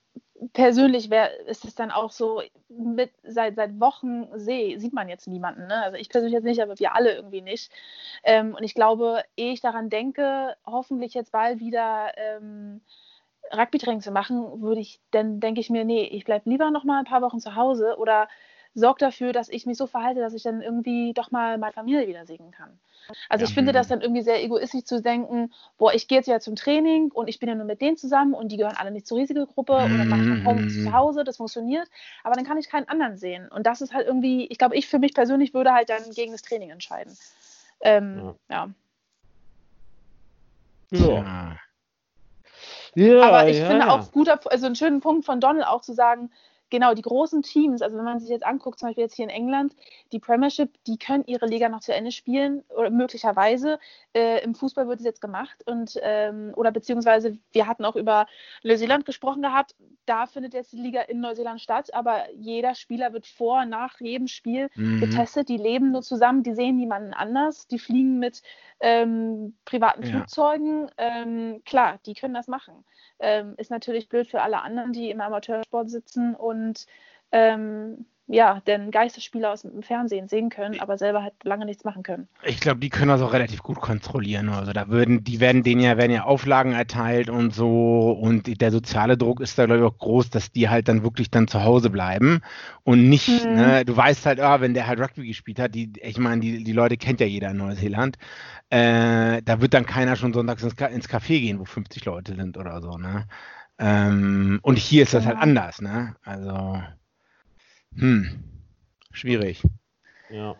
persönlich 0.52 1.10
wär, 1.10 1.46
ist 1.46 1.64
es 1.64 1.74
dann 1.74 1.90
auch 1.90 2.10
so, 2.10 2.42
mit, 2.68 3.10
seit, 3.22 3.56
seit 3.56 3.80
Wochen 3.80 4.28
seh, 4.34 4.78
sieht 4.78 4.92
man 4.92 5.08
jetzt 5.08 5.26
niemanden. 5.26 5.66
Ne? 5.66 5.82
Also 5.82 5.96
ich 5.96 6.08
persönlich 6.08 6.34
jetzt 6.34 6.44
nicht, 6.44 6.62
aber 6.62 6.78
wir 6.78 6.94
alle 6.94 7.14
irgendwie 7.14 7.42
nicht. 7.42 7.72
Ähm, 8.24 8.54
und 8.54 8.62
ich 8.62 8.74
glaube, 8.74 9.22
ehe 9.36 9.52
ich 9.52 9.60
daran 9.60 9.90
denke, 9.90 10.56
hoffentlich 10.66 11.14
jetzt 11.14 11.32
bald 11.32 11.60
wieder 11.60 12.12
ähm, 12.16 12.80
Rugby-Training 13.52 14.00
zu 14.00 14.10
machen, 14.10 14.60
würde 14.62 14.80
ich, 14.80 15.00
dann 15.10 15.40
denke 15.40 15.60
ich 15.60 15.70
mir, 15.70 15.84
nee, 15.84 16.04
ich 16.04 16.24
bleibe 16.24 16.48
lieber 16.48 16.70
noch 16.70 16.84
mal 16.84 16.98
ein 16.98 17.04
paar 17.04 17.22
Wochen 17.22 17.40
zu 17.40 17.54
Hause 17.54 17.96
oder 17.98 18.28
sorge 18.74 19.00
dafür, 19.00 19.32
dass 19.32 19.48
ich 19.48 19.66
mich 19.66 19.76
so 19.76 19.86
verhalte, 19.86 20.20
dass 20.20 20.34
ich 20.34 20.42
dann 20.42 20.62
irgendwie 20.62 21.12
doch 21.12 21.30
mal 21.30 21.58
meine 21.58 21.72
Familie 21.72 22.06
wieder 22.06 22.26
sehen 22.26 22.50
kann. 22.50 22.78
Also 23.28 23.44
ja. 23.44 23.48
ich 23.48 23.54
finde 23.54 23.72
das 23.72 23.88
dann 23.88 24.00
irgendwie 24.00 24.22
sehr 24.22 24.42
egoistisch 24.42 24.84
zu 24.84 25.00
denken, 25.00 25.52
boah, 25.78 25.94
ich 25.94 26.08
gehe 26.08 26.18
jetzt 26.18 26.26
ja 26.26 26.40
zum 26.40 26.56
Training 26.56 27.10
und 27.10 27.28
ich 27.28 27.38
bin 27.38 27.48
ja 27.48 27.54
nur 27.54 27.64
mit 27.64 27.80
denen 27.80 27.96
zusammen 27.96 28.34
und 28.34 28.52
die 28.52 28.56
gehören 28.56 28.76
alle 28.76 28.90
nicht 28.90 29.06
zur 29.06 29.18
Risikogruppe 29.18 29.72
mm. 29.72 29.84
und 29.84 29.98
dann 29.98 30.08
mache 30.08 30.20
ich 30.20 30.26
mein 30.26 30.46
Home 30.46 30.68
zu 30.68 30.92
Hause, 30.92 31.24
das 31.24 31.38
funktioniert, 31.38 31.88
aber 32.22 32.34
dann 32.34 32.44
kann 32.44 32.58
ich 32.58 32.68
keinen 32.68 32.88
anderen 32.88 33.16
sehen. 33.16 33.48
Und 33.48 33.66
das 33.66 33.80
ist 33.80 33.94
halt 33.94 34.06
irgendwie, 34.06 34.46
ich 34.46 34.58
glaube, 34.58 34.76
ich 34.76 34.88
für 34.88 34.98
mich 34.98 35.14
persönlich 35.14 35.54
würde 35.54 35.72
halt 35.72 35.88
dann 35.88 36.10
gegen 36.10 36.32
das 36.32 36.42
Training 36.42 36.70
entscheiden. 36.70 37.16
Ähm, 37.80 38.34
ja. 38.50 38.68
ja. 40.90 41.56
Ja. 42.94 43.22
aber 43.22 43.48
ich 43.48 43.58
ja, 43.58 43.68
finde 43.68 43.90
auch 43.90 44.10
guter, 44.10 44.40
also 44.50 44.66
einen 44.66 44.74
schönen 44.74 45.00
Punkt 45.00 45.24
von 45.24 45.40
Donald 45.40 45.66
auch 45.66 45.82
zu 45.82 45.92
sagen, 45.92 46.30
genau, 46.70 46.94
die 46.94 47.02
großen 47.02 47.42
Teams, 47.42 47.82
also 47.82 47.96
wenn 47.96 48.04
man 48.04 48.20
sich 48.20 48.28
jetzt 48.28 48.44
anguckt, 48.44 48.78
zum 48.78 48.88
Beispiel 48.88 49.04
jetzt 49.04 49.14
hier 49.14 49.24
in 49.24 49.30
England, 49.30 49.74
die 50.12 50.18
Premiership, 50.18 50.70
die 50.86 50.98
können 50.98 51.24
ihre 51.26 51.46
Liga 51.46 51.68
noch 51.68 51.80
zu 51.80 51.94
Ende 51.94 52.12
spielen 52.12 52.62
oder 52.68 52.90
möglicherweise. 52.90 53.78
Äh, 54.14 54.42
Im 54.42 54.54
Fußball 54.54 54.88
wird 54.88 55.00
es 55.00 55.04
jetzt 55.04 55.20
gemacht 55.20 55.62
und 55.66 55.98
ähm, 56.02 56.52
oder 56.56 56.70
beziehungsweise 56.70 57.38
wir 57.52 57.66
hatten 57.66 57.84
auch 57.84 57.96
über 57.96 58.26
Neuseeland 58.62 59.04
gesprochen 59.06 59.42
gehabt. 59.42 59.74
Da 60.06 60.26
findet 60.26 60.54
jetzt 60.54 60.72
die 60.72 60.80
Liga 60.80 61.02
in 61.02 61.20
Neuseeland 61.20 61.60
statt, 61.60 61.92
aber 61.92 62.30
jeder 62.34 62.74
Spieler 62.74 63.12
wird 63.12 63.26
vor, 63.26 63.66
nach 63.66 64.00
jedem 64.00 64.26
Spiel 64.26 64.70
mhm. 64.74 65.00
getestet. 65.00 65.48
Die 65.48 65.58
leben 65.58 65.92
nur 65.92 66.02
zusammen, 66.02 66.42
die 66.42 66.54
sehen 66.54 66.76
niemanden 66.76 67.12
anders, 67.12 67.66
die 67.66 67.78
fliegen 67.78 68.18
mit 68.18 68.42
ähm, 68.80 69.54
privaten 69.64 70.02
ja. 70.02 70.10
Flugzeugen. 70.10 70.90
Ähm, 70.96 71.62
klar, 71.64 71.98
die 72.06 72.14
können 72.14 72.34
das 72.34 72.48
machen. 72.48 72.84
Ähm, 73.20 73.54
ist 73.56 73.70
natürlich 73.70 74.08
blöd 74.08 74.28
für 74.28 74.42
alle 74.42 74.62
anderen, 74.62 74.92
die 74.92 75.10
im 75.10 75.20
Amateursport 75.20 75.90
sitzen 75.90 76.34
und 76.34 76.57
ähm, 77.32 78.06
ja, 78.30 78.60
denn 78.66 78.90
Geisterspieler 78.90 79.50
aus 79.50 79.62
dem 79.62 79.82
Fernsehen 79.82 80.28
sehen 80.28 80.50
können, 80.50 80.80
aber 80.80 80.98
selber 80.98 81.22
halt 81.22 81.32
lange 81.44 81.64
nichts 81.64 81.84
machen 81.84 82.02
können. 82.02 82.28
Ich 82.44 82.60
glaube, 82.60 82.78
die 82.78 82.90
können 82.90 83.08
das 83.08 83.22
auch 83.22 83.32
relativ 83.32 83.62
gut 83.62 83.80
kontrollieren. 83.80 84.50
Also 84.50 84.72
da 84.72 84.88
würden, 84.88 85.24
die 85.24 85.40
werden 85.40 85.62
denen 85.62 85.80
ja, 85.80 85.96
werden 85.96 86.12
ja 86.12 86.24
Auflagen 86.24 86.72
erteilt 86.72 87.30
und 87.30 87.54
so 87.54 88.10
und 88.10 88.60
der 88.60 88.70
soziale 88.70 89.16
Druck 89.16 89.40
ist 89.40 89.58
da, 89.58 89.64
glaube 89.64 89.80
ich, 89.80 89.86
auch 89.86 89.96
groß, 89.96 90.28
dass 90.28 90.52
die 90.52 90.68
halt 90.68 90.88
dann 90.88 91.02
wirklich 91.02 91.30
dann 91.30 91.48
zu 91.48 91.64
Hause 91.64 91.88
bleiben 91.88 92.42
und 92.84 93.08
nicht, 93.08 93.46
mhm. 93.46 93.54
ne, 93.54 93.84
du 93.86 93.96
weißt 93.96 94.26
halt, 94.26 94.40
ah, 94.40 94.60
wenn 94.60 94.74
der 94.74 94.86
halt 94.86 95.00
Rugby 95.00 95.26
gespielt 95.26 95.58
hat, 95.58 95.74
die, 95.74 95.90
ich 96.02 96.18
meine, 96.18 96.42
die, 96.42 96.62
die 96.62 96.72
Leute 96.72 96.98
kennt 96.98 97.20
ja 97.20 97.26
jeder 97.26 97.50
in 97.52 97.56
Neuseeland, 97.56 98.18
äh, 98.68 99.40
da 99.42 99.62
wird 99.62 99.72
dann 99.72 99.86
keiner 99.86 100.16
schon 100.16 100.34
sonntags 100.34 100.62
ins, 100.62 100.74
ins 100.74 101.08
Café 101.08 101.40
gehen, 101.40 101.58
wo 101.58 101.64
50 101.64 102.04
Leute 102.04 102.34
sind 102.34 102.58
oder 102.58 102.82
so, 102.82 102.98
ne? 102.98 103.26
Ähm, 103.78 104.58
und 104.62 104.76
hier 104.76 105.04
ist 105.04 105.14
das 105.14 105.24
halt 105.26 105.38
anders, 105.38 105.80
ne? 105.80 106.16
Also 106.24 106.82
hm. 107.96 108.44
Schwierig. 109.12 109.62
Ja. 110.30 110.56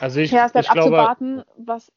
Also 0.00 0.20
ich, 0.20 0.30
ja, 0.30 0.46
es 0.46 0.52
bleibt 0.52 0.66
ich 0.66 0.72
glaube, 0.72 1.00
abzuwarten, 1.00 1.42
was. 1.56 1.92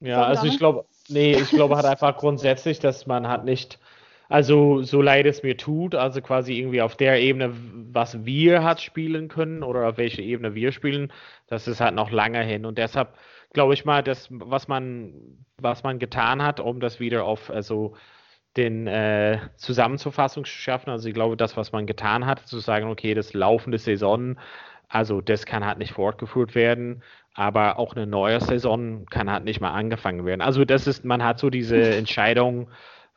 Ja, 0.00 0.24
also 0.24 0.46
ich 0.46 0.58
glaube, 0.58 0.84
Nee, 1.08 1.32
ich 1.32 1.50
glaube 1.50 1.76
halt 1.76 1.86
einfach 1.86 2.16
grundsätzlich, 2.18 2.80
dass 2.80 3.06
man 3.06 3.28
hat 3.28 3.44
nicht, 3.44 3.78
also 4.28 4.82
so 4.82 5.00
leid 5.00 5.24
es 5.26 5.42
mir 5.42 5.56
tut, 5.56 5.94
also 5.94 6.20
quasi 6.20 6.58
irgendwie 6.58 6.82
auf 6.82 6.96
der 6.96 7.20
Ebene, 7.20 7.54
was 7.92 8.26
wir 8.26 8.62
hat 8.62 8.82
spielen 8.82 9.28
können 9.28 9.62
oder 9.62 9.88
auf 9.88 9.96
welche 9.96 10.20
Ebene 10.22 10.54
wir 10.54 10.70
spielen, 10.72 11.10
das 11.46 11.66
ist 11.66 11.80
halt 11.80 11.94
noch 11.94 12.10
lange 12.10 12.42
hin. 12.42 12.66
Und 12.66 12.76
deshalb 12.76 13.14
glaube 13.54 13.72
ich 13.72 13.86
mal, 13.86 14.02
dass 14.02 14.28
was 14.30 14.68
man, 14.68 15.14
was 15.56 15.82
man 15.82 15.98
getan 15.98 16.42
hat, 16.42 16.60
um 16.60 16.80
das 16.80 17.00
wieder 17.00 17.24
auf 17.24 17.50
also 17.50 17.96
den 18.58 18.86
äh, 18.86 19.38
Zusammenzufassung 19.56 20.44
zu 20.44 20.52
schaffen. 20.52 20.90
Also 20.90 21.08
ich 21.08 21.14
glaube, 21.14 21.36
das, 21.36 21.56
was 21.56 21.72
man 21.72 21.86
getan 21.86 22.26
hat, 22.26 22.46
zu 22.46 22.58
sagen, 22.58 22.90
okay, 22.90 23.14
das 23.14 23.32
laufende 23.32 23.78
Saison, 23.78 24.36
also 24.88 25.20
das 25.20 25.46
kann 25.46 25.64
halt 25.64 25.78
nicht 25.78 25.92
fortgeführt 25.92 26.54
werden, 26.54 27.02
aber 27.34 27.78
auch 27.78 27.94
eine 27.94 28.06
neue 28.06 28.40
Saison 28.40 29.06
kann 29.06 29.30
halt 29.30 29.44
nicht 29.44 29.60
mal 29.60 29.70
angefangen 29.70 30.26
werden. 30.26 30.40
Also 30.40 30.64
das 30.64 30.86
ist, 30.86 31.04
man 31.04 31.22
hat 31.22 31.38
so 31.38 31.50
diese 31.50 31.80
Entscheidung, 31.80 32.68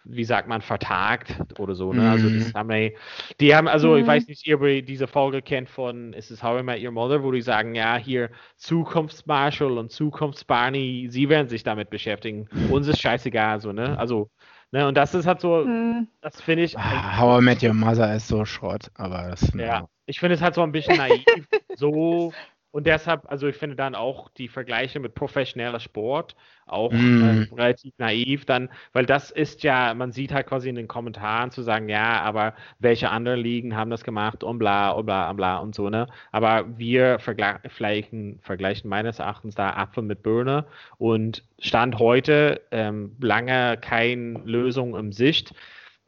wie 0.04 0.26
sagt 0.26 0.48
man, 0.48 0.62
vertagt 0.62 1.36
oder 1.60 1.74
so. 1.74 1.92
Ne? 1.92 2.10
Also 2.10 2.30
das 2.30 2.54
mhm. 2.54 2.58
haben 2.58 2.70
die, 2.70 2.96
die 3.40 3.56
haben, 3.56 3.68
also 3.68 3.94
mhm. 3.94 3.98
ich 3.98 4.08
weiß 4.08 4.28
nicht, 4.28 4.46
ihr 4.46 4.84
diese 4.84 5.08
Folge 5.08 5.42
kennt 5.42 5.70
von 5.70 6.14
Is 6.14 6.28
This 6.28 6.44
How 6.44 6.60
I 6.60 6.64
Met 6.64 6.84
Your 6.84 6.92
Mother, 6.92 7.24
wo 7.24 7.32
die 7.32 7.42
sagen, 7.42 7.74
ja, 7.74 7.98
hier 7.98 8.30
Zukunftsmarshall 8.58 9.78
und 9.78 9.92
Zukunftsbarney, 9.92 11.08
sie 11.10 11.30
werden 11.30 11.50
sich 11.50 11.64
damit 11.64 11.90
beschäftigen. 11.90 12.48
Uns 12.70 12.88
ist 12.88 13.02
scheißegal, 13.02 13.60
so, 13.60 13.72
ne? 13.72 13.98
Also 13.98 14.30
Ne, 14.72 14.88
und 14.88 14.96
das 14.96 15.14
ist 15.14 15.28
halt 15.28 15.42
so, 15.42 15.66
hm. 15.66 16.08
das 16.22 16.40
finde 16.42 16.64
ich. 16.64 16.78
Ah, 16.78 17.20
How 17.20 17.42
I 17.42 17.44
Met 17.44 17.62
Your 17.62 17.74
Mother 17.74 18.16
ist 18.16 18.30
so 18.30 18.46
Schrott, 18.46 18.90
aber 18.96 19.30
das. 19.30 19.52
Ja, 19.54 19.88
ich 20.06 20.20
finde 20.20 20.36
es 20.36 20.42
halt 20.42 20.56
so 20.56 20.64
ein 20.64 20.72
bisschen 20.72 20.98
naiv, 20.98 21.26
so 21.76 22.32
und 22.72 22.88
deshalb, 22.88 23.30
also 23.30 23.48
ich 23.48 23.58
finde 23.58 23.76
dann 23.76 23.96
auch 23.96 24.30
die 24.30 24.48
Vergleiche 24.48 25.00
mit 25.00 25.14
professioneller 25.14 25.82
Sport 25.82 26.36
auch 26.66 26.92
mm. 26.92 27.24
äh, 27.52 27.56
relativ 27.56 27.94
naiv 27.98 28.46
dann, 28.46 28.70
weil 28.94 29.06
das 29.06 29.30
ist 29.30 29.64
ja, 29.64 29.94
man 29.94 30.14
sieht 30.14 30.32
halt 30.32 30.48
quasi 30.48 30.70
in 30.70 30.76
den 30.76 30.88
Kommentaren 30.88 31.52
zu 31.52 31.64
sagen, 31.64 31.90
ja, 31.90 32.22
aber 32.22 32.54
welche 32.80 33.10
anderen 33.10 33.42
Ligen 33.42 33.76
haben 33.76 33.92
das 33.92 34.06
gemacht 34.06 34.44
und 34.44 34.58
bla 34.58 34.92
und 34.92 35.06
bla 35.06 35.30
und 35.30 35.36
bla 35.36 35.58
und 35.58 35.76
so, 35.76 35.90
ne? 35.90 36.08
Aber 36.32 36.66
wir 36.78 37.20
vergleichen, 37.20 38.40
vergleichen 38.42 38.90
meines 38.90 39.20
Erachtens 39.20 39.56
da 39.56 39.72
Apfel 39.72 40.04
mit 40.04 40.24
Birne 40.24 40.66
und 40.98 41.44
Stand 41.60 42.00
heute 42.00 42.62
ähm, 42.72 43.18
lange 43.20 43.78
keine 43.82 44.40
Lösung 44.46 44.96
im 44.96 45.12
Sicht. 45.12 45.54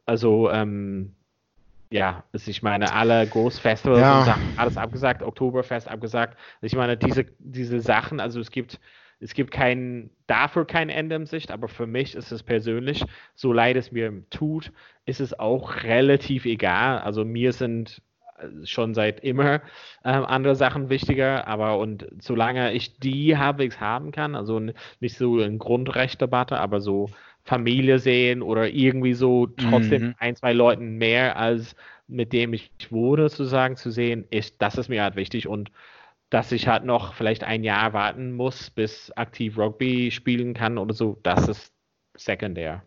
Also 0.06 0.50
ähm, 0.50 1.14
ja, 1.94 2.24
ich 2.32 2.60
meine, 2.60 2.92
alle 2.92 3.24
Großfestivals 3.24 4.26
ja. 4.26 4.36
alles 4.56 4.76
abgesagt, 4.76 5.22
Oktoberfest 5.22 5.86
abgesagt. 5.86 6.36
Ich 6.60 6.74
meine, 6.74 6.96
diese, 6.96 7.24
diese 7.38 7.80
Sachen, 7.80 8.18
also 8.18 8.40
es 8.40 8.50
gibt, 8.50 8.80
es 9.20 9.32
gibt 9.32 9.52
kein, 9.52 10.10
dafür 10.26 10.66
kein 10.66 10.88
Ende 10.88 11.14
in 11.14 11.26
Sicht, 11.26 11.52
aber 11.52 11.68
für 11.68 11.86
mich 11.86 12.16
ist 12.16 12.32
es 12.32 12.42
persönlich, 12.42 13.04
so 13.36 13.52
leid 13.52 13.76
es 13.76 13.92
mir 13.92 14.24
tut, 14.30 14.72
ist 15.06 15.20
es 15.20 15.38
auch 15.38 15.84
relativ 15.84 16.46
egal. 16.46 16.98
Also 16.98 17.24
mir 17.24 17.52
sind 17.52 18.02
äh, 18.40 18.66
schon 18.66 18.92
seit 18.94 19.20
immer 19.20 19.62
äh, 20.02 20.08
andere 20.08 20.56
Sachen 20.56 20.90
wichtiger, 20.90 21.46
aber 21.46 21.78
und 21.78 22.08
solange 22.18 22.72
ich 22.72 22.98
die 22.98 23.38
halbwegs 23.38 23.78
haben 23.78 24.10
kann, 24.10 24.34
also 24.34 24.58
nicht 24.98 25.16
so 25.16 25.38
eine 25.38 25.58
Grundrechtdebatte, 25.58 26.58
aber 26.58 26.80
so 26.80 27.08
Familie 27.44 27.98
sehen 27.98 28.42
oder 28.42 28.68
irgendwie 28.68 29.14
so 29.14 29.46
trotzdem 29.46 30.02
mhm. 30.02 30.14
ein, 30.18 30.36
zwei 30.36 30.52
Leuten 30.52 30.96
mehr 30.96 31.36
als 31.36 31.76
mit 32.06 32.32
dem 32.32 32.52
ich 32.52 32.70
wurde, 32.90 33.28
sozusagen 33.28 33.76
zu 33.76 33.90
sehen, 33.90 34.26
ist, 34.30 34.60
das 34.60 34.76
ist 34.76 34.88
mir 34.88 35.02
halt 35.02 35.16
wichtig 35.16 35.48
und 35.48 35.70
dass 36.30 36.52
ich 36.52 36.68
halt 36.68 36.84
noch 36.84 37.14
vielleicht 37.14 37.44
ein 37.44 37.64
Jahr 37.64 37.92
warten 37.92 38.32
muss, 38.32 38.70
bis 38.70 39.10
aktiv 39.12 39.56
Rugby 39.56 40.10
spielen 40.10 40.54
kann 40.54 40.78
oder 40.78 40.94
so, 40.94 41.18
das 41.22 41.48
ist 41.48 41.72
sekundär. 42.16 42.82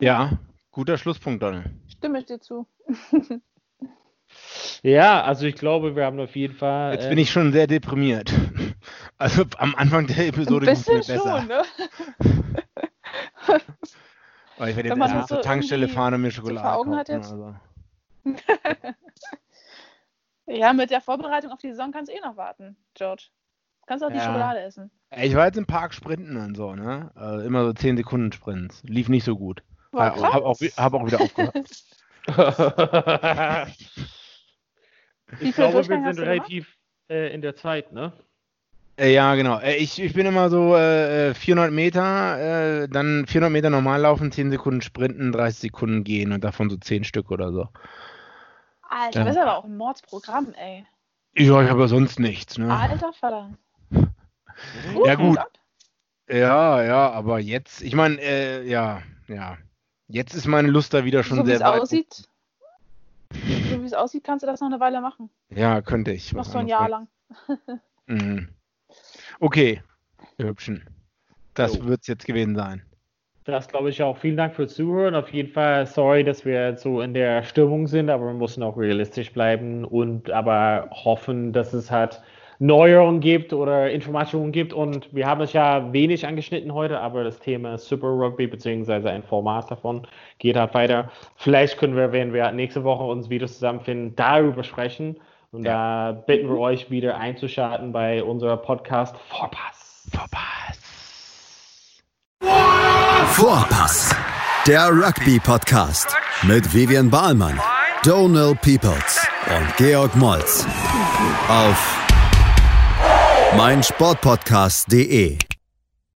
Ja, 0.00 0.38
guter 0.70 0.98
Schlusspunkt, 0.98 1.42
Donald. 1.42 1.70
Stimme 1.88 2.18
ich 2.18 2.26
dir 2.26 2.40
zu. 2.40 2.66
ja, 4.82 5.22
also 5.22 5.46
ich 5.46 5.54
glaube, 5.54 5.96
wir 5.96 6.04
haben 6.04 6.20
auf 6.20 6.36
jeden 6.36 6.54
Fall. 6.54 6.92
Jetzt 6.92 7.06
äh, 7.06 7.08
bin 7.08 7.18
ich 7.18 7.30
schon 7.30 7.52
sehr 7.52 7.66
deprimiert. 7.66 8.32
Also 9.18 9.44
am 9.58 9.74
Anfang 9.74 10.06
der 10.06 10.28
Episode 10.28 10.66
ging 10.66 10.74
es 10.74 10.86
mir 10.86 10.94
besser. 10.96 11.38
Schon, 11.38 11.48
ne? 11.48 11.62
Weil 14.58 14.70
ich 14.70 14.76
werde 14.76 14.88
jetzt 14.88 14.98
erstmal 14.98 15.26
zur 15.26 15.42
Tankstelle 15.42 15.88
fahren 15.88 16.14
und 16.14 16.22
mir 16.22 16.30
Schokolade 16.30 16.68
Augen 16.68 16.90
kaufen, 16.90 16.98
hat 16.98 17.08
jetzt. 17.08 17.32
Also. 17.32 17.54
ja, 20.46 20.72
mit 20.72 20.90
der 20.90 21.00
Vorbereitung 21.00 21.52
auf 21.52 21.60
die 21.60 21.70
Saison 21.70 21.92
kannst 21.92 22.10
du 22.10 22.16
eh 22.16 22.20
noch 22.20 22.36
warten, 22.36 22.76
George. 22.94 23.28
Kannst 23.86 24.04
auch 24.04 24.10
ja. 24.10 24.16
die 24.16 24.20
Schokolade 24.20 24.60
essen. 24.60 24.90
Ich 25.10 25.34
war 25.34 25.46
jetzt 25.46 25.58
im 25.58 25.66
Park 25.66 25.94
sprinten 25.94 26.36
und 26.36 26.56
so, 26.56 26.74
ne? 26.74 27.12
Also 27.14 27.46
immer 27.46 27.64
so 27.64 27.72
10 27.72 27.96
Sekunden 27.96 28.32
Sprints. 28.32 28.82
Lief 28.82 29.08
nicht 29.08 29.24
so 29.24 29.36
gut. 29.36 29.62
War 29.92 30.16
hab, 30.16 30.34
hab, 30.34 30.42
auch, 30.42 30.58
hab 30.60 30.94
auch 30.94 31.06
wieder 31.06 31.20
aufgehört. 31.20 31.54
ich 35.40 35.54
glaube, 35.54 35.74
wir 35.74 35.82
sind 35.84 36.18
relativ 36.18 36.76
äh, 37.08 37.32
in 37.32 37.40
der 37.40 37.54
Zeit, 37.54 37.92
ne? 37.92 38.12
Äh, 38.98 39.12
ja, 39.12 39.34
genau. 39.34 39.58
Äh, 39.58 39.76
ich, 39.76 40.00
ich 40.00 40.14
bin 40.14 40.26
immer 40.26 40.48
so 40.48 40.74
äh, 40.74 41.34
400 41.34 41.70
Meter, 41.70 42.82
äh, 42.82 42.88
dann 42.88 43.26
400 43.26 43.52
Meter 43.52 43.70
normal 43.70 44.00
laufen, 44.00 44.32
10 44.32 44.50
Sekunden 44.50 44.80
sprinten, 44.80 45.32
30 45.32 45.60
Sekunden 45.60 46.04
gehen 46.04 46.32
und 46.32 46.42
davon 46.42 46.70
so 46.70 46.76
10 46.76 47.04
Stück 47.04 47.30
oder 47.30 47.52
so. 47.52 47.68
Alter, 48.88 49.20
ja. 49.20 49.24
das 49.26 49.36
ist 49.36 49.42
aber 49.42 49.58
auch 49.58 49.64
ein 49.64 49.76
Mordsprogramm, 49.76 50.54
ey. 50.54 50.86
Ja, 51.36 51.62
ich 51.62 51.68
habe 51.68 51.80
ja 51.82 51.88
sonst 51.88 52.18
nichts, 52.18 52.56
ne? 52.56 52.74
Alter 52.74 53.12
Vater. 53.12 53.50
ja, 55.04 55.14
gut. 55.16 55.38
Ja, 56.28 56.82
ja, 56.82 57.10
aber 57.10 57.38
jetzt, 57.38 57.82
ich 57.82 57.94
meine, 57.94 58.18
äh, 58.20 58.66
ja, 58.66 59.02
ja. 59.28 59.58
Jetzt 60.08 60.34
ist 60.34 60.46
meine 60.46 60.68
Lust 60.68 60.94
da 60.94 61.04
wieder 61.04 61.22
schon 61.22 61.38
so, 61.38 61.44
sehr 61.44 61.60
weit. 61.60 61.82
Aussieht, 61.82 62.28
so 63.32 63.82
wie 63.82 63.84
es 63.84 63.92
aussieht, 63.92 64.24
kannst 64.24 64.44
du 64.44 64.46
das 64.46 64.60
noch 64.60 64.68
eine 64.68 64.80
Weile 64.80 65.00
machen. 65.00 65.30
Ja, 65.50 65.82
könnte 65.82 66.12
ich. 66.12 66.32
Noch 66.32 66.44
so 66.44 66.58
ein 66.58 66.68
Jahr 66.68 66.88
lang. 66.88 67.08
mhm. 68.06 68.48
Okay, 69.40 69.82
ihr 70.38 70.46
Hübschen. 70.46 70.84
Das 71.54 71.84
wird 71.84 72.00
es 72.00 72.06
jetzt 72.06 72.26
gewesen 72.26 72.56
sein. 72.56 72.82
Das 73.44 73.68
glaube 73.68 73.90
ich 73.90 74.02
auch. 74.02 74.16
Vielen 74.16 74.36
Dank 74.36 74.54
fürs 74.54 74.74
Zuhören. 74.74 75.14
Auf 75.14 75.32
jeden 75.32 75.52
Fall 75.52 75.86
sorry, 75.86 76.24
dass 76.24 76.44
wir 76.44 76.76
so 76.76 77.00
in 77.00 77.14
der 77.14 77.44
Stimmung 77.44 77.86
sind, 77.86 78.10
aber 78.10 78.26
wir 78.26 78.34
müssen 78.34 78.62
auch 78.62 78.76
realistisch 78.76 79.32
bleiben 79.32 79.84
und 79.84 80.30
aber 80.30 80.88
hoffen, 80.90 81.52
dass 81.52 81.72
es 81.72 81.90
halt 81.90 82.20
Neuerungen 82.58 83.20
gibt 83.20 83.52
oder 83.52 83.90
Informationen 83.90 84.50
gibt. 84.52 84.72
Und 84.72 85.14
wir 85.14 85.26
haben 85.26 85.42
es 85.42 85.52
ja 85.52 85.92
wenig 85.92 86.26
angeschnitten 86.26 86.72
heute, 86.72 86.98
aber 86.98 87.22
das 87.22 87.38
Thema 87.38 87.78
Super 87.78 88.08
Rugby 88.08 88.46
beziehungsweise 88.46 89.10
ein 89.10 89.22
Format 89.22 89.70
davon 89.70 90.06
geht 90.38 90.56
halt 90.56 90.74
weiter. 90.74 91.12
Vielleicht 91.36 91.78
können 91.78 91.94
wir, 91.94 92.10
wenn 92.12 92.32
wir 92.32 92.50
nächste 92.52 92.84
Woche 92.84 93.04
uns 93.04 93.30
wieder 93.30 93.46
zusammenfinden, 93.46 94.16
darüber 94.16 94.64
sprechen. 94.64 95.20
Und 95.56 95.64
ja. 95.64 96.12
da 96.12 96.12
bitten 96.12 96.50
wir 96.50 96.58
euch 96.58 96.90
wieder 96.90 97.16
einzuschalten 97.16 97.90
bei 97.90 98.22
unserer 98.22 98.58
Podcast 98.58 99.16
Vorpass. 99.30 100.06
Vorpass. 100.12 100.78
Vorpass. 103.32 104.14
Der 104.66 104.90
Rugby-Podcast 104.90 106.14
mit 106.42 106.74
Vivian 106.74 107.08
Bahlmann, 107.08 107.58
Donal 108.04 108.54
Peoples 108.56 109.26
und 109.46 109.76
Georg 109.78 110.14
Moltz 110.14 110.66
auf 111.48 112.06
meinsportpodcast.de. 113.56 115.38